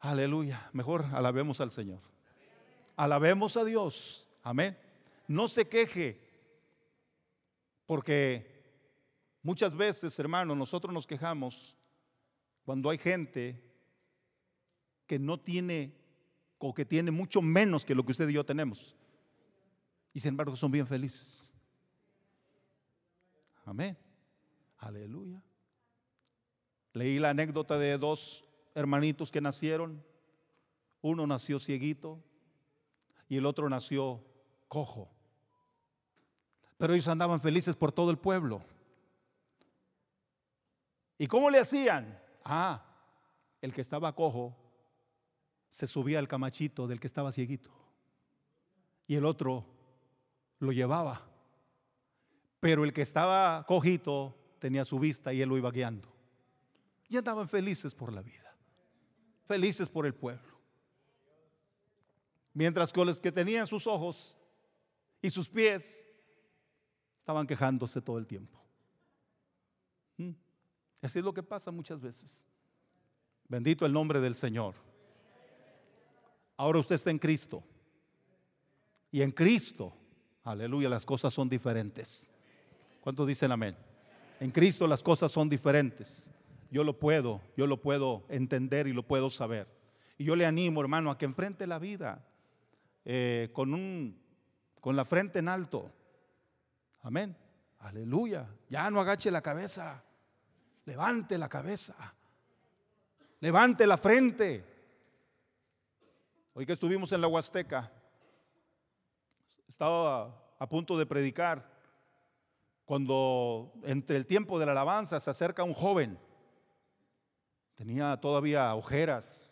Aleluya. 0.00 0.68
Mejor 0.72 1.04
alabemos 1.12 1.60
al 1.60 1.70
Señor. 1.70 2.00
Alabemos 2.96 3.56
a 3.56 3.64
Dios. 3.64 4.28
Amén. 4.42 4.76
No 5.28 5.48
se 5.48 5.68
queje. 5.68 6.20
Porque 7.86 8.64
muchas 9.42 9.76
veces, 9.76 10.18
hermano, 10.18 10.54
nosotros 10.54 10.92
nos 10.92 11.06
quejamos 11.06 11.76
cuando 12.64 12.90
hay 12.90 12.98
gente 12.98 13.62
que 15.06 15.18
no 15.18 15.38
tiene 15.38 16.00
o 16.58 16.72
que 16.72 16.84
tiene 16.84 17.10
mucho 17.10 17.42
menos 17.42 17.84
que 17.84 17.94
lo 17.94 18.04
que 18.04 18.12
usted 18.12 18.28
y 18.28 18.34
yo 18.34 18.46
tenemos. 18.46 18.96
Y 20.12 20.20
sin 20.20 20.30
embargo 20.30 20.54
son 20.56 20.70
bien 20.70 20.86
felices. 20.86 21.52
Amén. 23.64 23.96
Aleluya. 24.82 25.40
Leí 26.92 27.20
la 27.20 27.30
anécdota 27.30 27.78
de 27.78 27.96
dos 27.98 28.44
hermanitos 28.74 29.30
que 29.30 29.40
nacieron. 29.40 30.04
Uno 31.00 31.24
nació 31.24 31.60
cieguito 31.60 32.20
y 33.28 33.36
el 33.36 33.46
otro 33.46 33.68
nació 33.68 34.24
cojo. 34.66 35.08
Pero 36.78 36.94
ellos 36.94 37.06
andaban 37.06 37.40
felices 37.40 37.76
por 37.76 37.92
todo 37.92 38.10
el 38.10 38.18
pueblo. 38.18 38.60
¿Y 41.16 41.28
cómo 41.28 41.48
le 41.48 41.60
hacían? 41.60 42.20
Ah, 42.44 42.84
el 43.60 43.72
que 43.72 43.82
estaba 43.82 44.16
cojo 44.16 44.56
se 45.70 45.86
subía 45.86 46.18
al 46.18 46.26
camachito 46.26 46.88
del 46.88 46.98
que 46.98 47.06
estaba 47.06 47.30
cieguito. 47.30 47.70
Y 49.06 49.14
el 49.14 49.26
otro 49.26 49.64
lo 50.58 50.72
llevaba. 50.72 51.22
Pero 52.58 52.82
el 52.82 52.92
que 52.92 53.02
estaba 53.02 53.64
cojito 53.68 54.41
tenía 54.62 54.84
su 54.84 54.96
vista 54.96 55.32
y 55.32 55.42
él 55.42 55.48
lo 55.48 55.58
iba 55.58 55.72
guiando. 55.72 56.08
Y 57.08 57.16
andaban 57.16 57.48
felices 57.48 57.96
por 57.96 58.12
la 58.12 58.22
vida. 58.22 58.54
Felices 59.44 59.88
por 59.88 60.06
el 60.06 60.14
pueblo. 60.14 60.56
Mientras 62.54 62.92
que 62.92 63.04
los 63.04 63.18
que 63.18 63.32
tenían 63.32 63.66
sus 63.66 63.88
ojos 63.88 64.38
y 65.20 65.30
sus 65.30 65.48
pies 65.48 66.06
estaban 67.18 67.44
quejándose 67.44 68.00
todo 68.00 68.18
el 68.18 68.26
tiempo. 68.28 68.62
¿Mm? 70.18 70.30
Así 71.02 71.18
es 71.18 71.24
lo 71.24 71.34
que 71.34 71.42
pasa 71.42 71.72
muchas 71.72 72.00
veces. 72.00 72.46
Bendito 73.48 73.84
el 73.84 73.92
nombre 73.92 74.20
del 74.20 74.36
Señor. 74.36 74.76
Ahora 76.56 76.78
usted 76.78 76.94
está 76.94 77.10
en 77.10 77.18
Cristo. 77.18 77.64
Y 79.10 79.22
en 79.22 79.32
Cristo, 79.32 79.92
aleluya, 80.44 80.88
las 80.88 81.04
cosas 81.04 81.34
son 81.34 81.48
diferentes. 81.48 82.32
¿Cuántos 83.00 83.26
dicen 83.26 83.50
amén? 83.50 83.76
En 84.42 84.50
Cristo 84.50 84.88
las 84.88 85.04
cosas 85.04 85.30
son 85.30 85.48
diferentes. 85.48 86.32
Yo 86.68 86.82
lo 86.82 86.98
puedo, 86.98 87.40
yo 87.56 87.68
lo 87.68 87.80
puedo 87.80 88.24
entender 88.28 88.88
y 88.88 88.92
lo 88.92 89.04
puedo 89.04 89.30
saber. 89.30 89.68
Y 90.18 90.24
yo 90.24 90.34
le 90.34 90.44
animo, 90.44 90.80
hermano, 90.80 91.12
a 91.12 91.16
que 91.16 91.26
enfrente 91.26 91.64
la 91.64 91.78
vida 91.78 92.26
eh, 93.04 93.50
con, 93.52 93.72
un, 93.72 94.20
con 94.80 94.96
la 94.96 95.04
frente 95.04 95.38
en 95.38 95.48
alto. 95.48 95.92
Amén. 97.02 97.36
Aleluya. 97.78 98.48
Ya 98.68 98.90
no 98.90 99.00
agache 99.00 99.30
la 99.30 99.42
cabeza. 99.42 100.02
Levante 100.86 101.38
la 101.38 101.48
cabeza. 101.48 102.12
Levante 103.38 103.86
la 103.86 103.96
frente. 103.96 104.64
Hoy 106.54 106.66
que 106.66 106.72
estuvimos 106.72 107.12
en 107.12 107.20
la 107.20 107.28
Huasteca, 107.28 107.92
estaba 109.68 110.36
a 110.58 110.68
punto 110.68 110.98
de 110.98 111.06
predicar 111.06 111.71
cuando 112.92 113.72
entre 113.84 114.18
el 114.18 114.26
tiempo 114.26 114.58
de 114.58 114.66
la 114.66 114.72
alabanza 114.72 115.18
se 115.18 115.30
acerca 115.30 115.64
un 115.64 115.72
joven. 115.72 116.18
Tenía 117.74 118.20
todavía 118.20 118.74
ojeras 118.74 119.50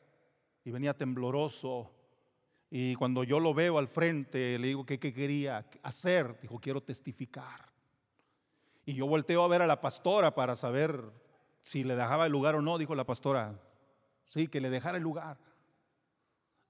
y 0.62 0.70
venía 0.70 0.92
tembloroso. 0.92 1.90
Y 2.68 2.96
cuando 2.96 3.24
yo 3.24 3.40
lo 3.40 3.54
veo 3.54 3.78
al 3.78 3.88
frente, 3.88 4.58
le 4.58 4.66
digo 4.66 4.84
qué 4.84 4.98
quería 4.98 5.66
hacer. 5.82 6.38
Dijo, 6.42 6.60
quiero 6.60 6.82
testificar. 6.82 7.72
Y 8.84 8.92
yo 8.92 9.06
volteo 9.06 9.42
a 9.42 9.48
ver 9.48 9.62
a 9.62 9.66
la 9.66 9.80
pastora 9.80 10.34
para 10.34 10.54
saber 10.54 11.02
si 11.62 11.82
le 11.82 11.96
dejaba 11.96 12.26
el 12.26 12.32
lugar 12.32 12.56
o 12.56 12.60
no. 12.60 12.76
Dijo 12.76 12.94
la 12.94 13.06
pastora, 13.06 13.58
sí, 14.26 14.48
que 14.48 14.60
le 14.60 14.68
dejara 14.68 14.98
el 14.98 15.02
lugar. 15.02 15.38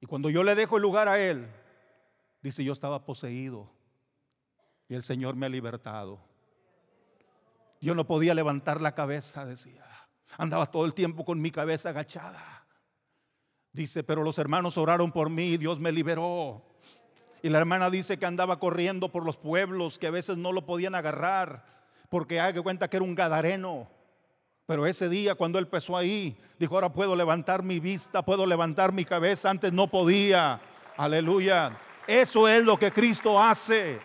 Y 0.01 0.07
cuando 0.07 0.31
yo 0.31 0.45
le 0.45 0.55
dejo 0.55 0.77
el 0.77 0.83
lugar 0.83 1.09
a 1.09 1.19
él, 1.19 1.51
dice, 2.43 2.63
yo 2.63 2.73
estaba 2.73 3.05
poseído 3.05 3.69
y 4.89 4.95
el 4.95 5.03
Señor 5.03 5.35
me 5.35 5.47
ha 5.47 5.49
libertado. 5.49 6.30
Yo 7.81 7.95
no 7.95 8.07
podía 8.07 8.35
levantar 8.35 8.81
la 8.81 8.95
cabeza, 8.95 9.47
decía. 9.47 9.85
Andaba 10.37 10.67
todo 10.67 10.85
el 10.85 10.95
tiempo 10.95 11.25
con 11.25 11.41
mi 11.41 11.51
cabeza 11.51 11.91
agachada. 11.91 12.67
Dice, 13.73 14.03
pero 14.03 14.23
los 14.23 14.39
hermanos 14.39 14.77
oraron 14.77 15.13
por 15.13 15.31
mí 15.31 15.45
y 15.45 15.57
Dios 15.57 15.81
me 15.81 15.93
liberó. 15.93 16.63
Y 17.43 17.49
la 17.49 17.59
hermana 17.59 17.89
dice 17.89 18.19
que 18.19 18.27
andaba 18.27 18.59
corriendo 18.59 19.11
por 19.11 19.25
los 19.25 19.37
pueblos, 19.37 19.99
que 19.99 20.09
a 20.09 20.11
veces 20.11 20.37
no 20.37 20.53
lo 20.53 20.67
podían 20.67 20.95
agarrar, 20.95 21.65
porque 22.11 22.39
haga 22.41 22.61
cuenta 22.63 22.89
que 22.89 22.99
era 22.99 23.05
un 23.05 23.15
gadareno. 23.15 23.89
Pero 24.67 24.87
ese 24.87 25.09
día 25.09 25.35
cuando 25.35 25.59
él 25.59 25.65
empezó 25.65 25.97
ahí, 25.97 26.37
dijo, 26.59 26.75
ahora 26.75 26.93
puedo 26.93 27.17
levantar 27.17 27.63
mi 27.63 27.81
vista, 27.81 28.23
puedo 28.23 28.47
levantar 28.47 28.93
mi 28.93 29.05
cabeza, 29.05 29.51
antes 29.51 29.73
no 29.73 29.87
podía. 29.87 30.61
Aleluya. 30.97 31.79
Eso 32.07 32.47
es 32.47 32.63
lo 32.63 32.79
que 32.79 32.91
Cristo 32.91 33.41
hace. 33.41 34.01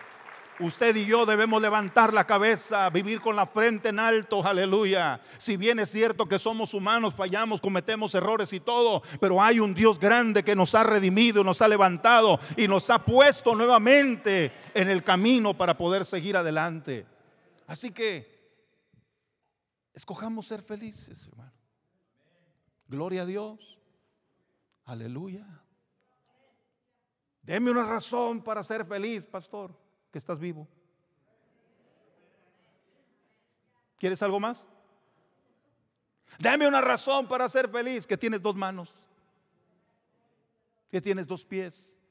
Usted 0.59 0.95
y 0.95 1.05
yo 1.05 1.25
debemos 1.25 1.61
levantar 1.61 2.13
la 2.13 2.25
cabeza, 2.25 2.89
vivir 2.89 3.19
con 3.19 3.35
la 3.35 3.45
frente 3.45 3.89
en 3.89 3.99
alto, 3.99 4.45
aleluya. 4.45 5.19
Si 5.37 5.57
bien 5.57 5.79
es 5.79 5.91
cierto 5.91 6.27
que 6.27 6.39
somos 6.39 6.73
humanos, 6.73 7.13
fallamos, 7.13 7.59
cometemos 7.59 8.15
errores 8.15 8.53
y 8.53 8.61
todo, 8.61 9.03
pero 9.19 9.41
hay 9.41 9.59
un 9.59 9.73
Dios 9.73 9.99
grande 9.99 10.43
que 10.43 10.55
nos 10.55 10.73
ha 10.73 10.83
redimido, 10.83 11.43
nos 11.43 11.61
ha 11.61 11.67
levantado 11.67 12.39
y 12.55 12.69
nos 12.69 12.89
ha 12.89 13.03
puesto 13.03 13.53
nuevamente 13.53 14.53
en 14.73 14.89
el 14.89 15.03
camino 15.03 15.57
para 15.57 15.77
poder 15.77 16.05
seguir 16.05 16.37
adelante. 16.37 17.05
Así 17.67 17.91
que 17.91 18.55
escojamos 19.93 20.47
ser 20.47 20.61
felices, 20.61 21.27
hermano. 21.27 21.51
Gloria 22.87 23.23
a 23.23 23.25
Dios. 23.25 23.77
Aleluya. 24.85 25.45
Deme 27.41 27.71
una 27.71 27.83
razón 27.83 28.41
para 28.41 28.63
ser 28.63 28.85
feliz, 28.85 29.25
pastor 29.25 29.84
que 30.15 30.19
estás 30.19 30.39
vivo. 30.39 30.65
¿Quieres 33.99 34.23
algo 34.23 34.39
más? 34.39 34.69
Dame 36.39 36.65
una 36.65 36.79
razón 36.79 37.27
para 37.27 37.49
ser 37.49 37.67
feliz, 37.69 38.07
que 38.07 38.15
tienes 38.15 38.41
dos 38.41 38.55
manos, 38.55 39.05
que 40.89 41.01
tienes 41.01 41.27
dos 41.27 41.43
pies, 41.43 42.01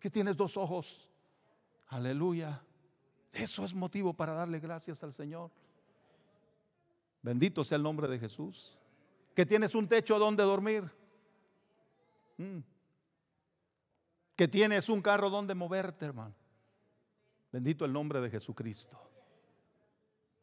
que 0.00 0.10
tienes 0.10 0.36
dos 0.36 0.56
ojos. 0.56 1.08
Aleluya. 1.86 2.60
Eso 3.30 3.64
es 3.64 3.72
motivo 3.72 4.12
para 4.12 4.34
darle 4.34 4.58
gracias 4.58 5.04
al 5.04 5.14
Señor. 5.14 5.52
Bendito 7.22 7.62
sea 7.62 7.76
el 7.76 7.84
nombre 7.84 8.08
de 8.08 8.18
Jesús. 8.18 8.76
Que 9.36 9.46
tienes 9.46 9.76
un 9.76 9.86
techo 9.86 10.18
donde 10.18 10.42
dormir. 10.42 10.82
Mm. 12.38 12.58
Que 14.34 14.48
tienes 14.48 14.88
un 14.88 15.00
carro 15.00 15.30
donde 15.30 15.54
moverte, 15.54 16.06
hermano. 16.06 16.34
Bendito 17.56 17.86
el 17.86 17.92
nombre 17.94 18.20
de 18.20 18.28
Jesucristo. 18.28 19.00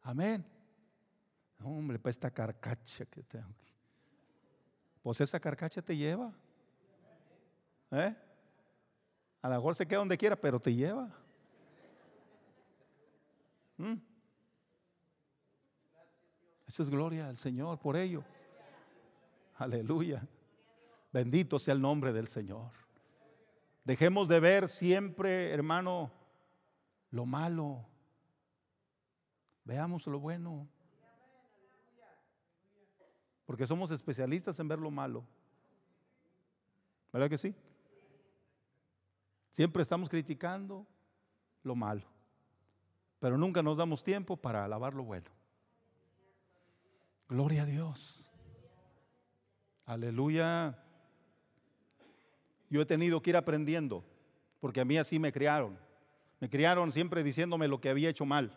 Amén. 0.02 0.44
Hombre, 1.62 1.96
para 1.96 2.10
esta 2.10 2.28
carcacha 2.28 3.06
que 3.06 3.22
tengo 3.22 3.46
aquí. 3.50 3.72
Pues 5.00 5.20
esa 5.20 5.38
carcacha 5.38 5.80
te 5.80 5.96
lleva. 5.96 6.32
¿Eh? 7.92 8.16
A 9.42 9.48
lo 9.48 9.54
mejor 9.54 9.76
se 9.76 9.86
queda 9.86 10.00
donde 10.00 10.18
quiera, 10.18 10.34
pero 10.34 10.58
te 10.58 10.74
lleva. 10.74 11.08
¿Mm? 13.76 13.94
Esa 16.66 16.82
es 16.82 16.90
gloria 16.90 17.28
al 17.28 17.36
Señor 17.36 17.78
por 17.78 17.94
ello. 17.94 18.24
Aleluya. 19.54 20.26
Bendito 21.12 21.60
sea 21.60 21.74
el 21.74 21.80
nombre 21.80 22.12
del 22.12 22.26
Señor. 22.26 22.72
Dejemos 23.84 24.26
de 24.26 24.40
ver 24.40 24.68
siempre, 24.68 25.52
hermano, 25.52 26.23
lo 27.14 27.24
malo. 27.24 27.86
Veamos 29.64 30.04
lo 30.08 30.18
bueno. 30.18 30.68
Porque 33.46 33.68
somos 33.68 33.92
especialistas 33.92 34.58
en 34.58 34.66
ver 34.66 34.80
lo 34.80 34.90
malo. 34.90 35.24
¿Verdad 37.12 37.30
que 37.30 37.38
sí? 37.38 37.54
Siempre 39.52 39.82
estamos 39.82 40.08
criticando 40.08 40.84
lo 41.62 41.76
malo. 41.76 42.02
Pero 43.20 43.38
nunca 43.38 43.62
nos 43.62 43.78
damos 43.78 44.02
tiempo 44.02 44.36
para 44.36 44.64
alabar 44.64 44.92
lo 44.92 45.04
bueno. 45.04 45.30
Gloria 47.28 47.62
a 47.62 47.66
Dios. 47.66 48.28
Aleluya. 49.86 50.82
Yo 52.68 52.80
he 52.80 52.86
tenido 52.86 53.22
que 53.22 53.30
ir 53.30 53.36
aprendiendo, 53.36 54.04
porque 54.58 54.80
a 54.80 54.84
mí 54.84 54.96
así 54.96 55.20
me 55.20 55.32
criaron. 55.32 55.83
Me 56.44 56.50
criaron 56.50 56.92
siempre 56.92 57.22
diciéndome 57.22 57.68
lo 57.68 57.80
que 57.80 57.88
había 57.88 58.10
hecho 58.10 58.26
mal. 58.26 58.52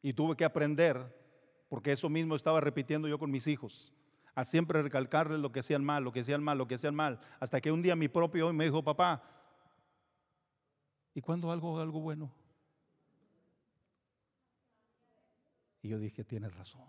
Y 0.00 0.12
tuve 0.12 0.36
que 0.36 0.44
aprender, 0.44 1.12
porque 1.68 1.90
eso 1.90 2.08
mismo 2.08 2.36
estaba 2.36 2.60
repitiendo 2.60 3.08
yo 3.08 3.18
con 3.18 3.32
mis 3.32 3.48
hijos, 3.48 3.92
a 4.36 4.44
siempre 4.44 4.80
recalcarles 4.80 5.40
lo 5.40 5.50
que 5.50 5.58
hacían 5.58 5.84
mal, 5.84 6.04
lo 6.04 6.12
que 6.12 6.20
hacían 6.20 6.40
mal, 6.40 6.56
lo 6.56 6.68
que 6.68 6.76
hacían 6.76 6.94
mal. 6.94 7.18
Hasta 7.40 7.60
que 7.60 7.72
un 7.72 7.82
día 7.82 7.96
mi 7.96 8.06
propio 8.06 8.52
me 8.52 8.66
dijo, 8.66 8.80
papá, 8.84 9.24
¿y 11.14 11.20
cuándo 11.20 11.50
algo, 11.50 11.80
algo 11.80 11.98
bueno? 11.98 12.32
Y 15.82 15.88
yo 15.88 15.98
dije, 15.98 16.22
tienes 16.22 16.54
razón. 16.54 16.86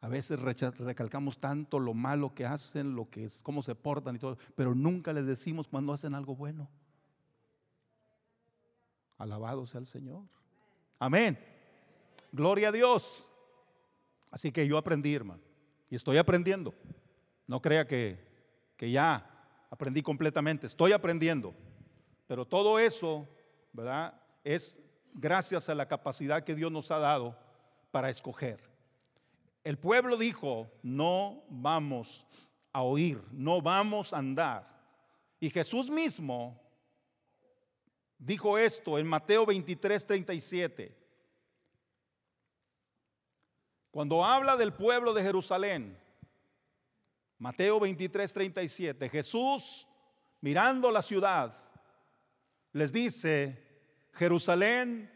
A 0.00 0.08
veces 0.08 0.40
recalcamos 0.40 1.38
tanto 1.38 1.78
lo 1.78 1.94
malo 1.94 2.34
que 2.34 2.46
hacen, 2.46 2.96
lo 2.96 3.08
que 3.08 3.26
es, 3.26 3.44
cómo 3.44 3.62
se 3.62 3.76
portan 3.76 4.16
y 4.16 4.18
todo, 4.18 4.38
pero 4.56 4.74
nunca 4.74 5.12
les 5.12 5.24
decimos 5.24 5.68
cuando 5.68 5.92
hacen 5.92 6.16
algo 6.16 6.34
bueno. 6.34 6.68
Alabado 9.18 9.66
sea 9.66 9.80
el 9.80 9.86
Señor. 9.86 10.22
Amén. 10.98 11.38
Gloria 12.32 12.68
a 12.68 12.72
Dios. 12.72 13.30
Así 14.30 14.50
que 14.50 14.66
yo 14.66 14.76
aprendí, 14.76 15.14
hermano. 15.14 15.42
Y 15.88 15.96
estoy 15.96 16.18
aprendiendo. 16.18 16.74
No 17.46 17.60
crea 17.60 17.86
que, 17.86 18.18
que 18.76 18.90
ya 18.90 19.30
aprendí 19.70 20.02
completamente. 20.02 20.66
Estoy 20.66 20.92
aprendiendo. 20.92 21.54
Pero 22.26 22.46
todo 22.46 22.78
eso, 22.78 23.28
¿verdad? 23.72 24.20
Es 24.42 24.80
gracias 25.12 25.68
a 25.68 25.74
la 25.74 25.86
capacidad 25.86 26.42
que 26.42 26.54
Dios 26.54 26.72
nos 26.72 26.90
ha 26.90 26.98
dado 26.98 27.38
para 27.90 28.10
escoger. 28.10 28.60
El 29.62 29.78
pueblo 29.78 30.16
dijo, 30.16 30.70
no 30.82 31.44
vamos 31.48 32.26
a 32.72 32.82
oír, 32.82 33.22
no 33.30 33.62
vamos 33.62 34.12
a 34.12 34.18
andar. 34.18 34.68
Y 35.38 35.48
Jesús 35.48 35.88
mismo 35.90 36.60
dijo 38.24 38.56
esto 38.56 38.98
en 38.98 39.06
Mateo 39.06 39.44
23, 39.44 40.06
37. 40.06 40.96
Cuando 43.90 44.24
habla 44.24 44.56
del 44.56 44.72
pueblo 44.72 45.12
de 45.12 45.22
Jerusalén, 45.22 45.96
Mateo 47.38 47.78
23, 47.78 48.32
37, 48.32 49.08
Jesús 49.08 49.86
mirando 50.40 50.90
la 50.90 51.02
ciudad, 51.02 51.54
les 52.72 52.92
dice, 52.92 53.62
Jerusalén, 54.14 55.10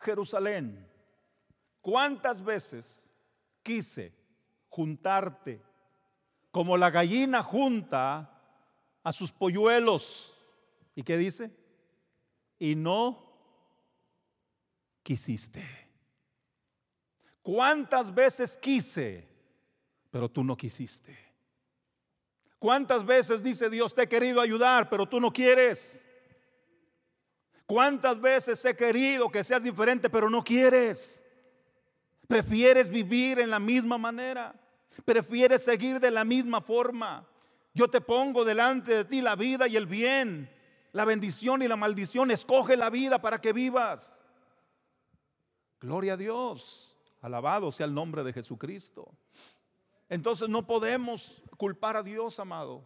Jerusalén, 0.00 0.86
¿cuántas 1.80 2.44
veces 2.44 3.16
quise 3.62 4.14
juntarte 4.68 5.62
como 6.50 6.76
la 6.76 6.90
gallina 6.90 7.42
junta 7.42 8.30
a 9.02 9.12
sus 9.12 9.32
polluelos? 9.32 10.38
¿Y 10.94 11.02
qué 11.02 11.16
dice? 11.16 11.59
Y 12.60 12.76
no 12.76 13.18
quisiste. 15.02 15.66
¿Cuántas 17.42 18.14
veces 18.14 18.56
quise, 18.56 19.26
pero 20.10 20.28
tú 20.28 20.44
no 20.44 20.56
quisiste? 20.56 21.18
¿Cuántas 22.58 23.04
veces 23.04 23.42
dice 23.42 23.70
Dios, 23.70 23.94
te 23.94 24.02
he 24.02 24.08
querido 24.08 24.42
ayudar, 24.42 24.90
pero 24.90 25.08
tú 25.08 25.18
no 25.18 25.32
quieres? 25.32 26.06
¿Cuántas 27.64 28.20
veces 28.20 28.62
he 28.66 28.76
querido 28.76 29.30
que 29.30 29.42
seas 29.42 29.62
diferente, 29.62 30.10
pero 30.10 30.28
no 30.28 30.44
quieres? 30.44 31.24
Prefieres 32.28 32.90
vivir 32.90 33.40
en 33.40 33.48
la 33.48 33.58
misma 33.58 33.96
manera. 33.96 34.54
Prefieres 35.06 35.64
seguir 35.64 35.98
de 35.98 36.10
la 36.10 36.24
misma 36.24 36.60
forma. 36.60 37.26
Yo 37.72 37.88
te 37.88 38.02
pongo 38.02 38.44
delante 38.44 38.94
de 38.94 39.04
ti 39.06 39.22
la 39.22 39.34
vida 39.34 39.66
y 39.66 39.76
el 39.76 39.86
bien 39.86 40.59
la 40.92 41.04
bendición 41.04 41.62
y 41.62 41.68
la 41.68 41.76
maldición. 41.76 42.30
Escoge 42.30 42.76
la 42.76 42.90
vida 42.90 43.20
para 43.20 43.40
que 43.40 43.52
vivas. 43.52 44.24
Gloria 45.80 46.14
a 46.14 46.16
Dios. 46.16 46.96
Alabado 47.20 47.70
sea 47.70 47.86
el 47.86 47.94
nombre 47.94 48.22
de 48.22 48.32
Jesucristo. 48.32 49.12
Entonces 50.08 50.48
no 50.48 50.66
podemos 50.66 51.42
culpar 51.56 51.96
a 51.96 52.02
Dios, 52.02 52.40
amado. 52.40 52.84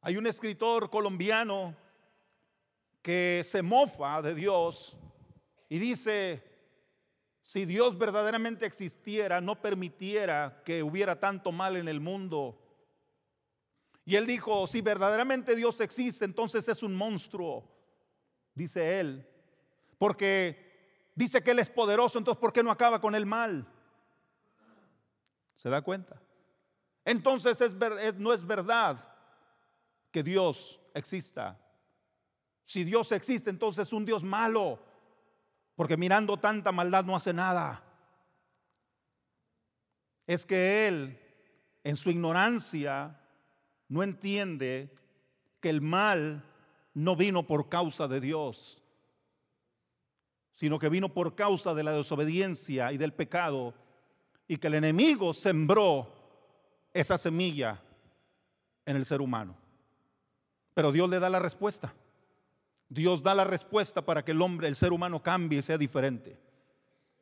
Hay 0.00 0.16
un 0.16 0.26
escritor 0.26 0.90
colombiano 0.90 1.74
que 3.02 3.42
se 3.44 3.62
mofa 3.62 4.22
de 4.22 4.34
Dios 4.34 4.96
y 5.68 5.78
dice, 5.78 6.42
si 7.42 7.66
Dios 7.66 7.98
verdaderamente 7.98 8.64
existiera, 8.64 9.40
no 9.40 9.60
permitiera 9.60 10.62
que 10.64 10.82
hubiera 10.82 11.20
tanto 11.20 11.52
mal 11.52 11.76
en 11.76 11.88
el 11.88 12.00
mundo 12.00 12.63
y 14.04 14.16
él 14.16 14.26
dijo, 14.26 14.66
si 14.66 14.82
verdaderamente 14.82 15.56
Dios 15.56 15.80
existe, 15.80 16.24
entonces 16.24 16.68
es 16.68 16.82
un 16.82 16.94
monstruo, 16.94 17.66
dice 18.54 19.00
él. 19.00 19.26
Porque 19.98 21.10
dice 21.14 21.42
que 21.42 21.52
Él 21.52 21.58
es 21.58 21.70
poderoso, 21.70 22.18
entonces 22.18 22.40
¿por 22.40 22.52
qué 22.52 22.62
no 22.62 22.70
acaba 22.70 23.00
con 23.00 23.14
el 23.14 23.24
mal? 23.24 23.66
¿Se 25.56 25.70
da 25.70 25.82
cuenta? 25.82 26.20
entonces 27.06 27.60
es, 27.60 27.74
no 28.16 28.32
es 28.32 28.46
verdad 28.46 28.98
que 30.10 30.22
Dios 30.22 30.80
exista. 30.94 31.58
Si 32.62 32.82
Dios 32.82 33.12
existe, 33.12 33.50
entonces 33.50 33.88
es 33.88 33.92
un 33.92 34.06
Dios 34.06 34.24
malo, 34.24 34.78
porque 35.74 35.96
mirando 35.98 36.38
tanta 36.38 36.72
maldad 36.72 37.04
no 37.04 37.14
hace 37.14 37.32
nada. 37.32 37.82
Es 40.26 40.46
que 40.46 40.88
Él, 40.88 41.20
en 41.82 41.96
su 41.96 42.10
ignorancia, 42.10 43.20
no 43.94 44.02
entiende 44.02 44.90
que 45.60 45.70
el 45.70 45.80
mal 45.80 46.42
no 46.94 47.14
vino 47.14 47.46
por 47.46 47.68
causa 47.68 48.08
de 48.08 48.20
Dios, 48.20 48.82
sino 50.52 50.80
que 50.80 50.88
vino 50.88 51.14
por 51.14 51.36
causa 51.36 51.74
de 51.74 51.84
la 51.84 51.92
desobediencia 51.92 52.92
y 52.92 52.98
del 52.98 53.12
pecado, 53.12 53.72
y 54.48 54.56
que 54.56 54.66
el 54.66 54.74
enemigo 54.74 55.32
sembró 55.32 56.12
esa 56.92 57.16
semilla 57.16 57.80
en 58.84 58.96
el 58.96 59.04
ser 59.04 59.20
humano. 59.20 59.56
Pero 60.74 60.90
Dios 60.90 61.08
le 61.08 61.20
da 61.20 61.30
la 61.30 61.38
respuesta. 61.38 61.94
Dios 62.88 63.22
da 63.22 63.32
la 63.32 63.44
respuesta 63.44 64.04
para 64.04 64.24
que 64.24 64.32
el 64.32 64.42
hombre, 64.42 64.66
el 64.66 64.74
ser 64.74 64.92
humano 64.92 65.22
cambie 65.22 65.60
y 65.60 65.62
sea 65.62 65.78
diferente. 65.78 66.36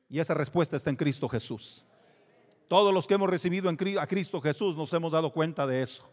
Y 0.09 0.21
esa 0.21 0.33
respuesta 0.33 0.79
está 0.79 0.89
en 0.89 0.97
Cristo 0.97 1.29
Jesús. 1.29 1.85
Todos 2.67 2.95
los 2.95 3.07
que 3.07 3.13
hemos 3.13 3.29
recibido 3.29 3.69
a 3.69 4.07
Cristo 4.07 4.41
Jesús 4.41 4.75
nos 4.75 4.91
hemos 4.95 5.13
dado 5.13 5.35
cuenta 5.35 5.67
de 5.67 5.83
eso. 5.83 6.12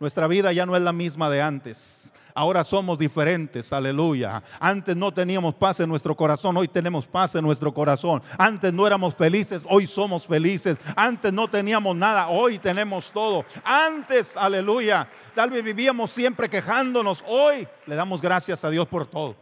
Nuestra 0.00 0.26
vida 0.26 0.50
ya 0.50 0.64
no 0.64 0.74
es 0.74 0.82
la 0.82 0.94
misma 0.94 1.28
de 1.28 1.42
antes. 1.42 2.14
Ahora 2.34 2.64
somos 2.64 2.98
diferentes, 2.98 3.70
aleluya. 3.70 4.42
Antes 4.58 4.96
no 4.96 5.12
teníamos 5.12 5.54
paz 5.54 5.80
en 5.80 5.90
nuestro 5.90 6.16
corazón, 6.16 6.56
hoy 6.56 6.68
tenemos 6.68 7.06
paz 7.06 7.34
en 7.34 7.44
nuestro 7.44 7.74
corazón. 7.74 8.22
Antes 8.38 8.72
no 8.72 8.86
éramos 8.86 9.14
felices, 9.14 9.62
hoy 9.68 9.86
somos 9.86 10.26
felices. 10.26 10.78
Antes 10.96 11.34
no 11.34 11.48
teníamos 11.48 11.94
nada, 11.94 12.28
hoy 12.28 12.58
tenemos 12.58 13.12
todo. 13.12 13.44
Antes, 13.62 14.38
aleluya, 14.38 15.06
tal 15.34 15.50
vez 15.50 15.62
vivíamos 15.62 16.10
siempre 16.10 16.48
quejándonos, 16.48 17.22
hoy 17.26 17.68
le 17.84 17.94
damos 17.94 18.22
gracias 18.22 18.64
a 18.64 18.70
Dios 18.70 18.88
por 18.88 19.06
todo. 19.06 19.36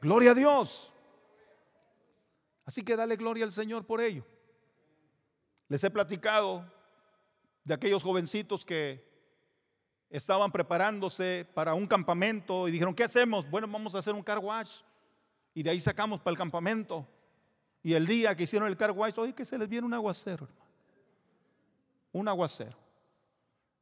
Gloria 0.00 0.32
a 0.32 0.34
Dios. 0.34 0.92
Así 2.64 2.82
que 2.82 2.96
dale 2.96 3.14
gloria 3.14 3.44
al 3.44 3.52
Señor 3.52 3.86
por 3.86 4.00
ello. 4.00 4.26
Les 5.68 5.84
he 5.84 5.90
platicado 5.90 6.64
de 7.66 7.74
aquellos 7.74 8.04
jovencitos 8.04 8.64
que 8.64 9.04
estaban 10.08 10.52
preparándose 10.52 11.44
para 11.52 11.74
un 11.74 11.88
campamento 11.88 12.68
y 12.68 12.70
dijeron, 12.70 12.94
¿qué 12.94 13.02
hacemos? 13.02 13.50
Bueno, 13.50 13.66
vamos 13.66 13.96
a 13.96 13.98
hacer 13.98 14.14
un 14.14 14.22
car 14.22 14.38
wash. 14.38 14.82
Y 15.52 15.64
de 15.64 15.70
ahí 15.70 15.80
sacamos 15.80 16.20
para 16.20 16.30
el 16.30 16.38
campamento. 16.38 17.08
Y 17.82 17.94
el 17.94 18.06
día 18.06 18.36
que 18.36 18.44
hicieron 18.44 18.68
el 18.68 18.76
car 18.76 18.92
wash, 18.92 19.14
oye, 19.18 19.34
que 19.34 19.44
se 19.44 19.58
les 19.58 19.68
viene 19.68 19.84
un 19.84 19.94
aguacero, 19.94 20.48
Un 22.12 22.28
aguacero. 22.28 22.78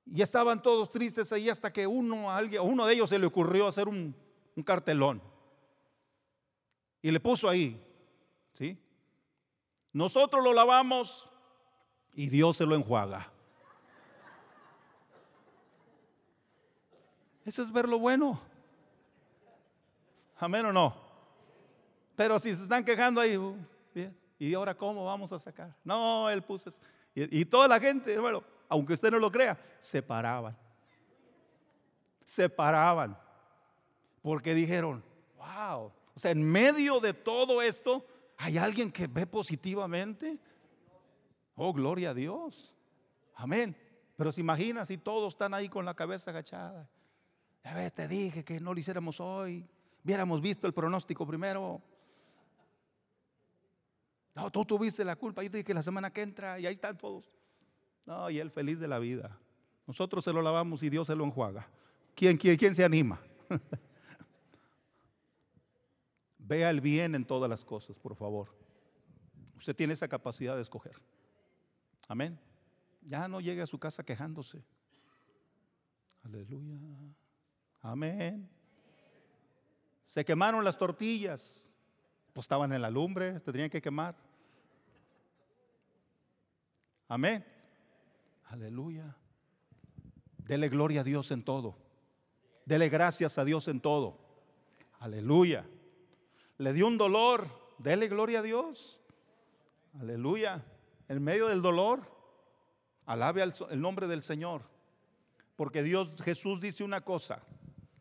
Y 0.06 0.22
estaban 0.22 0.62
todos 0.62 0.88
tristes 0.88 1.30
ahí 1.30 1.50
hasta 1.50 1.70
que 1.70 1.86
uno, 1.86 2.30
alguien, 2.30 2.62
uno 2.62 2.86
de 2.86 2.94
ellos 2.94 3.10
se 3.10 3.18
le 3.18 3.26
ocurrió 3.26 3.68
hacer 3.68 3.86
un, 3.86 4.16
un 4.56 4.62
cartelón. 4.62 5.22
Y 7.02 7.10
le 7.10 7.20
puso 7.20 7.50
ahí, 7.50 7.78
¿sí? 8.54 8.78
Nosotros 9.92 10.42
lo 10.42 10.54
lavamos 10.54 11.30
y 12.14 12.30
Dios 12.30 12.56
se 12.56 12.64
lo 12.64 12.74
enjuaga. 12.74 13.33
Eso 17.44 17.62
es 17.62 17.70
ver 17.70 17.88
lo 17.88 17.98
bueno. 17.98 18.40
Amén 20.38 20.66
o 20.66 20.72
no. 20.72 20.94
Pero 22.16 22.38
si 22.38 22.54
se 22.54 22.62
están 22.62 22.84
quejando 22.84 23.20
ahí, 23.20 23.36
uh, 23.36 23.56
¿y 24.38 24.54
ahora 24.54 24.76
cómo 24.76 25.04
vamos 25.04 25.32
a 25.32 25.38
sacar? 25.38 25.74
No, 25.84 26.30
él 26.30 26.42
puso. 26.42 26.70
Y, 27.14 27.44
toda 27.44 27.68
la 27.68 27.78
gente, 27.78 28.18
bueno, 28.18 28.42
aunque 28.68 28.94
usted 28.94 29.10
no 29.10 29.18
lo 29.18 29.30
crea, 29.30 29.58
se 29.78 30.02
paraban. 30.02 30.56
Se 32.24 32.48
paraban. 32.48 33.16
Porque 34.22 34.54
dijeron, 34.54 35.04
wow. 35.36 35.92
O 36.14 36.18
sea, 36.18 36.30
en 36.30 36.42
medio 36.42 36.98
de 36.98 37.14
todo 37.14 37.62
esto, 37.62 38.04
hay 38.36 38.58
alguien 38.58 38.90
que 38.90 39.06
ve 39.06 39.26
positivamente. 39.26 40.38
Oh, 41.56 41.72
gloria 41.72 42.10
a 42.10 42.14
Dios. 42.14 42.74
Amén. 43.34 43.76
Pero 44.16 44.32
se 44.32 44.40
imagina 44.40 44.86
si 44.86 44.98
todos 44.98 45.34
están 45.34 45.54
ahí 45.54 45.68
con 45.68 45.84
la 45.84 45.94
cabeza 45.94 46.30
agachada. 46.30 46.88
Ya 47.64 47.74
ves, 47.74 47.94
te 47.94 48.06
dije 48.06 48.44
que 48.44 48.60
no 48.60 48.74
lo 48.74 48.80
hiciéramos 48.80 49.20
hoy. 49.20 49.66
Hubiéramos 50.04 50.40
visto 50.42 50.66
el 50.66 50.74
pronóstico 50.74 51.26
primero. 51.26 51.80
No, 54.34 54.50
tú 54.50 54.64
tuviste 54.64 55.04
la 55.04 55.16
culpa. 55.16 55.42
Yo 55.42 55.50
te 55.50 55.56
dije 55.58 55.64
que 55.64 55.74
la 55.74 55.82
semana 55.82 56.12
que 56.12 56.20
entra 56.20 56.60
y 56.60 56.66
ahí 56.66 56.74
están 56.74 56.98
todos. 56.98 57.32
No, 58.04 58.28
y 58.28 58.38
él 58.38 58.50
feliz 58.50 58.78
de 58.78 58.86
la 58.86 58.98
vida. 58.98 59.38
Nosotros 59.86 60.24
se 60.24 60.32
lo 60.32 60.42
lavamos 60.42 60.82
y 60.82 60.90
Dios 60.90 61.06
se 61.06 61.16
lo 61.16 61.24
enjuaga. 61.24 61.66
¿Quién, 62.14 62.36
quién, 62.36 62.56
quién 62.56 62.74
se 62.74 62.84
anima? 62.84 63.18
Vea 66.38 66.68
el 66.68 66.82
bien 66.82 67.14
en 67.14 67.24
todas 67.24 67.48
las 67.48 67.64
cosas, 67.64 67.98
por 67.98 68.14
favor. 68.14 68.54
Usted 69.56 69.74
tiene 69.74 69.94
esa 69.94 70.08
capacidad 70.08 70.54
de 70.56 70.62
escoger. 70.62 71.00
Amén. 72.08 72.38
Ya 73.00 73.26
no 73.28 73.40
llegue 73.40 73.62
a 73.62 73.66
su 73.66 73.78
casa 73.78 74.04
quejándose. 74.04 74.62
Aleluya. 76.22 77.03
Amén. 77.84 78.48
Se 80.06 80.24
quemaron 80.24 80.64
las 80.64 80.78
tortillas. 80.78 81.76
Pues 82.32 82.46
estaban 82.46 82.72
en 82.72 82.80
la 82.80 82.90
lumbre, 82.90 83.38
se 83.38 83.52
tenían 83.52 83.68
que 83.68 83.82
quemar. 83.82 84.16
Amén. 87.08 87.44
Aleluya. 88.46 89.14
Dele 90.38 90.70
gloria 90.70 91.02
a 91.02 91.04
Dios 91.04 91.30
en 91.30 91.44
todo. 91.44 91.76
Dele 92.64 92.88
gracias 92.88 93.36
a 93.36 93.44
Dios 93.44 93.68
en 93.68 93.80
todo. 93.80 94.18
Aleluya. 94.98 95.66
Le 96.56 96.72
dio 96.72 96.86
un 96.86 96.96
dolor. 96.96 97.48
Dele 97.76 98.08
gloria 98.08 98.38
a 98.38 98.42
Dios. 98.42 98.98
Aleluya. 100.00 100.64
En 101.08 101.22
medio 101.22 101.48
del 101.48 101.60
dolor, 101.60 102.10
alabe 103.04 103.42
el 103.42 103.80
nombre 103.80 104.06
del 104.08 104.22
Señor. 104.22 104.62
Porque 105.54 105.82
Dios, 105.82 106.10
Jesús 106.24 106.62
dice 106.62 106.82
una 106.82 107.02
cosa 107.02 107.42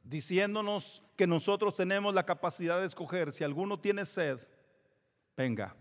diciéndonos 0.03 1.01
que 1.15 1.25
nosotros 1.25 1.75
tenemos 1.75 2.13
la 2.13 2.25
capacidad 2.25 2.79
de 2.79 2.85
escoger. 2.85 3.31
Si 3.31 3.43
alguno 3.43 3.79
tiene 3.79 4.05
sed, 4.05 4.39
venga. 5.35 5.75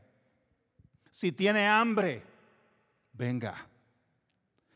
Si 1.11 1.33
tiene 1.33 1.67
hambre, 1.67 2.23
venga. 3.13 3.69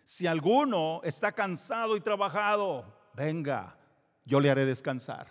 Si 0.05 0.27
alguno 0.27 1.01
está 1.03 1.33
cansado 1.33 1.97
y 1.97 2.01
trabajado, 2.01 2.85
venga, 3.15 3.77
yo 4.25 4.41
le 4.41 4.51
haré 4.51 4.65
descansar. 4.65 5.27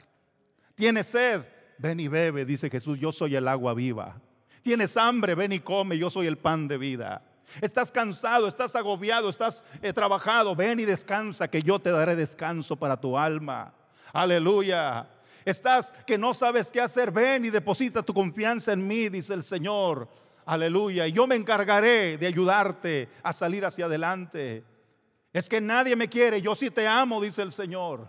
Tiene 0.75 1.03
sed, 1.03 1.45
ven 1.77 1.99
y 1.99 2.07
bebe, 2.07 2.45
dice 2.45 2.69
Jesús, 2.69 2.99
yo 2.99 3.11
soy 3.11 3.35
el 3.35 3.47
agua 3.47 3.73
viva. 3.73 4.19
Tienes 4.61 4.97
hambre, 4.97 5.35
ven 5.35 5.53
y 5.53 5.59
come, 5.59 5.97
yo 5.97 6.09
soy 6.09 6.25
el 6.27 6.37
pan 6.37 6.67
de 6.67 6.77
vida. 6.77 7.21
Estás 7.61 7.91
cansado, 7.91 8.47
estás 8.47 8.75
agobiado, 8.75 9.29
estás 9.29 9.63
eh, 9.81 9.93
trabajado, 9.93 10.55
ven 10.55 10.79
y 10.79 10.85
descansa, 10.85 11.47
que 11.47 11.61
yo 11.61 11.79
te 11.79 11.91
daré 11.91 12.15
descanso 12.15 12.75
para 12.75 12.99
tu 12.99 13.17
alma. 13.17 13.73
Aleluya. 14.15 15.09
Estás 15.43 15.93
que 16.07 16.17
no 16.17 16.33
sabes 16.33 16.71
qué 16.71 16.79
hacer. 16.79 17.11
Ven 17.11 17.43
y 17.43 17.49
deposita 17.49 18.01
tu 18.01 18.13
confianza 18.13 18.71
en 18.71 18.87
mí, 18.87 19.09
dice 19.09 19.33
el 19.33 19.43
Señor. 19.43 20.07
Aleluya. 20.45 21.05
Y 21.05 21.11
yo 21.11 21.27
me 21.27 21.35
encargaré 21.35 22.17
de 22.17 22.25
ayudarte 22.25 23.09
a 23.21 23.33
salir 23.33 23.65
hacia 23.65 23.87
adelante. 23.87 24.63
Es 25.33 25.49
que 25.49 25.59
nadie 25.59 25.97
me 25.97 26.07
quiere, 26.07 26.41
yo 26.41 26.55
sí 26.55 26.71
te 26.71 26.87
amo, 26.87 27.21
dice 27.21 27.41
el 27.41 27.51
Señor. 27.51 28.07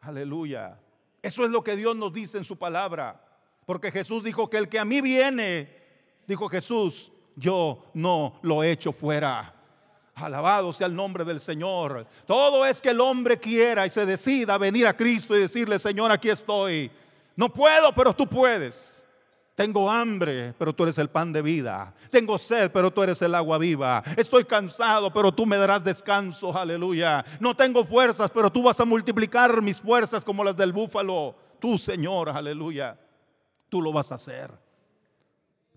Aleluya. 0.00 0.76
Eso 1.22 1.44
es 1.44 1.52
lo 1.52 1.62
que 1.62 1.76
Dios 1.76 1.94
nos 1.94 2.12
dice 2.12 2.38
en 2.38 2.44
su 2.44 2.56
palabra. 2.56 3.24
Porque 3.64 3.92
Jesús 3.92 4.24
dijo 4.24 4.50
que 4.50 4.56
el 4.56 4.68
que 4.68 4.80
a 4.80 4.84
mí 4.84 5.00
viene, 5.00 5.72
dijo 6.26 6.48
Jesús, 6.48 7.12
yo 7.36 7.84
no 7.94 8.40
lo 8.42 8.64
echo 8.64 8.90
fuera. 8.90 9.54
Alabado 10.20 10.72
sea 10.72 10.86
el 10.86 10.94
nombre 10.94 11.24
del 11.24 11.40
Señor. 11.40 12.06
Todo 12.26 12.64
es 12.64 12.80
que 12.80 12.90
el 12.90 13.00
hombre 13.00 13.38
quiera 13.38 13.86
y 13.86 13.90
se 13.90 14.06
decida 14.06 14.58
venir 14.58 14.86
a 14.86 14.96
Cristo 14.96 15.36
y 15.36 15.40
decirle, 15.40 15.78
Señor, 15.78 16.10
aquí 16.10 16.28
estoy. 16.28 16.90
No 17.36 17.52
puedo, 17.52 17.94
pero 17.94 18.14
tú 18.14 18.26
puedes. 18.26 19.06
Tengo 19.54 19.90
hambre, 19.90 20.54
pero 20.56 20.72
tú 20.72 20.84
eres 20.84 20.98
el 20.98 21.10
pan 21.10 21.32
de 21.32 21.42
vida. 21.42 21.92
Tengo 22.10 22.38
sed, 22.38 22.70
pero 22.70 22.92
tú 22.92 23.02
eres 23.02 23.20
el 23.22 23.34
agua 23.34 23.58
viva. 23.58 24.04
Estoy 24.16 24.44
cansado, 24.44 25.12
pero 25.12 25.32
tú 25.32 25.46
me 25.46 25.56
darás 25.56 25.82
descanso. 25.82 26.56
Aleluya. 26.56 27.24
No 27.40 27.56
tengo 27.56 27.84
fuerzas, 27.84 28.30
pero 28.30 28.52
tú 28.52 28.62
vas 28.62 28.78
a 28.78 28.84
multiplicar 28.84 29.60
mis 29.60 29.80
fuerzas 29.80 30.24
como 30.24 30.44
las 30.44 30.56
del 30.56 30.72
búfalo. 30.72 31.34
Tú, 31.58 31.76
Señor, 31.76 32.28
aleluya. 32.28 32.96
Tú 33.68 33.82
lo 33.82 33.92
vas 33.92 34.12
a 34.12 34.14
hacer. 34.14 34.52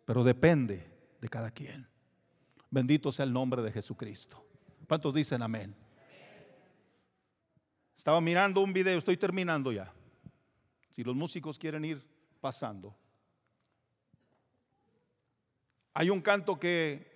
Pero 0.06 0.24
depende 0.24 0.88
de 1.20 1.30
cada 1.30 1.50
quien. 1.50 1.91
Bendito 2.72 3.12
sea 3.12 3.26
el 3.26 3.34
nombre 3.34 3.62
de 3.62 3.72
Jesucristo. 3.72 4.44
¿Cuántos 4.88 5.14
dicen 5.14 5.42
amén? 5.42 5.76
Estaba 7.98 8.22
mirando 8.22 8.62
un 8.62 8.72
video, 8.72 8.98
estoy 8.98 9.18
terminando 9.18 9.74
ya. 9.74 9.94
Si 10.90 11.04
los 11.04 11.16
músicos 11.16 11.60
quieren 11.60 11.84
ir 11.84 12.02
pasando. 12.40 12.96
Hay 15.94 16.10
un 16.10 16.22
canto 16.22 16.58
que 16.58 17.12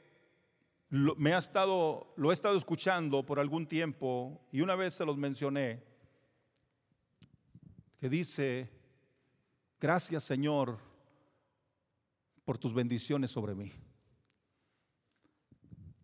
me 0.90 1.34
ha 1.34 1.38
estado, 1.38 2.14
lo 2.18 2.32
he 2.32 2.34
estado 2.34 2.58
escuchando 2.58 3.26
por 3.26 3.40
algún 3.40 3.66
tiempo 3.66 4.46
y 4.52 4.60
una 4.60 4.76
vez 4.76 4.94
se 4.94 5.06
los 5.06 5.18
mencioné, 5.18 5.82
que 7.98 8.10
dice, 8.10 8.70
gracias 9.80 10.26
Señor 10.26 10.80
por 12.44 12.58
tus 12.58 12.74
bendiciones 12.74 13.32
sobre 13.32 13.56
mí. 13.56 13.72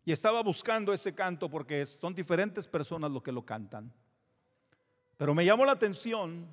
Y 0.03 0.11
estaba 0.11 0.41
buscando 0.41 0.93
ese 0.93 1.13
canto 1.13 1.49
porque 1.49 1.85
son 1.85 2.15
diferentes 2.15 2.67
personas 2.67 3.11
los 3.11 3.21
que 3.21 3.31
lo 3.31 3.45
cantan. 3.45 3.93
Pero 5.17 5.35
me 5.35 5.45
llamó 5.45 5.65
la 5.65 5.73
atención 5.73 6.47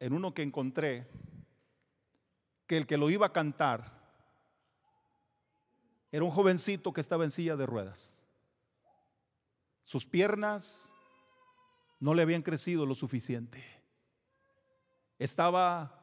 en 0.00 0.12
uno 0.12 0.34
que 0.34 0.42
encontré 0.42 1.08
que 2.66 2.76
el 2.76 2.86
que 2.86 2.96
lo 2.96 3.10
iba 3.10 3.26
a 3.26 3.32
cantar 3.32 3.98
era 6.10 6.24
un 6.24 6.30
jovencito 6.30 6.92
que 6.92 7.00
estaba 7.00 7.24
en 7.24 7.30
silla 7.30 7.56
de 7.56 7.66
ruedas. 7.66 8.20
Sus 9.84 10.06
piernas 10.06 10.92
no 12.00 12.14
le 12.14 12.22
habían 12.22 12.42
crecido 12.42 12.86
lo 12.86 12.94
suficiente. 12.94 13.64
Estaba 15.18 15.98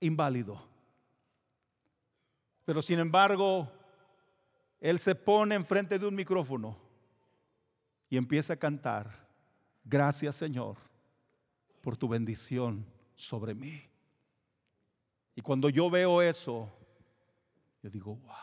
inválido. 0.00 0.62
Pero 2.64 2.82
sin 2.82 2.98
embargo, 2.98 3.72
él 4.80 4.98
se 4.98 5.14
pone 5.14 5.54
enfrente 5.54 5.98
de 5.98 6.06
un 6.06 6.14
micrófono 6.14 6.76
y 8.08 8.16
empieza 8.16 8.54
a 8.54 8.58
cantar, 8.58 9.28
gracias 9.84 10.36
Señor 10.36 10.76
por 11.82 11.96
tu 11.96 12.08
bendición 12.08 12.84
sobre 13.14 13.54
mí. 13.54 13.82
Y 15.34 15.40
cuando 15.40 15.68
yo 15.68 15.88
veo 15.90 16.20
eso, 16.22 16.68
yo 17.82 17.90
digo, 17.90 18.16
wow, 18.16 18.34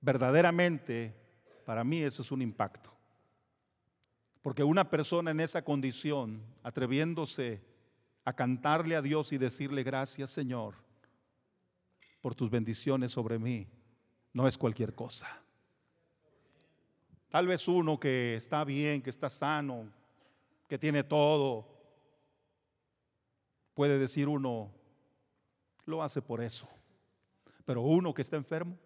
verdaderamente 0.00 1.14
para 1.64 1.82
mí 1.82 2.00
eso 2.00 2.22
es 2.22 2.30
un 2.30 2.42
impacto. 2.42 2.92
Porque 4.42 4.62
una 4.62 4.90
persona 4.90 5.30
en 5.30 5.40
esa 5.40 5.62
condición, 5.62 6.42
atreviéndose 6.62 7.62
a 8.24 8.32
cantarle 8.34 8.96
a 8.96 9.02
Dios 9.02 9.32
y 9.32 9.38
decirle 9.38 9.82
gracias 9.82 10.30
Señor 10.30 10.74
por 12.20 12.34
tus 12.34 12.50
bendiciones 12.50 13.12
sobre 13.12 13.38
mí, 13.38 13.66
no 14.34 14.46
es 14.46 14.58
cualquier 14.58 14.94
cosa. 14.94 15.26
Tal 17.30 17.46
vez 17.46 17.66
uno 17.66 17.98
que 17.98 18.36
está 18.36 18.64
bien, 18.64 19.00
que 19.00 19.10
está 19.10 19.30
sano, 19.30 19.90
que 20.68 20.78
tiene 20.78 21.02
todo, 21.02 21.66
puede 23.74 23.98
decir 23.98 24.28
uno, 24.28 24.70
lo 25.86 26.02
hace 26.02 26.20
por 26.20 26.42
eso. 26.42 26.68
Pero 27.64 27.82
uno 27.82 28.12
que 28.12 28.22
está 28.22 28.36
enfermo 28.36 28.76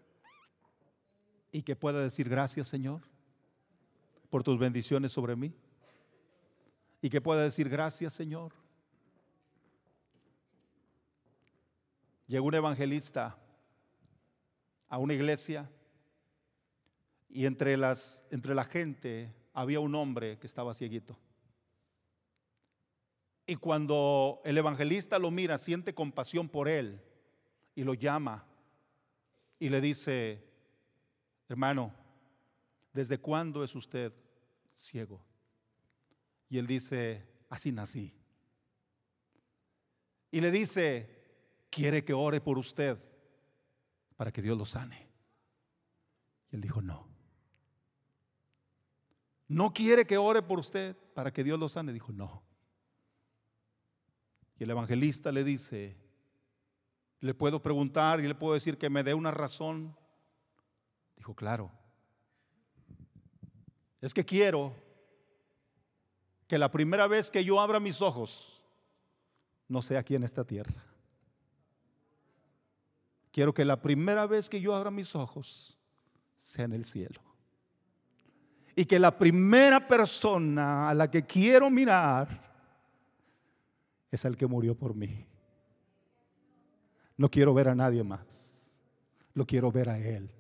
y 1.51 1.63
que 1.63 1.75
pueda 1.75 2.01
decir 2.01 2.29
gracias 2.29 2.69
Señor 2.69 3.01
por 4.31 4.43
tus 4.43 4.59
bendiciones 4.59 5.13
sobre 5.13 5.35
mí. 5.35 5.55
Y 7.01 7.11
que 7.11 7.21
pueda 7.21 7.43
decir 7.43 7.69
gracias 7.69 8.13
Señor. 8.13 8.53
Llegó 12.27 12.47
un 12.47 12.55
evangelista 12.55 13.39
a 14.89 14.99
una 14.99 15.15
iglesia 15.15 15.71
y 17.29 17.47
entre, 17.47 17.77
las, 17.77 18.25
entre 18.31 18.55
la 18.55 18.65
gente 18.65 19.35
había 19.53 19.81
un 19.81 19.95
hombre 19.95 20.39
que 20.39 20.47
estaba 20.47 20.75
cieguito. 20.75 21.19
Y 23.47 23.57
cuando 23.57 24.41
el 24.45 24.59
evangelista 24.59 25.19
lo 25.19 25.31
mira, 25.31 25.57
siente 25.59 25.95
compasión 25.95 26.49
por 26.49 26.69
él 26.69 27.01
y 27.75 27.85
lo 27.85 27.95
llama 27.95 28.47
y 29.59 29.69
le 29.69 29.81
dice, 29.81 30.45
hermano, 31.49 31.95
¿desde 32.93 33.19
cuándo 33.19 33.65
es 33.65 33.75
usted 33.75 34.13
ciego? 34.75 35.25
Y 36.49 36.59
él 36.59 36.67
dice, 36.67 37.27
así 37.49 37.73
nací. 37.73 38.15
Y 40.31 40.41
le 40.41 40.51
dice, 40.51 41.09
¿quiere 41.71 42.05
que 42.05 42.13
ore 42.13 42.41
por 42.41 42.59
usted? 42.59 42.99
Para 44.19 44.33
que 44.33 44.43
Dios 44.43 44.59
lo 44.59 44.67
sane. 44.67 45.09
Y 46.51 46.57
él 46.57 46.61
dijo, 46.61 46.83
no. 46.83 47.07
¿No 49.47 49.73
quiere 49.73 50.07
que 50.07 50.19
ore 50.19 50.43
por 50.43 50.59
usted 50.59 50.97
para 51.15 51.33
que 51.33 51.45
Dios 51.45 51.59
lo 51.59 51.69
sane? 51.69 51.93
Dijo, 51.93 52.11
no. 52.11 52.43
Y 54.59 54.65
el 54.65 54.71
evangelista 54.71 55.31
le 55.31 55.45
dice, 55.45 55.97
le 57.21 57.33
puedo 57.33 57.63
preguntar 57.63 58.19
y 58.19 58.27
le 58.27 58.35
puedo 58.35 58.55
decir 58.55 58.77
que 58.77 58.91
me 58.91 59.05
dé 59.05 59.15
una 59.15 59.31
razón. 59.31 59.97
Dijo, 61.17 61.37
claro. 61.37 61.71
Es 64.01 64.13
que 64.13 64.25
quiero 64.25 64.75
que 66.49 66.59
la 66.59 66.73
primera 66.73 67.07
vez 67.07 67.31
que 67.31 67.45
yo 67.45 67.61
abra 67.61 67.79
mis 67.79 68.03
ojos 68.03 68.65
no 69.69 69.81
sea 69.81 70.01
aquí 70.01 70.17
en 70.17 70.25
esta 70.25 70.45
tierra. 70.45 70.88
Quiero 73.31 73.53
que 73.53 73.65
la 73.65 73.81
primera 73.81 74.27
vez 74.27 74.49
que 74.49 74.61
yo 74.61 74.75
abra 74.75 74.91
mis 74.91 75.15
ojos 75.15 75.79
sea 76.37 76.65
en 76.65 76.73
el 76.73 76.85
cielo. 76.85 77.21
Y 78.75 78.85
que 78.85 78.99
la 78.99 79.17
primera 79.17 79.87
persona 79.87 80.89
a 80.89 80.95
la 80.95 81.11
que 81.11 81.25
quiero 81.25 81.69
mirar 81.69 82.49
es 84.11 84.25
al 84.25 84.37
que 84.37 84.47
murió 84.47 84.77
por 84.77 84.95
mí. 84.95 85.27
No 87.17 87.29
quiero 87.31 87.53
ver 87.53 87.69
a 87.69 87.75
nadie 87.75 88.05
más. 88.05 88.77
Lo 89.35 89.45
quiero 89.45 89.71
ver 89.73 89.89
a 89.89 89.99
Él. 89.99 90.31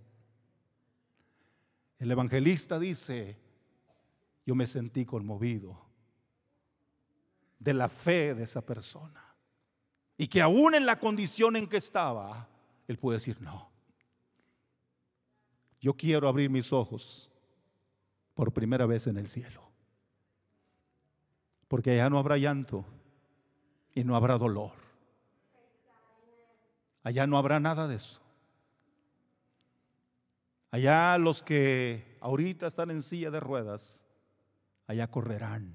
El 1.98 2.10
evangelista 2.10 2.78
dice, 2.78 3.36
yo 4.46 4.54
me 4.54 4.66
sentí 4.66 5.04
conmovido 5.04 5.88
de 7.58 7.74
la 7.74 7.88
fe 7.88 8.34
de 8.34 8.44
esa 8.44 8.64
persona. 8.64 9.24
Y 10.16 10.28
que 10.28 10.40
aún 10.40 10.74
en 10.74 10.86
la 10.86 10.98
condición 10.98 11.56
en 11.56 11.68
que 11.68 11.76
estaba, 11.76 12.48
él 12.88 12.98
puede 12.98 13.18
decir, 13.18 13.40
no. 13.40 13.70
Yo 15.80 15.94
quiero 15.94 16.28
abrir 16.28 16.50
mis 16.50 16.72
ojos 16.72 17.30
por 18.34 18.52
primera 18.52 18.86
vez 18.86 19.06
en 19.06 19.18
el 19.18 19.28
cielo. 19.28 19.62
Porque 21.68 21.92
allá 21.92 22.10
no 22.10 22.18
habrá 22.18 22.38
llanto 22.38 22.84
y 23.94 24.02
no 24.02 24.16
habrá 24.16 24.38
dolor. 24.38 24.72
Allá 27.02 27.26
no 27.26 27.36
habrá 27.38 27.60
nada 27.60 27.86
de 27.86 27.96
eso. 27.96 28.20
Allá 30.70 31.16
los 31.18 31.42
que 31.42 32.16
ahorita 32.20 32.66
están 32.66 32.90
en 32.90 33.02
silla 33.02 33.30
de 33.30 33.40
ruedas, 33.40 34.06
allá 34.86 35.10
correrán. 35.10 35.74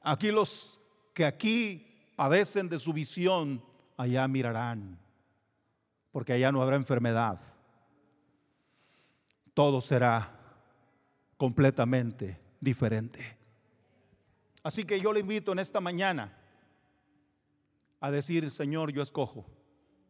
Aquí 0.00 0.32
los 0.32 0.80
que 1.14 1.24
aquí 1.24 2.12
padecen 2.16 2.68
de 2.68 2.78
su 2.78 2.92
visión 2.92 3.62
allá 4.02 4.26
mirarán, 4.26 4.98
porque 6.10 6.32
allá 6.32 6.50
no 6.50 6.60
habrá 6.60 6.76
enfermedad. 6.76 7.40
Todo 9.54 9.80
será 9.80 10.30
completamente 11.36 12.40
diferente. 12.60 13.38
Así 14.62 14.84
que 14.84 15.00
yo 15.00 15.12
le 15.12 15.20
invito 15.20 15.52
en 15.52 15.58
esta 15.58 15.80
mañana 15.80 16.36
a 18.00 18.10
decir, 18.10 18.50
Señor, 18.50 18.92
yo 18.92 19.02
escojo 19.02 19.46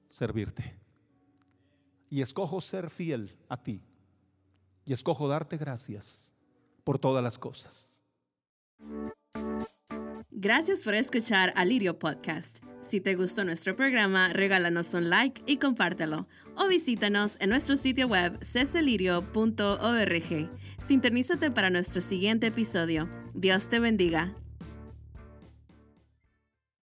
servirte. 0.09 0.79
Y 2.09 2.21
escojo 2.21 2.61
ser 2.61 2.91
fiel 2.91 3.37
a 3.49 3.63
ti. 3.63 3.83
Y 4.85 4.93
escojo 4.93 5.29
darte 5.29 5.57
gracias 5.57 6.33
por 6.85 6.99
todas 6.99 7.23
las 7.23 7.39
cosas. 7.39 8.01
Gracias 10.35 10.83
por 10.83 10.95
escuchar 10.95 11.53
Alirio 11.57 11.99
Podcast. 11.99 12.61
Si 12.81 13.03
te 13.03 13.15
gustó 13.15 13.45
nuestro 13.45 13.77
programa, 13.77 14.33
regálanos 14.33 14.95
un 14.95 15.11
like 15.11 15.43
y 15.47 15.59
compártelo. 15.59 16.27
O 16.57 16.69
visítanos 16.69 17.37
en 17.39 17.51
nuestro 17.51 17.77
sitio 17.77 18.09
web 18.09 18.43
ceselirio.org. 18.43 20.51
Sintonízate 20.79 21.51
para 21.51 21.69
nuestro 21.69 22.01
siguiente 22.01 22.47
episodio. 22.47 23.11
Dios 23.35 23.69
te 23.69 23.79
bendiga. 23.79 24.35